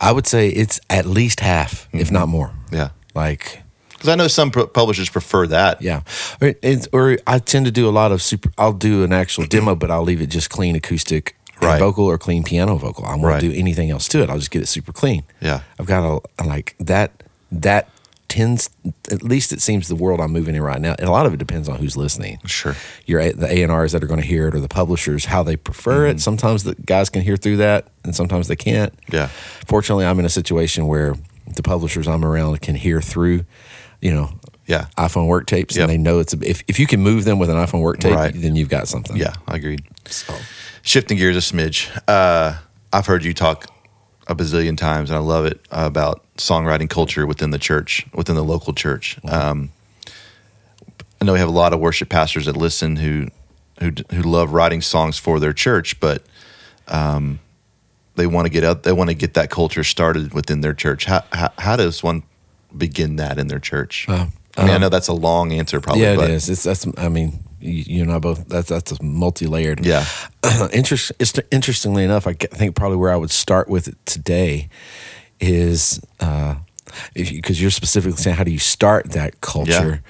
I 0.00 0.10
would 0.10 0.26
say 0.26 0.48
it's 0.48 0.80
at 0.90 1.06
least 1.06 1.38
half, 1.40 1.88
if 1.92 2.10
not 2.10 2.28
more. 2.28 2.50
yeah, 2.72 2.88
Like 3.14 3.62
because 3.92 4.08
I 4.08 4.16
know 4.16 4.26
some 4.26 4.50
pu- 4.50 4.66
publishers 4.66 5.08
prefer 5.08 5.46
that. 5.46 5.80
Yeah, 5.80 6.02
or, 6.42 6.54
or 6.92 7.18
I 7.26 7.38
tend 7.38 7.66
to 7.66 7.72
do 7.72 7.88
a 7.88 7.90
lot 7.92 8.10
of 8.12 8.20
super. 8.20 8.50
I'll 8.58 8.72
do 8.72 9.04
an 9.04 9.12
actual 9.12 9.46
demo, 9.46 9.74
but 9.76 9.90
I'll 9.92 10.02
leave 10.02 10.20
it 10.20 10.26
just 10.26 10.50
clean 10.50 10.74
acoustic 10.76 11.36
Right. 11.66 11.78
vocal 11.78 12.04
or 12.04 12.18
clean 12.18 12.42
piano 12.44 12.76
vocal. 12.76 13.04
I 13.04 13.10
won't 13.10 13.22
Right. 13.24 13.40
do 13.40 13.52
anything 13.52 13.90
else 13.90 14.08
to 14.08 14.22
it. 14.22 14.30
I'll 14.30 14.38
just 14.38 14.50
get 14.50 14.62
it 14.62 14.66
super 14.66 14.92
clean. 14.92 15.24
Yeah. 15.40 15.60
I've 15.78 15.86
got 15.86 16.04
a 16.38 16.44
like 16.44 16.74
that 16.80 17.10
that 17.52 17.88
tends, 18.28 18.68
at 19.12 19.22
least 19.22 19.52
it 19.52 19.62
seems 19.62 19.86
the 19.86 19.94
world 19.94 20.20
I'm 20.20 20.32
moving 20.32 20.56
in 20.56 20.62
right 20.62 20.80
now, 20.80 20.96
and 20.98 21.08
a 21.08 21.12
lot 21.12 21.24
of 21.24 21.32
it 21.32 21.36
depends 21.36 21.68
on 21.68 21.76
who's 21.78 21.96
listening. 21.96 22.38
Sure. 22.46 22.74
Your 23.06 23.32
the 23.32 23.46
A 23.52 23.62
and 23.62 23.70
R's 23.70 23.92
that 23.92 24.02
are 24.02 24.08
going 24.08 24.20
to 24.20 24.26
hear 24.26 24.48
it, 24.48 24.54
or 24.56 24.60
the 24.60 24.68
publishers 24.68 25.26
how 25.26 25.42
they 25.44 25.54
prefer 25.56 26.06
Mm-hmm. 26.08 26.16
it. 26.16 26.20
Sometimes 26.20 26.64
the 26.64 26.74
guys 26.84 27.10
can 27.10 27.22
hear 27.22 27.36
through 27.36 27.58
that, 27.58 27.86
and 28.02 28.14
sometimes 28.16 28.48
they 28.48 28.56
can't. 28.56 28.92
Yeah. 29.12 29.28
Fortunately, 29.66 30.04
I'm 30.04 30.18
in 30.18 30.24
a 30.24 30.28
situation 30.30 30.86
where 30.88 31.14
the 31.54 31.62
publishers 31.62 32.08
I'm 32.08 32.24
around 32.24 32.60
can 32.60 32.74
hear 32.74 33.00
through, 33.00 33.44
you 34.00 34.12
know, 34.12 34.30
Yeah. 34.66 34.86
iPhone 34.98 35.26
work 35.28 35.46
tapes, 35.46 35.76
Yep. 35.76 35.82
and 35.84 35.92
they 35.92 35.98
know 35.98 36.18
it's 36.18 36.32
a, 36.34 36.38
if 36.42 36.64
if 36.66 36.80
you 36.80 36.86
can 36.88 37.00
move 37.02 37.24
them 37.24 37.38
with 37.38 37.50
an 37.50 37.56
iPhone 37.56 37.82
work 37.82 38.00
tape, 38.00 38.14
Right. 38.14 38.32
then 38.34 38.56
you've 38.56 38.70
got 38.70 38.88
something. 38.88 39.16
Yeah, 39.16 39.34
I 39.46 39.56
agreed. 39.56 39.82
So, 40.08 40.34
Shifting 40.86 41.16
gears 41.16 41.34
a 41.34 41.40
smidge, 41.40 41.90
uh, 42.06 42.58
I've 42.92 43.06
heard 43.06 43.24
you 43.24 43.32
talk 43.32 43.66
a 44.28 44.34
bazillion 44.34 44.76
times, 44.76 45.10
and 45.10 45.16
I 45.16 45.20
love 45.20 45.46
it 45.46 45.60
about 45.70 46.22
songwriting 46.36 46.90
culture 46.90 47.26
within 47.26 47.50
the 47.50 47.58
church, 47.58 48.06
within 48.12 48.36
the 48.36 48.44
local 48.44 48.74
church. 48.74 49.18
Um, 49.24 49.72
I 51.20 51.24
know 51.24 51.32
we 51.32 51.38
have 51.38 51.48
a 51.48 51.52
lot 51.52 51.72
of 51.72 51.80
worship 51.80 52.10
pastors 52.10 52.46
that 52.46 52.56
listen 52.56 52.96
who 52.96 53.28
who 53.80 53.92
who 54.10 54.22
love 54.22 54.52
writing 54.52 54.82
songs 54.82 55.18
for 55.18 55.40
their 55.40 55.54
church, 55.54 55.98
but 56.00 56.22
um, 56.88 57.40
they 58.16 58.26
want 58.26 58.46
to 58.46 58.50
get 58.50 58.62
out. 58.62 58.82
They 58.82 58.92
want 58.92 59.08
to 59.08 59.14
get 59.14 59.34
that 59.34 59.48
culture 59.50 59.84
started 59.84 60.34
within 60.34 60.60
their 60.60 60.74
church. 60.74 61.06
How 61.06 61.24
how, 61.32 61.50
how 61.58 61.76
does 61.76 62.02
one 62.02 62.24
begin 62.76 63.16
that 63.16 63.38
in 63.38 63.46
their 63.46 63.58
church? 63.58 64.06
Uh, 64.08 64.26
I 64.56 64.62
mean, 64.62 64.70
I 64.70 64.74
um, 64.74 64.80
know 64.82 64.88
that's 64.88 65.08
a 65.08 65.14
long 65.14 65.52
answer, 65.52 65.80
probably. 65.80 66.02
yeah, 66.02 66.16
but 66.16 66.30
it 66.30 66.34
is. 66.34 66.48
It's 66.48 66.62
that's. 66.62 66.86
I 66.98 67.08
mean, 67.08 67.43
you, 67.64 67.84
you 67.96 68.02
and 68.02 68.12
I 68.12 68.18
both. 68.18 68.48
That's 68.48 68.68
that's 68.68 68.92
a 68.92 69.02
multi-layered. 69.02 69.84
Yeah, 69.84 70.04
Interest, 70.72 71.12
it's, 71.18 71.32
interestingly 71.50 72.04
enough, 72.04 72.26
I 72.26 72.34
think 72.34 72.76
probably 72.76 72.98
where 72.98 73.12
I 73.12 73.16
would 73.16 73.30
start 73.30 73.68
with 73.68 73.88
it 73.88 73.96
today 74.06 74.68
is 75.40 76.00
uh, 76.20 76.56
because 77.14 77.60
you're 77.60 77.70
specifically 77.70 78.16
saying 78.16 78.36
how 78.36 78.44
do 78.44 78.52
you 78.52 78.58
start 78.58 79.12
that 79.12 79.40
culture. 79.40 80.02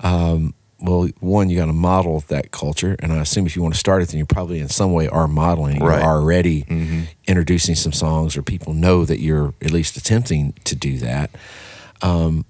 Um, 0.00 0.54
well, 0.80 1.08
one, 1.18 1.50
you 1.50 1.58
got 1.58 1.66
to 1.66 1.72
model 1.72 2.20
that 2.28 2.52
culture, 2.52 2.94
and 3.00 3.12
I 3.12 3.16
assume 3.16 3.46
if 3.46 3.56
you 3.56 3.62
want 3.62 3.74
to 3.74 3.80
start 3.80 4.00
it, 4.02 4.10
then 4.10 4.18
you 4.18 4.26
probably 4.26 4.60
in 4.60 4.68
some 4.68 4.92
way 4.92 5.08
are 5.08 5.26
modeling. 5.26 5.80
Right. 5.80 5.98
You're 5.98 6.08
already 6.08 6.64
introducing 7.26 7.74
some 7.74 7.92
songs, 7.92 8.36
or 8.36 8.42
people 8.42 8.74
know 8.74 9.04
that 9.04 9.18
you're 9.18 9.54
at 9.60 9.72
least 9.72 9.96
attempting 9.96 10.52
to 10.64 10.76
do 10.76 10.98
that. 10.98 11.30
Um, 12.00 12.44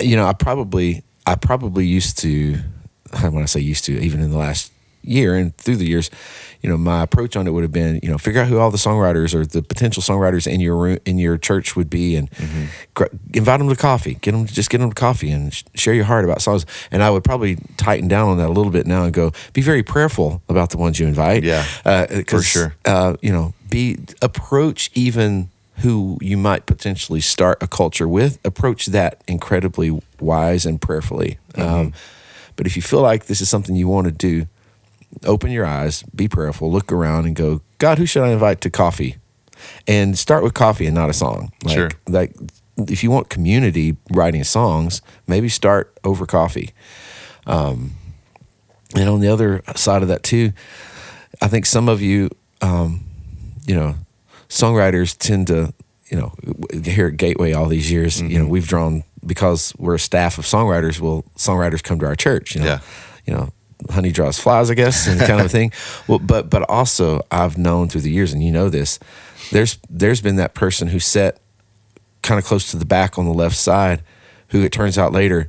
you 0.00 0.16
know, 0.16 0.26
I 0.26 0.32
probably, 0.32 1.04
I 1.26 1.36
probably 1.36 1.86
used 1.86 2.18
to, 2.18 2.58
when 3.20 3.42
I 3.42 3.46
say 3.46 3.60
used 3.60 3.84
to, 3.86 3.98
even 4.00 4.20
in 4.20 4.30
the 4.30 4.38
last 4.38 4.72
year 5.02 5.36
and 5.36 5.56
through 5.56 5.76
the 5.76 5.86
years, 5.86 6.10
you 6.60 6.68
know, 6.68 6.76
my 6.76 7.02
approach 7.04 7.36
on 7.36 7.46
it 7.46 7.50
would 7.50 7.62
have 7.62 7.72
been, 7.72 8.00
you 8.02 8.10
know, 8.10 8.18
figure 8.18 8.40
out 8.42 8.48
who 8.48 8.58
all 8.58 8.70
the 8.70 8.76
songwriters 8.76 9.32
or 9.32 9.46
the 9.46 9.62
potential 9.62 10.02
songwriters 10.02 10.46
in 10.52 10.60
your 10.60 10.76
room, 10.76 10.98
in 11.06 11.16
your 11.18 11.38
church 11.38 11.76
would 11.76 11.88
be, 11.88 12.16
and 12.16 12.28
gr- 12.94 13.04
invite 13.32 13.60
them 13.60 13.68
to 13.68 13.76
coffee. 13.76 14.14
Get 14.20 14.32
them, 14.32 14.44
just 14.44 14.68
get 14.68 14.78
them 14.78 14.90
to 14.90 14.94
coffee 14.94 15.30
and 15.30 15.54
sh- 15.54 15.62
share 15.74 15.94
your 15.94 16.04
heart 16.04 16.24
about 16.24 16.42
songs. 16.42 16.66
And 16.90 17.02
I 17.02 17.10
would 17.10 17.22
probably 17.22 17.56
tighten 17.76 18.08
down 18.08 18.28
on 18.28 18.38
that 18.38 18.48
a 18.48 18.52
little 18.52 18.72
bit 18.72 18.86
now 18.88 19.04
and 19.04 19.14
go, 19.14 19.32
be 19.52 19.62
very 19.62 19.84
prayerful 19.84 20.42
about 20.48 20.70
the 20.70 20.78
ones 20.78 20.98
you 20.98 21.06
invite. 21.06 21.44
Yeah, 21.44 21.64
uh, 21.84 22.06
for 22.06 22.22
'cause, 22.24 22.44
sure. 22.46 22.74
Uh, 22.84 23.14
you 23.22 23.30
know, 23.30 23.54
be 23.70 23.98
approach 24.20 24.90
even 24.94 25.50
who 25.76 26.18
you 26.20 26.36
might 26.36 26.66
potentially 26.66 27.20
start 27.20 27.62
a 27.62 27.68
culture 27.68 28.08
with. 28.08 28.40
Approach 28.44 28.86
that 28.86 29.22
incredibly 29.28 30.02
wise 30.18 30.66
and 30.66 30.80
prayerfully. 30.80 31.38
Um, 31.54 31.92
but 32.58 32.66
if 32.66 32.76
you 32.76 32.82
feel 32.82 33.00
like 33.00 33.24
this 33.26 33.40
is 33.40 33.48
something 33.48 33.74
you 33.76 33.86
want 33.88 34.06
to 34.06 34.12
do, 34.12 34.46
open 35.24 35.50
your 35.50 35.64
eyes, 35.64 36.02
be 36.14 36.26
prayerful, 36.28 36.70
look 36.70 36.92
around, 36.92 37.24
and 37.24 37.34
go, 37.34 37.62
God, 37.78 37.96
who 37.98 38.04
should 38.04 38.24
I 38.24 38.30
invite 38.32 38.60
to 38.62 38.70
coffee? 38.70 39.16
And 39.86 40.18
start 40.18 40.42
with 40.42 40.52
coffee 40.54 40.86
and 40.86 40.94
not 40.94 41.08
a 41.08 41.12
song. 41.14 41.52
Like, 41.64 41.74
Sure. 41.74 41.90
Like, 42.08 42.34
if 42.76 43.02
you 43.04 43.10
want 43.10 43.28
community 43.30 43.96
writing 44.12 44.44
songs, 44.44 45.00
maybe 45.26 45.48
start 45.48 45.96
over 46.04 46.26
coffee. 46.26 46.70
Um, 47.46 47.92
and 48.96 49.08
on 49.08 49.20
the 49.20 49.28
other 49.28 49.62
side 49.76 50.02
of 50.02 50.08
that 50.08 50.22
too, 50.22 50.52
I 51.40 51.48
think 51.48 51.64
some 51.64 51.88
of 51.88 52.02
you, 52.02 52.28
um, 52.60 53.04
you 53.66 53.74
know, 53.74 53.94
songwriters 54.48 55.16
tend 55.16 55.46
to, 55.48 55.72
you 56.10 56.16
know, 56.18 56.32
here 56.84 57.06
at 57.08 57.16
Gateway 57.16 57.52
all 57.52 57.66
these 57.66 57.90
years, 57.90 58.20
you 58.20 58.28
know, 58.38 58.44
Mm-hmm. 58.44 58.48
we've 58.48 58.66
drawn 58.68 59.04
because 59.24 59.72
we're 59.78 59.94
a 59.96 59.98
staff 59.98 60.38
of 60.38 60.44
songwriters. 60.44 61.00
Well, 61.00 61.24
songwriters 61.36 61.82
come 61.82 61.98
to 62.00 62.06
our 62.06 62.16
church. 62.16 62.54
You 62.54 62.60
know, 62.62 62.66
Yeah. 62.66 62.80
you 63.26 63.32
know, 63.34 63.52
honey 63.90 64.10
draws 64.12 64.38
flies, 64.38 64.70
I 64.70 64.74
guess, 64.74 65.06
and 65.06 65.20
kind 65.20 65.40
of 65.40 65.46
a 65.46 65.48
thing. 65.58 65.72
Well, 66.06 66.18
but 66.18 66.50
but 66.50 66.62
also 66.68 67.20
I've 67.30 67.58
known 67.58 67.88
through 67.88 68.02
the 68.02 68.10
years, 68.10 68.32
and 68.32 68.42
you 68.42 68.50
know 68.52 68.68
this. 68.68 68.98
There's 69.52 69.78
there's 69.88 70.20
been 70.20 70.36
that 70.36 70.54
person 70.54 70.88
who 70.88 70.98
sat 71.00 71.38
kind 72.22 72.38
of 72.38 72.44
close 72.44 72.70
to 72.72 72.76
the 72.76 72.84
back 72.84 73.18
on 73.18 73.24
the 73.24 73.32
left 73.34 73.56
side, 73.56 74.02
who 74.48 74.62
it 74.62 74.72
turns 74.72 74.98
out 74.98 75.12
later 75.12 75.48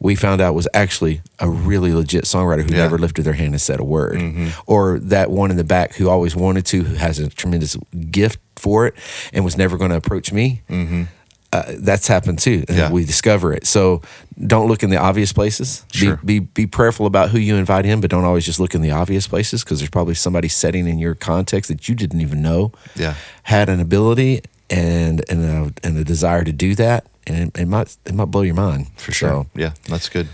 we 0.00 0.14
found 0.14 0.40
out 0.40 0.54
was 0.54 0.68
actually 0.74 1.20
a 1.40 1.48
really 1.50 1.92
legit 1.92 2.22
songwriter 2.22 2.62
who 2.62 2.70
Yeah. 2.70 2.82
never 2.84 2.98
lifted 2.98 3.24
their 3.24 3.32
hand 3.32 3.52
and 3.52 3.60
said 3.60 3.80
a 3.80 3.84
word. 3.84 4.14
Mm-hmm. 4.14 4.48
Or 4.68 5.00
that 5.00 5.28
one 5.28 5.50
in 5.50 5.56
the 5.56 5.64
back 5.64 5.94
who 5.96 6.08
always 6.08 6.36
wanted 6.36 6.64
to, 6.66 6.84
who 6.84 6.94
has 6.94 7.18
a 7.18 7.28
tremendous 7.28 7.76
gift 8.08 8.38
for 8.54 8.86
it 8.86 8.94
and 9.32 9.44
was 9.44 9.56
never 9.58 9.76
going 9.76 9.90
to 9.90 9.96
approach 9.96 10.32
me. 10.32 10.62
Mm-hmm. 10.70 11.02
Uh, 11.50 11.62
that's 11.78 12.06
happened 12.06 12.38
too. 12.38 12.62
Yeah. 12.68 12.90
We 12.92 13.06
discover 13.06 13.54
it. 13.54 13.66
So 13.66 14.02
don't 14.46 14.68
look 14.68 14.82
in 14.82 14.90
the 14.90 14.98
obvious 14.98 15.32
places. 15.32 15.82
Sure. 15.92 16.16
Be, 16.22 16.40
be 16.40 16.46
be 16.64 16.66
prayerful 16.66 17.06
about 17.06 17.30
who 17.30 17.38
you 17.38 17.56
invite 17.56 17.86
in, 17.86 18.00
but 18.02 18.10
don't 18.10 18.24
always 18.24 18.44
just 18.44 18.60
look 18.60 18.74
in 18.74 18.82
the 18.82 18.90
obvious 18.90 19.26
places 19.26 19.64
because 19.64 19.78
there's 19.80 19.88
probably 19.90 20.14
somebody 20.14 20.48
setting 20.48 20.86
in 20.86 20.98
your 20.98 21.14
context 21.14 21.68
that 21.70 21.88
you 21.88 21.94
didn't 21.94 22.20
even 22.20 22.42
know 22.42 22.72
Yeah. 22.96 23.14
had 23.44 23.68
an 23.70 23.80
ability 23.80 24.42
and 24.68 25.24
and 25.30 25.42
a, 25.44 25.72
and 25.86 25.96
a 25.96 26.04
desire 26.04 26.44
to 26.44 26.52
do 26.52 26.74
that, 26.74 27.06
and 27.26 27.48
it, 27.56 27.60
it 27.62 27.66
might 27.66 27.96
it 28.04 28.14
might 28.14 28.26
blow 28.30 28.42
your 28.42 28.54
mind 28.54 28.88
for 28.98 29.12
sure. 29.12 29.46
yeah, 29.54 29.72
that's 29.88 30.10
good. 30.10 30.28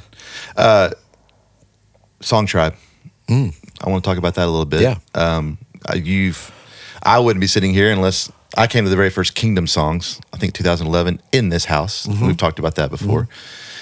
Uh, 0.56 0.90
Song 2.20 2.46
Tribe. 2.46 2.74
I 3.28 3.52
want 3.86 4.02
to 4.04 4.08
talk 4.10 4.18
about 4.18 4.34
that 4.34 4.44
a 4.46 4.50
little 4.50 4.64
bit. 4.66 4.82
Yeah. 4.82 4.98
Um, 5.14 5.58
you've, 5.94 6.50
I 7.02 7.18
wouldn't 7.20 7.40
be 7.40 7.46
sitting 7.46 7.72
here 7.72 7.90
unless 7.92 8.30
I 8.56 8.66
came 8.66 8.84
to 8.84 8.90
the 8.90 8.96
very 8.96 9.10
first 9.10 9.34
Kingdom 9.34 9.66
songs. 9.66 10.20
I 10.32 10.36
think 10.36 10.54
2011 10.54 11.20
in 11.32 11.48
this 11.48 11.64
house. 11.66 12.06
We've 12.26 12.36
talked 12.36 12.58
about 12.58 12.76
that 12.76 12.90
before. 12.90 13.28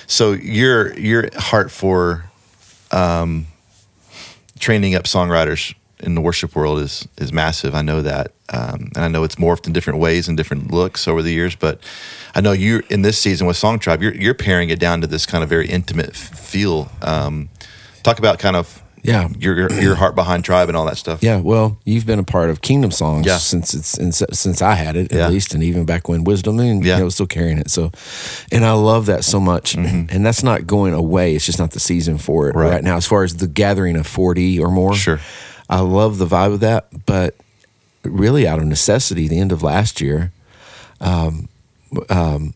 So 0.06 0.32
your 0.32 0.98
your 0.98 1.28
heart 1.36 1.70
for 1.70 2.24
um, 2.90 3.46
training 4.58 4.94
up 4.94 5.04
songwriters 5.04 5.74
in 6.00 6.14
the 6.14 6.20
worship 6.20 6.54
world 6.56 6.80
is 6.80 7.06
is 7.18 7.32
massive. 7.32 7.74
I 7.74 7.82
know 7.82 8.02
that, 8.02 8.32
um, 8.48 8.90
and 8.94 9.04
I 9.04 9.08
know 9.08 9.24
it's 9.24 9.36
morphed 9.36 9.66
in 9.66 9.72
different 9.72 10.00
ways 10.00 10.28
and 10.28 10.36
different 10.36 10.70
looks 10.70 11.06
over 11.06 11.22
the 11.22 11.32
years. 11.32 11.54
But 11.54 11.80
I 12.34 12.40
know 12.40 12.52
you 12.52 12.82
in 12.90 13.02
this 13.02 13.18
season 13.18 13.46
with 13.46 13.56
Song 13.56 13.78
Tribe, 13.78 14.02
you're 14.02 14.14
you're 14.14 14.34
paring 14.34 14.70
it 14.70 14.80
down 14.80 15.00
to 15.00 15.06
this 15.06 15.26
kind 15.26 15.44
of 15.44 15.48
very 15.48 15.68
intimate 15.68 16.10
f- 16.10 16.38
feel. 16.38 16.90
Um, 17.00 17.48
talk 18.02 18.18
about 18.18 18.38
kind 18.38 18.56
of 18.56 18.81
Yeah. 19.02 19.28
your 19.38 19.56
your- 19.58 19.72
your 19.80 19.94
heart 19.96 20.14
behind 20.14 20.44
Tribe 20.44 20.68
and 20.68 20.76
all 20.76 20.84
that 20.86 20.96
stuff. 20.96 21.22
Yeah, 21.22 21.38
well, 21.40 21.76
you've 21.84 22.06
been 22.06 22.18
a 22.20 22.24
part 22.24 22.50
of 22.50 22.60
Kingdom 22.62 22.90
Songs 22.92 23.26
Yeah. 23.26 23.38
since 23.38 23.74
it's 23.74 23.98
since, 24.38 24.62
I 24.62 24.74
had 24.74 24.94
it 24.96 25.10
at 25.12 25.18
Yeah. 25.18 25.28
least, 25.28 25.54
and 25.54 25.62
even 25.62 25.84
back 25.84 26.08
when 26.08 26.22
Wisdom 26.24 26.58
and 26.60 26.84
Yeah. 26.84 26.98
you 26.98 27.02
know, 27.04 27.08
still 27.08 27.26
carrying 27.26 27.58
it. 27.58 27.68
So, 27.70 27.90
and 28.52 28.64
I 28.64 28.72
love 28.72 29.06
that 29.06 29.24
so 29.24 29.40
much, 29.40 29.74
and 29.74 30.24
that's 30.24 30.42
not 30.44 30.66
going 30.66 30.94
away. 30.94 31.34
It's 31.34 31.46
just 31.46 31.58
not 31.58 31.72
the 31.72 31.80
season 31.80 32.16
for 32.18 32.46
it 32.48 32.50
Mm-hmm. 32.52 32.58
Right. 32.60 32.70
right, 32.74 32.84
now. 32.84 32.96
As 32.96 33.06
far 33.06 33.24
as 33.24 33.36
the 33.36 33.48
gathering 33.48 33.96
of 33.96 34.06
forty 34.06 34.58
or 34.60 34.70
more, 34.70 34.94
Sure. 34.94 35.20
I 35.68 35.80
love 35.80 36.18
the 36.18 36.26
vibe 36.26 36.52
of 36.54 36.60
that, 36.60 36.86
but 37.06 37.34
really 38.04 38.46
out 38.46 38.58
of 38.60 38.66
necessity, 38.66 39.26
the 39.28 39.38
end 39.40 39.52
of 39.52 39.62
last 39.62 40.00
year, 40.00 40.32
um, 41.00 41.48
um, 42.08 42.54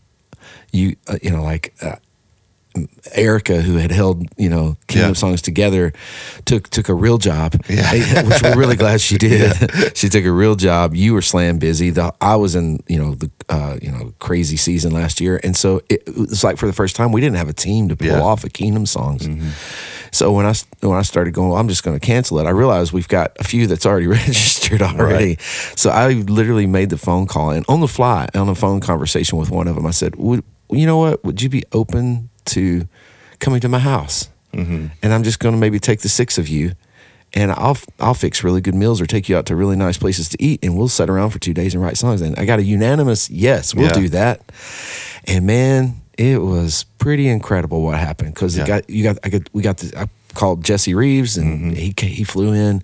you 0.72 0.96
uh, 1.08 1.16
you 1.22 1.30
know 1.30 1.42
like. 1.42 1.74
Uh, 1.82 1.96
Erica, 3.12 3.60
who 3.62 3.76
had 3.76 3.90
held 3.90 4.24
you 4.36 4.48
know 4.48 4.76
Kingdom 4.88 5.10
Yeah. 5.10 5.14
songs 5.14 5.42
together, 5.42 5.92
took 6.44 6.68
took 6.70 6.88
a 6.88 6.94
real 6.94 7.18
job, 7.18 7.54
Yeah. 7.68 8.22
which 8.22 8.42
we're 8.42 8.56
really 8.56 8.76
glad 8.76 9.00
she 9.00 9.16
did. 9.28 9.52
she 9.96 10.08
took 10.08 10.24
a 10.24 10.32
real 10.32 10.54
job. 10.56 10.94
You 10.94 11.14
were 11.14 11.22
slam 11.22 11.58
busy. 11.58 11.90
The 11.90 12.12
I 12.20 12.36
was 12.36 12.54
in 12.54 12.80
you 12.88 12.98
know 12.98 13.14
the 13.14 13.30
uh, 13.48 13.76
you 13.82 13.90
know 13.90 14.12
crazy 14.18 14.56
season 14.56 14.92
last 14.92 15.20
year, 15.20 15.40
and 15.44 15.56
so 15.56 15.80
it, 15.88 16.02
it 16.06 16.16
was 16.16 16.42
like 16.44 16.56
for 16.58 16.66
the 16.66 16.72
first 16.72 16.96
time 16.96 17.12
we 17.12 17.20
didn't 17.20 17.36
have 17.36 17.48
a 17.48 17.52
team 17.54 17.88
to 17.88 17.96
pull 17.96 18.06
Yeah. 18.08 18.20
off 18.22 18.44
a 18.44 18.48
Kingdom 18.50 18.86
songs. 18.86 19.26
So 20.12 20.32
when 20.32 20.46
I 20.46 20.54
when 20.80 20.96
I 20.98 21.02
started 21.02 21.34
going, 21.34 21.50
well, 21.50 21.58
I'm 21.58 21.68
just 21.68 21.82
going 21.82 21.98
to 21.98 22.04
cancel 22.06 22.38
it. 22.38 22.46
I 22.46 22.50
realized 22.50 22.92
we've 22.92 23.08
got 23.08 23.32
a 23.38 23.44
few 23.44 23.66
that's 23.66 23.84
already 23.84 24.06
registered 24.20 24.80
already. 24.82 25.36
So 25.74 25.90
I 25.90 26.12
literally 26.12 26.66
made 26.66 26.90
the 26.90 26.96
phone 26.96 27.26
call 27.26 27.50
and 27.50 27.64
on 27.68 27.80
the 27.80 27.88
fly 27.88 28.28
on 28.34 28.48
a 28.48 28.54
phone 28.54 28.80
conversation 28.80 29.36
with 29.38 29.50
one 29.50 29.68
of 29.68 29.74
them. 29.74 29.84
I 29.86 29.90
said, 29.90 30.16
"Would 30.16 30.42
you 30.70 30.86
know 30.86 30.98
what? 30.98 31.22
Would 31.24 31.42
you 31.42 31.48
be 31.48 31.64
open 31.72 32.30
to 32.46 32.88
coming 33.38 33.60
to 33.60 33.68
my 33.68 33.78
house? 33.78 34.28
Mm-hmm. 34.52 34.86
And 35.02 35.12
I'm 35.12 35.22
just 35.22 35.38
going 35.38 35.54
to 35.54 35.60
maybe 35.60 35.78
take 35.78 36.00
the 36.00 36.08
six 36.08 36.38
of 36.38 36.48
you." 36.48 36.72
And 37.34 37.52
I'll 37.52 37.76
I'll 38.00 38.14
fix 38.14 38.42
really 38.44 38.60
good 38.60 38.74
meals 38.74 39.00
or 39.00 39.06
take 39.06 39.28
you 39.28 39.36
out 39.36 39.46
to 39.46 39.56
really 39.56 39.76
nice 39.76 39.98
places 39.98 40.28
to 40.30 40.42
eat, 40.42 40.64
and 40.64 40.76
we'll 40.76 40.88
sit 40.88 41.10
around 41.10 41.30
for 41.30 41.38
two 41.38 41.52
days 41.52 41.74
and 41.74 41.82
write 41.82 41.96
songs. 41.98 42.22
And 42.22 42.38
I 42.38 42.44
got 42.46 42.60
a 42.60 42.62
unanimous 42.62 43.28
yes, 43.28 43.74
we'll 43.74 43.86
Yeah. 43.86 43.92
do 43.92 44.08
that. 44.10 44.40
And 45.26 45.44
man, 45.44 46.00
it 46.16 46.40
was 46.40 46.84
pretty 46.98 47.28
incredible 47.28 47.82
what 47.82 47.98
happened 47.98 48.32
because 48.34 48.56
Yeah. 48.56 48.64
it 48.64 48.66
got 48.66 48.90
you 48.90 49.02
got 49.02 49.18
I 49.24 49.28
got 49.28 49.42
we 49.52 49.60
got 49.62 49.78
the, 49.78 50.00
I 50.00 50.06
called 50.34 50.64
Jesse 50.64 50.94
Reeves 50.94 51.36
and 51.36 51.74
mm-hmm. 51.76 52.04
he 52.04 52.08
he 52.14 52.24
flew 52.24 52.52
in, 52.52 52.82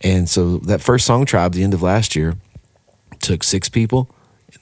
and 0.00 0.28
so 0.28 0.58
that 0.58 0.80
first 0.80 1.06
song 1.06 1.24
tribe 1.26 1.52
the 1.52 1.62
end 1.62 1.74
of 1.74 1.82
last 1.82 2.16
year 2.16 2.36
took 3.20 3.44
six 3.44 3.68
people 3.68 4.08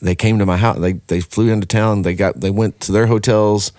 they 0.00 0.14
came 0.14 0.38
to 0.38 0.46
my 0.46 0.56
house. 0.56 0.78
They 0.78 0.94
they 1.06 1.20
flew 1.20 1.50
into 1.50 1.66
town. 1.66 2.02
They 2.02 2.14
got 2.14 2.40
they 2.40 2.50
went 2.50 2.80
to 2.80 2.92
their 2.92 3.06
hotels. 3.06 3.72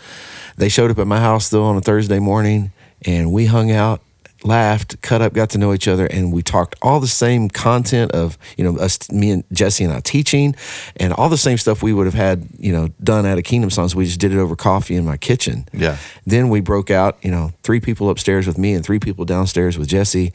They 0.57 0.69
showed 0.69 0.91
up 0.91 0.99
at 0.99 1.07
my 1.07 1.19
house 1.19 1.49
though 1.49 1.63
on 1.63 1.77
a 1.77 1.81
Thursday 1.81 2.19
morning, 2.19 2.71
and 3.05 3.31
we 3.31 3.45
hung 3.45 3.71
out, 3.71 4.01
laughed, 4.43 5.01
cut 5.01 5.21
up, 5.21 5.33
got 5.33 5.49
to 5.51 5.57
know 5.57 5.73
each 5.73 5.87
other, 5.87 6.05
and 6.05 6.31
we 6.33 6.41
talked 6.41 6.75
all 6.81 6.99
the 6.99 7.07
same 7.07 7.49
content 7.49 8.11
of 8.11 8.37
you 8.57 8.63
know 8.63 8.77
us, 8.77 9.09
me 9.11 9.31
and 9.31 9.43
Jesse 9.51 9.83
and 9.83 9.93
I 9.93 9.99
teaching, 9.99 10.55
and 10.97 11.13
all 11.13 11.29
the 11.29 11.37
same 11.37 11.57
stuff 11.57 11.81
we 11.81 11.93
would 11.93 12.05
have 12.05 12.13
had 12.13 12.47
you 12.57 12.71
know 12.71 12.89
done 13.01 13.25
at 13.25 13.37
a 13.37 13.41
Kingdom 13.41 13.69
Songs. 13.69 13.95
We 13.95 14.05
just 14.05 14.19
did 14.19 14.31
it 14.31 14.37
over 14.37 14.55
coffee 14.55 14.95
in 14.95 15.05
my 15.05 15.17
kitchen. 15.17 15.67
Yeah. 15.73 15.97
Then 16.25 16.49
we 16.49 16.61
broke 16.61 16.91
out, 16.91 17.17
you 17.21 17.31
know, 17.31 17.51
three 17.63 17.79
people 17.79 18.09
upstairs 18.09 18.47
with 18.47 18.57
me 18.57 18.73
and 18.73 18.85
three 18.85 18.99
people 18.99 19.25
downstairs 19.25 19.77
with 19.77 19.87
Jesse. 19.87 20.33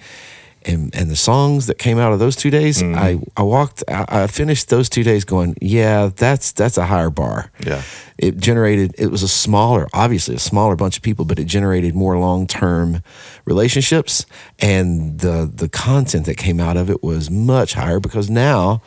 And, 0.68 0.94
and 0.94 1.10
the 1.10 1.16
songs 1.16 1.66
that 1.66 1.78
came 1.78 1.98
out 1.98 2.12
of 2.12 2.18
those 2.18 2.36
two 2.36 2.50
days, 2.50 2.82
Mm-hmm. 2.82 2.94
I, 2.94 3.18
I 3.36 3.42
walked, 3.42 3.82
I, 3.88 4.04
I 4.24 4.26
finished 4.26 4.68
those 4.68 4.88
two 4.88 5.02
days 5.02 5.24
going, 5.24 5.56
yeah, 5.62 6.10
that's 6.14 6.52
that's 6.52 6.76
a 6.78 6.84
higher 6.84 7.10
bar. 7.10 7.50
Yeah. 7.66 7.82
It 8.18 8.36
generated, 8.36 8.94
it 8.98 9.10
was 9.10 9.22
a 9.22 9.28
smaller, 9.28 9.88
obviously 9.92 10.34
a 10.34 10.38
smaller 10.38 10.76
bunch 10.76 10.96
of 10.98 11.02
people, 11.02 11.24
but 11.24 11.38
it 11.38 11.46
generated 11.46 11.94
more 11.94 12.18
long 12.18 12.46
term 12.46 13.02
relationships. 13.46 14.26
And 14.58 15.20
the 15.20 15.50
the 15.52 15.68
content 15.68 16.26
that 16.26 16.36
came 16.36 16.60
out 16.60 16.76
of 16.76 16.90
it 16.90 17.02
was 17.02 17.30
much 17.30 17.72
higher 17.74 18.00
because 18.00 18.28
now, 18.30 18.82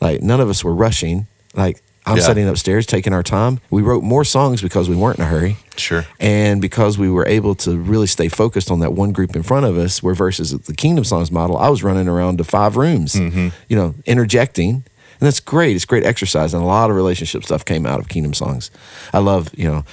like, 0.00 0.22
none 0.22 0.40
of 0.40 0.48
us 0.50 0.62
were 0.62 0.74
rushing. 0.74 1.26
Like, 1.54 1.82
I'm 2.06 2.16
Yeah. 2.18 2.22
sitting 2.24 2.46
upstairs 2.48 2.84
taking 2.86 3.12
our 3.14 3.22
time. 3.22 3.60
We 3.70 3.80
wrote 3.82 4.02
more 4.02 4.24
songs 4.24 4.60
because 4.60 4.88
we 4.90 4.96
weren't 4.96 5.18
in 5.18 5.24
a 5.24 5.28
hurry. 5.28 5.56
Sure. 5.76 6.04
And 6.20 6.60
because 6.60 6.98
we 6.98 7.08
were 7.10 7.26
able 7.26 7.54
to 7.56 7.78
really 7.78 8.06
stay 8.06 8.28
focused 8.28 8.70
on 8.70 8.80
that 8.80 8.92
one 8.92 9.12
group 9.12 9.34
in 9.34 9.42
front 9.42 9.64
of 9.66 9.76
us, 9.78 10.02
where 10.02 10.14
versus 10.14 10.50
the 10.52 10.74
Kingdom 10.74 11.04
Songs 11.04 11.30
model, 11.32 11.56
I 11.56 11.68
was 11.70 11.82
running 11.82 12.06
around 12.08 12.38
to 12.38 12.44
five 12.44 12.76
rooms, 12.76 13.14
Mm-hmm. 13.14 13.48
you 13.68 13.76
know, 13.76 13.94
interjecting. 14.06 14.84
And 15.20 15.26
that's 15.26 15.40
great. 15.40 15.76
It's 15.76 15.84
great 15.84 16.04
exercise. 16.04 16.54
And 16.54 16.62
a 16.62 16.66
lot 16.66 16.90
of 16.90 16.96
relationship 16.96 17.44
stuff 17.44 17.64
came 17.64 17.86
out 17.86 18.00
of 18.00 18.08
Kingdom 18.08 18.34
Songs. 18.34 18.70
I 19.12 19.18
love, 19.18 19.50
you 19.56 19.68
know, 19.68 19.84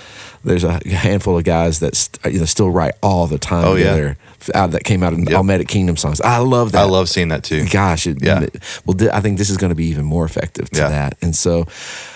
there's 0.43 0.63
a 0.63 0.79
handful 0.89 1.37
of 1.37 1.43
guys 1.43 1.79
that 1.81 1.95
st- 1.95 2.33
you 2.33 2.39
know, 2.39 2.45
still 2.45 2.71
write 2.71 2.93
all 3.03 3.27
the 3.27 3.37
time 3.37 3.65
Oh, 3.65 3.75
yeah. 3.75 3.91
together 3.91 4.17
out 4.55 4.71
that 4.71 4.83
came 4.83 5.03
out 5.03 5.13
of 5.13 5.19
Yep. 5.19 5.37
all 5.37 5.43
Kingdom 5.67 5.97
Songs. 5.97 6.19
I 6.21 6.39
love 6.39 6.71
that 6.71 6.81
I 6.81 6.85
love 6.85 7.07
seeing 7.09 7.27
that 7.27 7.43
too. 7.43 7.67
gosh, 7.69 8.07
it, 8.07 8.17
Yeah. 8.23 8.47
well, 8.85 8.97
th- 8.97 9.11
I 9.11 9.19
think 9.21 9.37
this 9.37 9.51
is 9.51 9.57
going 9.57 9.69
to 9.69 9.75
be 9.75 9.85
even 9.85 10.03
more 10.05 10.25
effective 10.25 10.69
to 10.71 10.79
Yeah. 10.79 10.89
that. 10.89 11.17
And 11.21 11.35
so, 11.35 11.67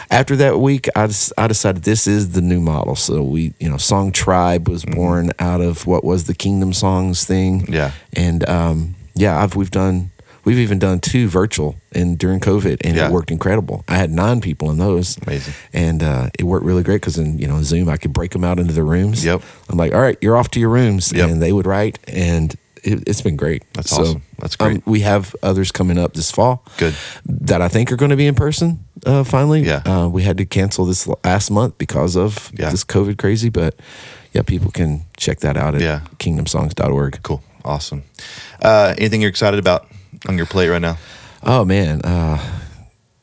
after 0.09 0.35
that 0.37 0.59
week, 0.59 0.87
I, 0.95 1.05
des- 1.07 1.31
I 1.37 1.47
decided 1.47 1.83
this 1.83 2.07
is 2.07 2.31
the 2.31 2.41
new 2.41 2.59
model. 2.59 2.95
So 2.95 3.21
we, 3.21 3.53
you 3.59 3.69
know, 3.69 3.77
Song 3.77 4.11
Tribe 4.11 4.67
was 4.67 4.83
born 4.85 5.31
out 5.37 5.61
of 5.61 5.85
what 5.85 6.03
was 6.03 6.23
the 6.23 6.33
Kingdom 6.33 6.73
Songs 6.73 7.23
thing. 7.25 7.61
Mm-hmm. 7.63 7.73
Yeah. 7.73 7.91
and 8.13 8.47
um, 8.49 8.95
yeah, 9.13 9.41
I've 9.41 9.55
we've 9.55 9.71
done. 9.71 10.09
We've 10.45 10.59
even 10.59 10.79
done 10.79 10.99
two 10.99 11.27
virtual 11.27 11.75
and 11.91 12.17
during 12.17 12.39
COVID, 12.39 12.77
and 12.85 12.95
Yeah. 12.95 13.07
it 13.07 13.11
worked 13.11 13.31
incredible. 13.31 13.83
I 13.87 13.95
had 13.97 14.11
nine 14.11 14.41
people 14.41 14.69
in 14.71 14.77
those, 14.77 15.17
Amazing. 15.25 15.53
and 15.73 16.03
uh, 16.03 16.29
it 16.37 16.43
worked 16.43 16.65
really 16.65 16.83
great 16.83 17.01
because 17.01 17.17
in 17.17 17.39
you 17.39 17.47
know 17.47 17.61
Zoom 17.63 17.89
I 17.89 17.97
could 17.97 18.13
break 18.13 18.31
them 18.31 18.43
out 18.43 18.59
into 18.59 18.73
the 18.73 18.83
rooms. 18.83 19.25
Yep. 19.25 19.41
I'm 19.69 19.77
like, 19.77 19.93
all 19.93 20.01
right, 20.01 20.17
you're 20.21 20.37
off 20.37 20.49
to 20.51 20.59
your 20.59 20.69
rooms, 20.69 21.11
Yep. 21.13 21.29
and 21.29 21.41
they 21.41 21.51
would 21.51 21.65
write, 21.65 21.97
and 22.07 22.53
it, 22.83 23.03
it's 23.07 23.21
been 23.21 23.35
great. 23.35 23.63
That's 23.73 23.91
awesome. 23.91 24.21
That's 24.37 24.55
great. 24.55 24.77
Um, 24.77 24.83
we 24.85 24.99
have 24.99 25.35
others 25.41 25.71
coming 25.71 25.97
up 25.97 26.13
this 26.13 26.29
fall. 26.29 26.63
Good. 26.77 26.93
That 27.25 27.59
I 27.63 27.67
think 27.67 27.91
are 27.91 27.95
going 27.95 28.11
to 28.11 28.15
be 28.17 28.27
in 28.27 28.35
person. 28.35 28.85
Uh, 29.03 29.23
finally, 29.23 29.63
Yeah. 29.63 29.81
Uh, 29.85 30.07
we 30.07 30.21
had 30.21 30.37
to 30.37 30.45
cancel 30.45 30.85
this 30.85 31.07
last 31.23 31.49
month 31.49 31.79
because 31.79 32.15
of 32.15 32.51
Yeah. 32.53 32.69
this 32.69 32.83
COVID 32.83 33.17
crazy, 33.17 33.49
but 33.49 33.73
yeah, 34.33 34.43
people 34.43 34.69
can 34.69 35.05
check 35.17 35.39
that 35.39 35.57
out 35.57 35.73
at 35.73 35.81
Yeah. 35.81 36.01
kingdomsongs.org. 36.19 37.19
Cool. 37.23 37.41
Awesome. 37.63 38.03
Uh, 38.61 38.93
anything 38.99 39.21
you're 39.21 39.29
excited 39.31 39.59
about 39.59 39.87
on 40.27 40.37
your 40.37 40.45
plate 40.45 40.69
right 40.69 40.81
now? 40.81 40.97
Oh 41.43 41.65
man, 41.65 42.01
uh, 42.03 42.39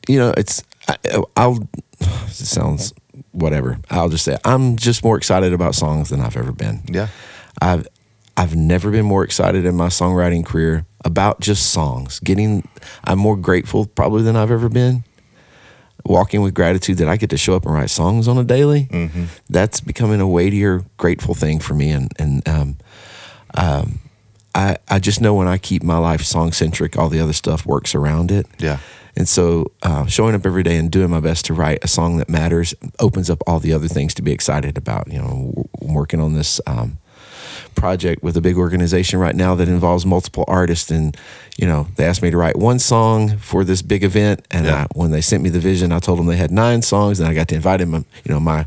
you 0.07 0.17
know 0.17 0.33
it's 0.37 0.63
I, 0.87 0.97
I'll. 1.35 1.67
It 1.99 2.33
sounds 2.33 2.93
whatever. 3.31 3.79
I'll 3.89 4.09
just 4.09 4.25
say 4.25 4.37
I'm 4.45 4.77
just 4.77 5.03
more 5.03 5.17
excited 5.17 5.53
about 5.53 5.75
songs 5.75 6.09
than 6.09 6.21
I've 6.21 6.37
ever 6.37 6.51
been. 6.51 6.81
Yeah. 6.87 7.07
I've 7.61 7.87
I've 8.35 8.55
never 8.55 8.89
been 8.89 9.05
more 9.05 9.23
excited 9.23 9.65
in 9.65 9.75
my 9.75 9.87
songwriting 9.87 10.45
career 10.45 10.85
about 11.05 11.39
just 11.39 11.71
songs. 11.71 12.19
Getting 12.19 12.67
I'm 13.03 13.19
more 13.19 13.37
grateful 13.37 13.85
probably 13.85 14.23
than 14.23 14.35
I've 14.35 14.51
ever 14.51 14.69
been. 14.69 15.03
Walking 16.05 16.41
with 16.41 16.53
gratitude 16.53 16.97
that 16.97 17.07
I 17.07 17.15
get 17.15 17.29
to 17.29 17.37
show 17.37 17.55
up 17.55 17.65
and 17.65 17.73
write 17.73 17.89
songs 17.89 18.27
on 18.27 18.37
a 18.37 18.43
daily. 18.43 18.85
Mm-hmm. 18.85 19.25
That's 19.49 19.79
becoming 19.79 20.19
a 20.19 20.27
weightier, 20.27 20.83
grateful 20.97 21.33
thing 21.33 21.59
for 21.59 21.73
me. 21.75 21.91
And 21.91 22.11
and 22.19 22.47
um, 22.47 22.77
um, 23.55 23.99
I 24.55 24.77
I 24.89 24.99
just 24.99 25.21
know 25.21 25.33
when 25.33 25.47
I 25.47 25.57
keep 25.57 25.83
my 25.83 25.97
life 25.97 26.21
song 26.23 26.51
centric, 26.51 26.97
all 26.97 27.09
the 27.09 27.19
other 27.19 27.33
stuff 27.33 27.65
works 27.65 27.95
around 27.95 28.31
it. 28.31 28.47
Yeah. 28.59 28.79
And 29.15 29.29
so, 29.29 29.71
uh, 29.83 30.07
showing 30.07 30.33
up 30.33 30.43
every 30.43 30.63
day 30.63 30.75
and 30.75 30.89
doing 30.89 31.11
my 31.11 31.19
best 31.19 31.45
to 31.45 31.53
write 31.53 31.83
a 31.83 31.87
song 31.87 32.17
that 32.17 32.29
matters 32.29 32.73
opens 32.99 33.29
up 33.29 33.43
all 33.45 33.59
the 33.59 33.71
other 33.71 33.87
things 33.87 34.13
to 34.15 34.23
be 34.23 34.31
excited 34.31 34.75
about. 34.75 35.11
You 35.11 35.19
know, 35.19 35.67
I'm 35.81 35.93
working 35.93 36.19
on 36.19 36.33
this 36.33 36.59
um, 36.65 36.97
project 37.75 38.23
with 38.23 38.37
a 38.37 38.41
big 38.41 38.57
organization 38.57 39.19
right 39.19 39.35
now 39.35 39.55
that 39.55 39.67
involves 39.67 40.05
multiple 40.05 40.45
artists, 40.47 40.89
and 40.91 41.15
you 41.57 41.67
know, 41.67 41.87
they 41.97 42.05
asked 42.05 42.21
me 42.23 42.31
to 42.31 42.37
write 42.37 42.57
one 42.57 42.79
song 42.79 43.37
for 43.37 43.63
this 43.63 43.81
big 43.83 44.03
event. 44.03 44.43
And 44.49 44.65
Yeah. 44.65 44.83
I, 44.83 44.87
when 44.95 45.11
they 45.11 45.21
sent 45.21 45.43
me 45.43 45.49
the 45.49 45.59
vision, 45.59 45.91
I 45.91 45.99
told 45.99 46.17
them 46.17 46.25
they 46.25 46.37
had 46.37 46.49
nine 46.51 46.81
songs, 46.81 47.19
and 47.19 47.29
I 47.29 47.33
got 47.33 47.47
to 47.49 47.55
invite 47.55 47.79
them, 47.79 47.93
you 47.93 48.05
know, 48.33 48.39
my 48.39 48.65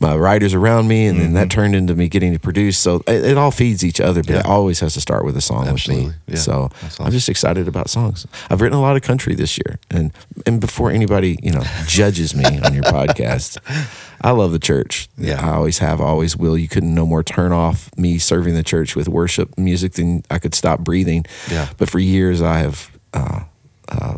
my 0.00 0.16
writers 0.16 0.52
around 0.54 0.88
me, 0.88 1.06
and 1.06 1.20
then 1.20 1.34
that 1.34 1.48
turned 1.50 1.74
into 1.76 1.94
me 1.94 2.08
getting 2.08 2.32
to 2.32 2.38
produce. 2.40 2.76
So 2.78 3.02
it, 3.06 3.24
it 3.24 3.38
all 3.38 3.50
feeds 3.50 3.84
each 3.84 4.00
other, 4.00 4.22
but 4.22 4.30
it 4.30 4.38
Mm-hmm. 4.42 4.50
Always 4.50 4.80
has 4.80 4.94
to 4.94 5.00
start 5.00 5.24
with 5.24 5.36
a 5.36 5.40
song 5.40 5.68
Absolutely. 5.68 6.06
with 6.06 6.14
me. 6.14 6.20
Yeah. 6.34 6.38
So 6.38 6.70
That's 6.80 6.98
I'm 7.00 7.10
just 7.12 7.28
excited 7.28 7.68
about 7.68 7.88
songs. 7.90 8.26
I've 8.50 8.60
written 8.60 8.76
a 8.76 8.80
lot 8.82 8.96
of 8.96 9.02
country 9.02 9.34
this 9.34 9.56
year, 9.58 9.78
and 9.90 10.10
and 10.46 10.60
before 10.60 10.90
anybody 10.90 11.38
you 11.42 11.52
know 11.52 11.62
judges 11.86 12.34
me 12.34 12.44
on 12.60 12.74
your 12.74 12.82
podcast, 12.98 13.58
I 14.24 14.30
love 14.30 14.52
the 14.52 14.58
church. 14.58 15.08
Yeah. 15.18 15.44
I 15.44 15.54
always 15.54 15.78
have, 15.78 16.00
always 16.00 16.36
will. 16.36 16.56
You 16.56 16.68
couldn't 16.68 16.94
no 16.94 17.06
more 17.06 17.22
turn 17.22 17.52
off 17.52 17.90
me 17.96 18.18
serving 18.18 18.54
the 18.54 18.62
church 18.62 18.94
with 18.96 19.08
worship 19.08 19.56
music 19.58 19.92
than 19.94 20.22
I 20.30 20.38
could 20.38 20.54
stop 20.54 20.80
breathing. 20.80 21.24
Yeah. 21.50 21.68
But 21.78 21.90
for 21.90 21.98
years, 21.98 22.40
I 22.42 22.58
have. 22.58 22.90
Uh, 23.12 23.40
uh, 23.88 24.16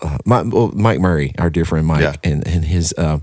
uh, 0.00 0.18
my, 0.24 0.42
well, 0.42 0.68
Mike 0.74 1.00
Murray, 1.00 1.34
our 1.38 1.50
dear 1.50 1.64
friend 1.64 1.86
Mike, 1.86 2.00
Yeah. 2.02 2.14
and 2.24 2.46
and 2.46 2.64
his. 2.64 2.94
Uh, 2.96 3.18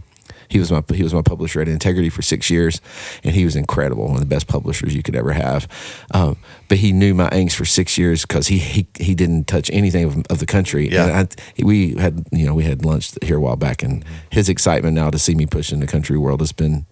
he 0.53 0.59
was 0.59 0.71
my 0.71 0.83
he 0.93 1.03
was 1.03 1.13
my 1.13 1.21
publisher 1.21 1.61
at 1.61 1.67
Integrity 1.67 2.09
for 2.09 2.21
six 2.21 2.49
years, 2.49 2.79
and 3.23 3.35
he 3.35 3.43
was 3.45 3.55
incredible, 3.55 4.03
one 4.05 4.13
of 4.13 4.19
the 4.19 4.35
best 4.35 4.47
publishers 4.47 4.93
you 4.95 5.01
could 5.03 5.15
ever 5.15 5.33
have. 5.33 5.67
Um, 6.11 6.37
but 6.69 6.77
he 6.77 6.91
knew 6.91 7.13
my 7.13 7.29
angst 7.31 7.55
for 7.55 7.65
six 7.65 7.97
years 7.97 8.21
because 8.25 8.47
he, 8.47 8.57
he 8.59 8.87
he 8.99 9.15
didn't 9.15 9.47
touch 9.47 9.69
anything 9.73 10.05
of, 10.05 10.17
of 10.29 10.37
the 10.39 10.45
country. 10.45 10.89
Yeah. 10.89 11.19
And 11.19 11.35
I, 11.59 11.63
we 11.63 11.95
had 11.95 12.25
you 12.31 12.45
know 12.45 12.53
we 12.53 12.63
had 12.63 12.85
lunch 12.85 13.11
here 13.21 13.37
a 13.37 13.41
while 13.41 13.55
back, 13.57 13.83
and 13.83 14.05
his 14.29 14.47
excitement 14.49 14.93
now 14.95 15.09
to 15.09 15.17
see 15.19 15.35
me 15.35 15.45
push 15.45 15.73
in 15.73 15.79
the 15.79 15.87
country 15.87 16.17
world 16.17 16.39
has 16.41 16.51
been. 16.53 16.85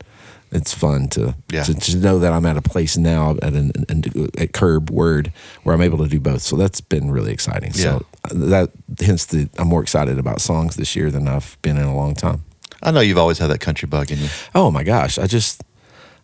It's 0.53 0.73
fun 0.73 1.07
to, 1.15 1.33
Yeah. 1.49 1.63
to 1.63 1.73
to 1.73 1.97
know 1.97 2.19
that 2.19 2.33
I'm 2.33 2.45
at 2.45 2.57
a 2.57 2.61
place 2.61 2.97
now 2.97 3.37
at 3.41 3.53
an, 3.53 3.71
an 3.87 4.03
at 4.37 4.51
Curb 4.51 4.89
Word 4.91 5.31
where 5.63 5.73
I'm 5.73 5.81
able 5.81 5.99
to 5.99 6.09
do 6.09 6.19
both. 6.19 6.41
So 6.41 6.57
that's 6.57 6.81
been 6.81 7.09
really 7.09 7.31
exciting. 7.31 7.71
So 7.71 8.03
that 8.33 8.69
hence 8.99 9.25
the 9.27 9.47
I'm 9.57 9.69
more 9.69 9.81
excited 9.81 10.19
about 10.19 10.41
songs 10.41 10.75
this 10.75 10.93
year 10.93 11.09
than 11.09 11.29
I've 11.29 11.57
been 11.61 11.77
in 11.77 11.85
a 11.85 11.95
long 11.95 12.15
time. 12.15 12.43
I 12.83 12.91
know 12.91 12.99
you've 12.99 13.17
always 13.17 13.37
had 13.39 13.47
that 13.51 13.59
country 13.59 13.87
bug 13.87 14.11
in 14.11 14.19
you. 14.19 14.29
Oh 14.55 14.71
my 14.71 14.83
gosh, 14.83 15.17
I 15.17 15.27
just 15.27 15.63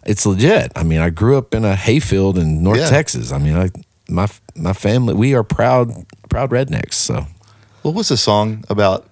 it's 0.06 0.26
legit. 0.26 0.72
I 0.76 0.84
mean, 0.84 1.00
I 1.00 1.10
grew 1.10 1.38
up 1.38 1.54
in 1.54 1.66
a 1.66 1.76
hayfield 1.76 2.38
in 2.38 2.64
North 2.64 2.80
Yeah. 2.80 2.90
Texas. 2.90 3.32
I 3.32 3.38
mean, 3.38 3.56
I, 3.58 3.70
my 4.10 4.28
my 4.56 4.74
family 4.74 5.14
we 5.14 5.34
are 5.36 5.44
proud 5.44 5.92
proud 6.30 6.50
rednecks. 6.52 6.94
So 6.96 7.26
What 7.84 7.94
was 7.94 8.08
the 8.10 8.18
song 8.18 8.64
about? 8.70 9.06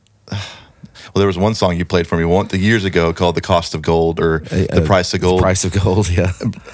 Well, 1.13 1.19
there 1.19 1.27
was 1.27 1.37
one 1.37 1.55
song 1.55 1.77
you 1.77 1.85
played 1.85 2.07
for 2.07 2.17
me 2.17 2.25
one 2.25 2.47
years 2.51 2.85
ago 2.85 3.13
called 3.13 3.35
"The 3.35 3.41
Cost 3.41 3.75
of 3.75 3.81
Gold" 3.81 4.19
or 4.19 4.39
"The 4.39 4.83
Uh, 4.83 4.85
Price 4.85 5.13
of 5.13 5.21
Gold." 5.21 5.41
Price 5.41 5.63
of 5.63 5.73
gold. 5.73 6.09
Yeah. 6.09 6.31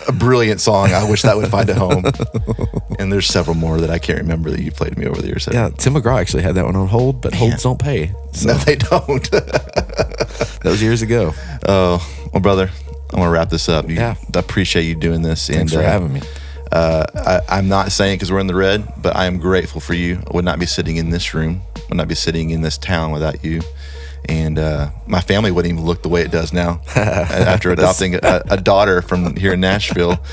a 0.07 0.11
brilliant 0.11 0.61
song. 0.61 0.91
I 0.91 1.09
wish 1.09 1.23
that 1.23 1.35
would 1.37 1.49
find 1.49 1.69
a 1.69 1.73
home. 1.75 2.05
and 2.99 3.11
there's 3.11 3.27
several 3.27 3.55
more 3.55 3.79
that 3.79 3.89
I 3.89 3.99
can't 3.99 4.19
remember 4.19 4.51
that 4.51 4.61
you 4.61 4.71
played 4.71 4.97
me 4.97 5.07
over 5.07 5.21
the 5.21 5.27
years. 5.27 5.47
Yeah, 5.51 5.69
Tim 5.69 5.95
McGraw 5.95 6.19
actually 6.19 6.43
had 6.43 6.55
that 6.55 6.65
one 6.65 6.75
on 6.75 6.87
hold, 6.87 7.21
but 7.21 7.33
holds 7.33 7.63
don't 7.63 7.79
pay. 7.79 8.13
So 8.33 8.49
No, 8.49 8.53
they 8.59 8.75
don't. 8.75 9.31
that 9.31 10.61
was 10.63 10.81
years 10.81 11.01
ago. 11.01 11.33
oh, 11.67 12.29
well, 12.33 12.41
brother, 12.41 12.69
I'm 13.11 13.19
gonna 13.19 13.31
wrap 13.31 13.49
this 13.49 13.67
up. 13.67 13.89
You, 13.89 13.95
Yeah. 13.95 14.15
I 14.35 14.39
appreciate 14.39 14.83
you 14.83 14.95
doing 14.95 15.21
this. 15.21 15.47
Thanks 15.47 15.71
and, 15.73 15.81
for 15.81 15.85
uh, 15.85 15.91
having 15.91 16.13
me. 16.13 16.21
Uh, 16.71 17.05
I, 17.15 17.57
I'm 17.57 17.67
not 17.67 17.91
saying 17.91 18.15
because 18.17 18.31
we're 18.31 18.39
in 18.39 18.47
the 18.47 18.55
red, 18.55 18.87
but 19.01 19.15
I 19.15 19.25
am 19.25 19.39
grateful 19.39 19.81
for 19.81 19.93
you. 19.93 20.21
I 20.29 20.35
would 20.35 20.45
not 20.45 20.59
be 20.59 20.65
sitting 20.65 20.95
in 20.95 21.09
this 21.09 21.33
room, 21.33 21.61
would 21.89 21.97
not 21.97 22.07
be 22.07 22.15
sitting 22.15 22.51
in 22.51 22.61
this 22.61 22.77
town 22.77 23.11
without 23.11 23.43
you. 23.43 23.61
And 24.29 24.57
uh, 24.59 24.89
my 25.07 25.19
family 25.21 25.51
wouldn't 25.51 25.73
even 25.73 25.85
look 25.85 26.03
the 26.03 26.09
way 26.09 26.21
it 26.21 26.31
does 26.31 26.53
now 26.53 26.81
after 26.95 27.71
adopting 27.71 28.15
a, 28.15 28.41
a 28.49 28.57
daughter 28.61 29.01
from 29.01 29.35
here 29.35 29.53
in 29.53 29.59
Nashville. 29.61 30.19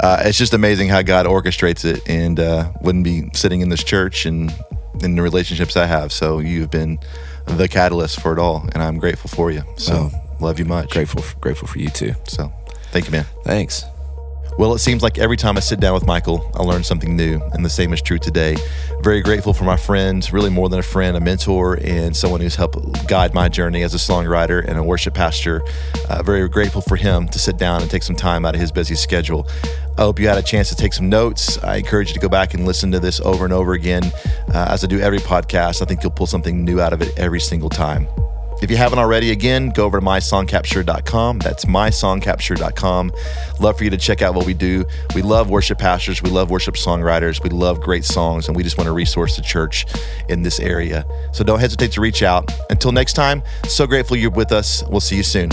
Uh, 0.00 0.20
it's 0.24 0.38
just 0.38 0.52
amazing 0.52 0.88
how 0.88 1.00
God 1.02 1.26
orchestrates 1.26 1.84
it, 1.84 2.00
and 2.08 2.40
uh, 2.40 2.72
wouldn't 2.80 3.04
be 3.04 3.28
sitting 3.34 3.60
in 3.60 3.68
this 3.68 3.84
church 3.84 4.26
and 4.26 4.52
in 5.00 5.14
the 5.14 5.22
relationships 5.22 5.76
I 5.76 5.86
have. 5.86 6.12
So 6.12 6.40
you've 6.40 6.70
been 6.72 6.98
the 7.46 7.68
catalyst 7.68 8.18
for 8.20 8.32
it 8.32 8.38
all, 8.40 8.66
and 8.72 8.82
I'm 8.82 8.98
grateful 8.98 9.28
for 9.28 9.52
you. 9.52 9.62
So 9.76 10.10
Oh. 10.12 10.36
love 10.40 10.58
you 10.58 10.64
much. 10.64 10.90
Grateful 10.90 11.22
grateful 11.40 11.68
for 11.68 11.78
you 11.78 11.88
too. 11.88 12.14
So 12.26 12.50
thank 12.90 13.04
you, 13.04 13.12
man. 13.12 13.26
Thanks. 13.44 13.84
Well, 14.58 14.74
it 14.74 14.80
seems 14.80 15.02
like 15.02 15.18
every 15.18 15.38
time 15.38 15.56
I 15.56 15.60
sit 15.60 15.80
down 15.80 15.94
with 15.94 16.06
Michael, 16.06 16.50
I 16.54 16.62
learn 16.62 16.84
something 16.84 17.16
new, 17.16 17.40
and 17.52 17.64
the 17.64 17.70
same 17.70 17.92
is 17.94 18.02
true 18.02 18.18
today. 18.18 18.56
Very 19.02 19.22
grateful 19.22 19.54
for 19.54 19.64
my 19.64 19.78
friend, 19.78 20.28
really 20.30 20.50
more 20.50 20.68
than 20.68 20.78
a 20.78 20.82
friend, 20.82 21.16
a 21.16 21.20
mentor, 21.20 21.78
and 21.82 22.14
someone 22.14 22.42
who's 22.42 22.54
helped 22.54 23.08
guide 23.08 23.32
my 23.32 23.48
journey 23.48 23.82
as 23.82 23.94
a 23.94 23.96
songwriter 23.96 24.62
and 24.64 24.78
a 24.78 24.82
worship 24.82 25.14
pastor. 25.14 25.62
Uh, 26.08 26.22
very 26.22 26.46
grateful 26.50 26.82
for 26.82 26.96
him 26.96 27.28
to 27.28 27.38
sit 27.38 27.56
down 27.56 27.80
and 27.80 27.90
take 27.90 28.02
some 28.02 28.14
time 28.14 28.44
out 28.44 28.54
of 28.54 28.60
his 28.60 28.70
busy 28.70 28.94
schedule. 28.94 29.48
I 29.96 30.02
hope 30.02 30.20
you 30.20 30.28
had 30.28 30.38
a 30.38 30.42
chance 30.42 30.68
to 30.68 30.76
take 30.76 30.92
some 30.92 31.08
notes. 31.08 31.58
I 31.64 31.76
encourage 31.76 32.08
you 32.08 32.14
to 32.14 32.20
go 32.20 32.28
back 32.28 32.52
and 32.52 32.66
listen 32.66 32.92
to 32.92 33.00
this 33.00 33.20
over 33.20 33.44
and 33.44 33.54
over 33.54 33.72
again. 33.72 34.04
Uh, 34.54 34.68
as 34.70 34.84
I 34.84 34.86
do 34.86 35.00
every 35.00 35.18
podcast, 35.18 35.80
I 35.80 35.86
think 35.86 36.02
you'll 36.02 36.12
pull 36.12 36.26
something 36.26 36.62
new 36.62 36.78
out 36.80 36.92
of 36.92 37.00
it 37.00 37.18
every 37.18 37.40
single 37.40 37.70
time. 37.70 38.06
If 38.62 38.70
you 38.70 38.76
haven't 38.76 39.00
already, 39.00 39.32
again, 39.32 39.70
go 39.70 39.84
over 39.84 39.98
to 39.98 40.06
mysongcapture.com. 40.06 41.40
That's 41.40 41.64
mysongcapture.com. 41.64 43.12
Love 43.58 43.76
for 43.76 43.84
you 43.84 43.90
to 43.90 43.96
check 43.96 44.22
out 44.22 44.34
what 44.34 44.46
we 44.46 44.54
do. 44.54 44.84
We 45.16 45.22
love 45.22 45.50
worship 45.50 45.78
pastors, 45.78 46.22
we 46.22 46.30
love 46.30 46.50
worship 46.50 46.76
songwriters, 46.76 47.42
we 47.42 47.50
love 47.50 47.80
great 47.80 48.04
songs, 48.04 48.46
and 48.46 48.56
we 48.56 48.62
just 48.62 48.78
want 48.78 48.86
to 48.86 48.92
resource 48.92 49.34
the 49.34 49.42
church 49.42 49.86
in 50.28 50.42
this 50.42 50.60
area. 50.60 51.04
So 51.32 51.42
don't 51.42 51.58
hesitate 51.58 51.90
to 51.92 52.00
reach 52.00 52.22
out. 52.22 52.52
Until 52.70 52.92
next 52.92 53.14
time, 53.14 53.42
so 53.66 53.86
grateful 53.86 54.16
you're 54.16 54.30
with 54.30 54.52
us. 54.52 54.84
We'll 54.88 55.00
see 55.00 55.16
you 55.16 55.24
soon. 55.24 55.50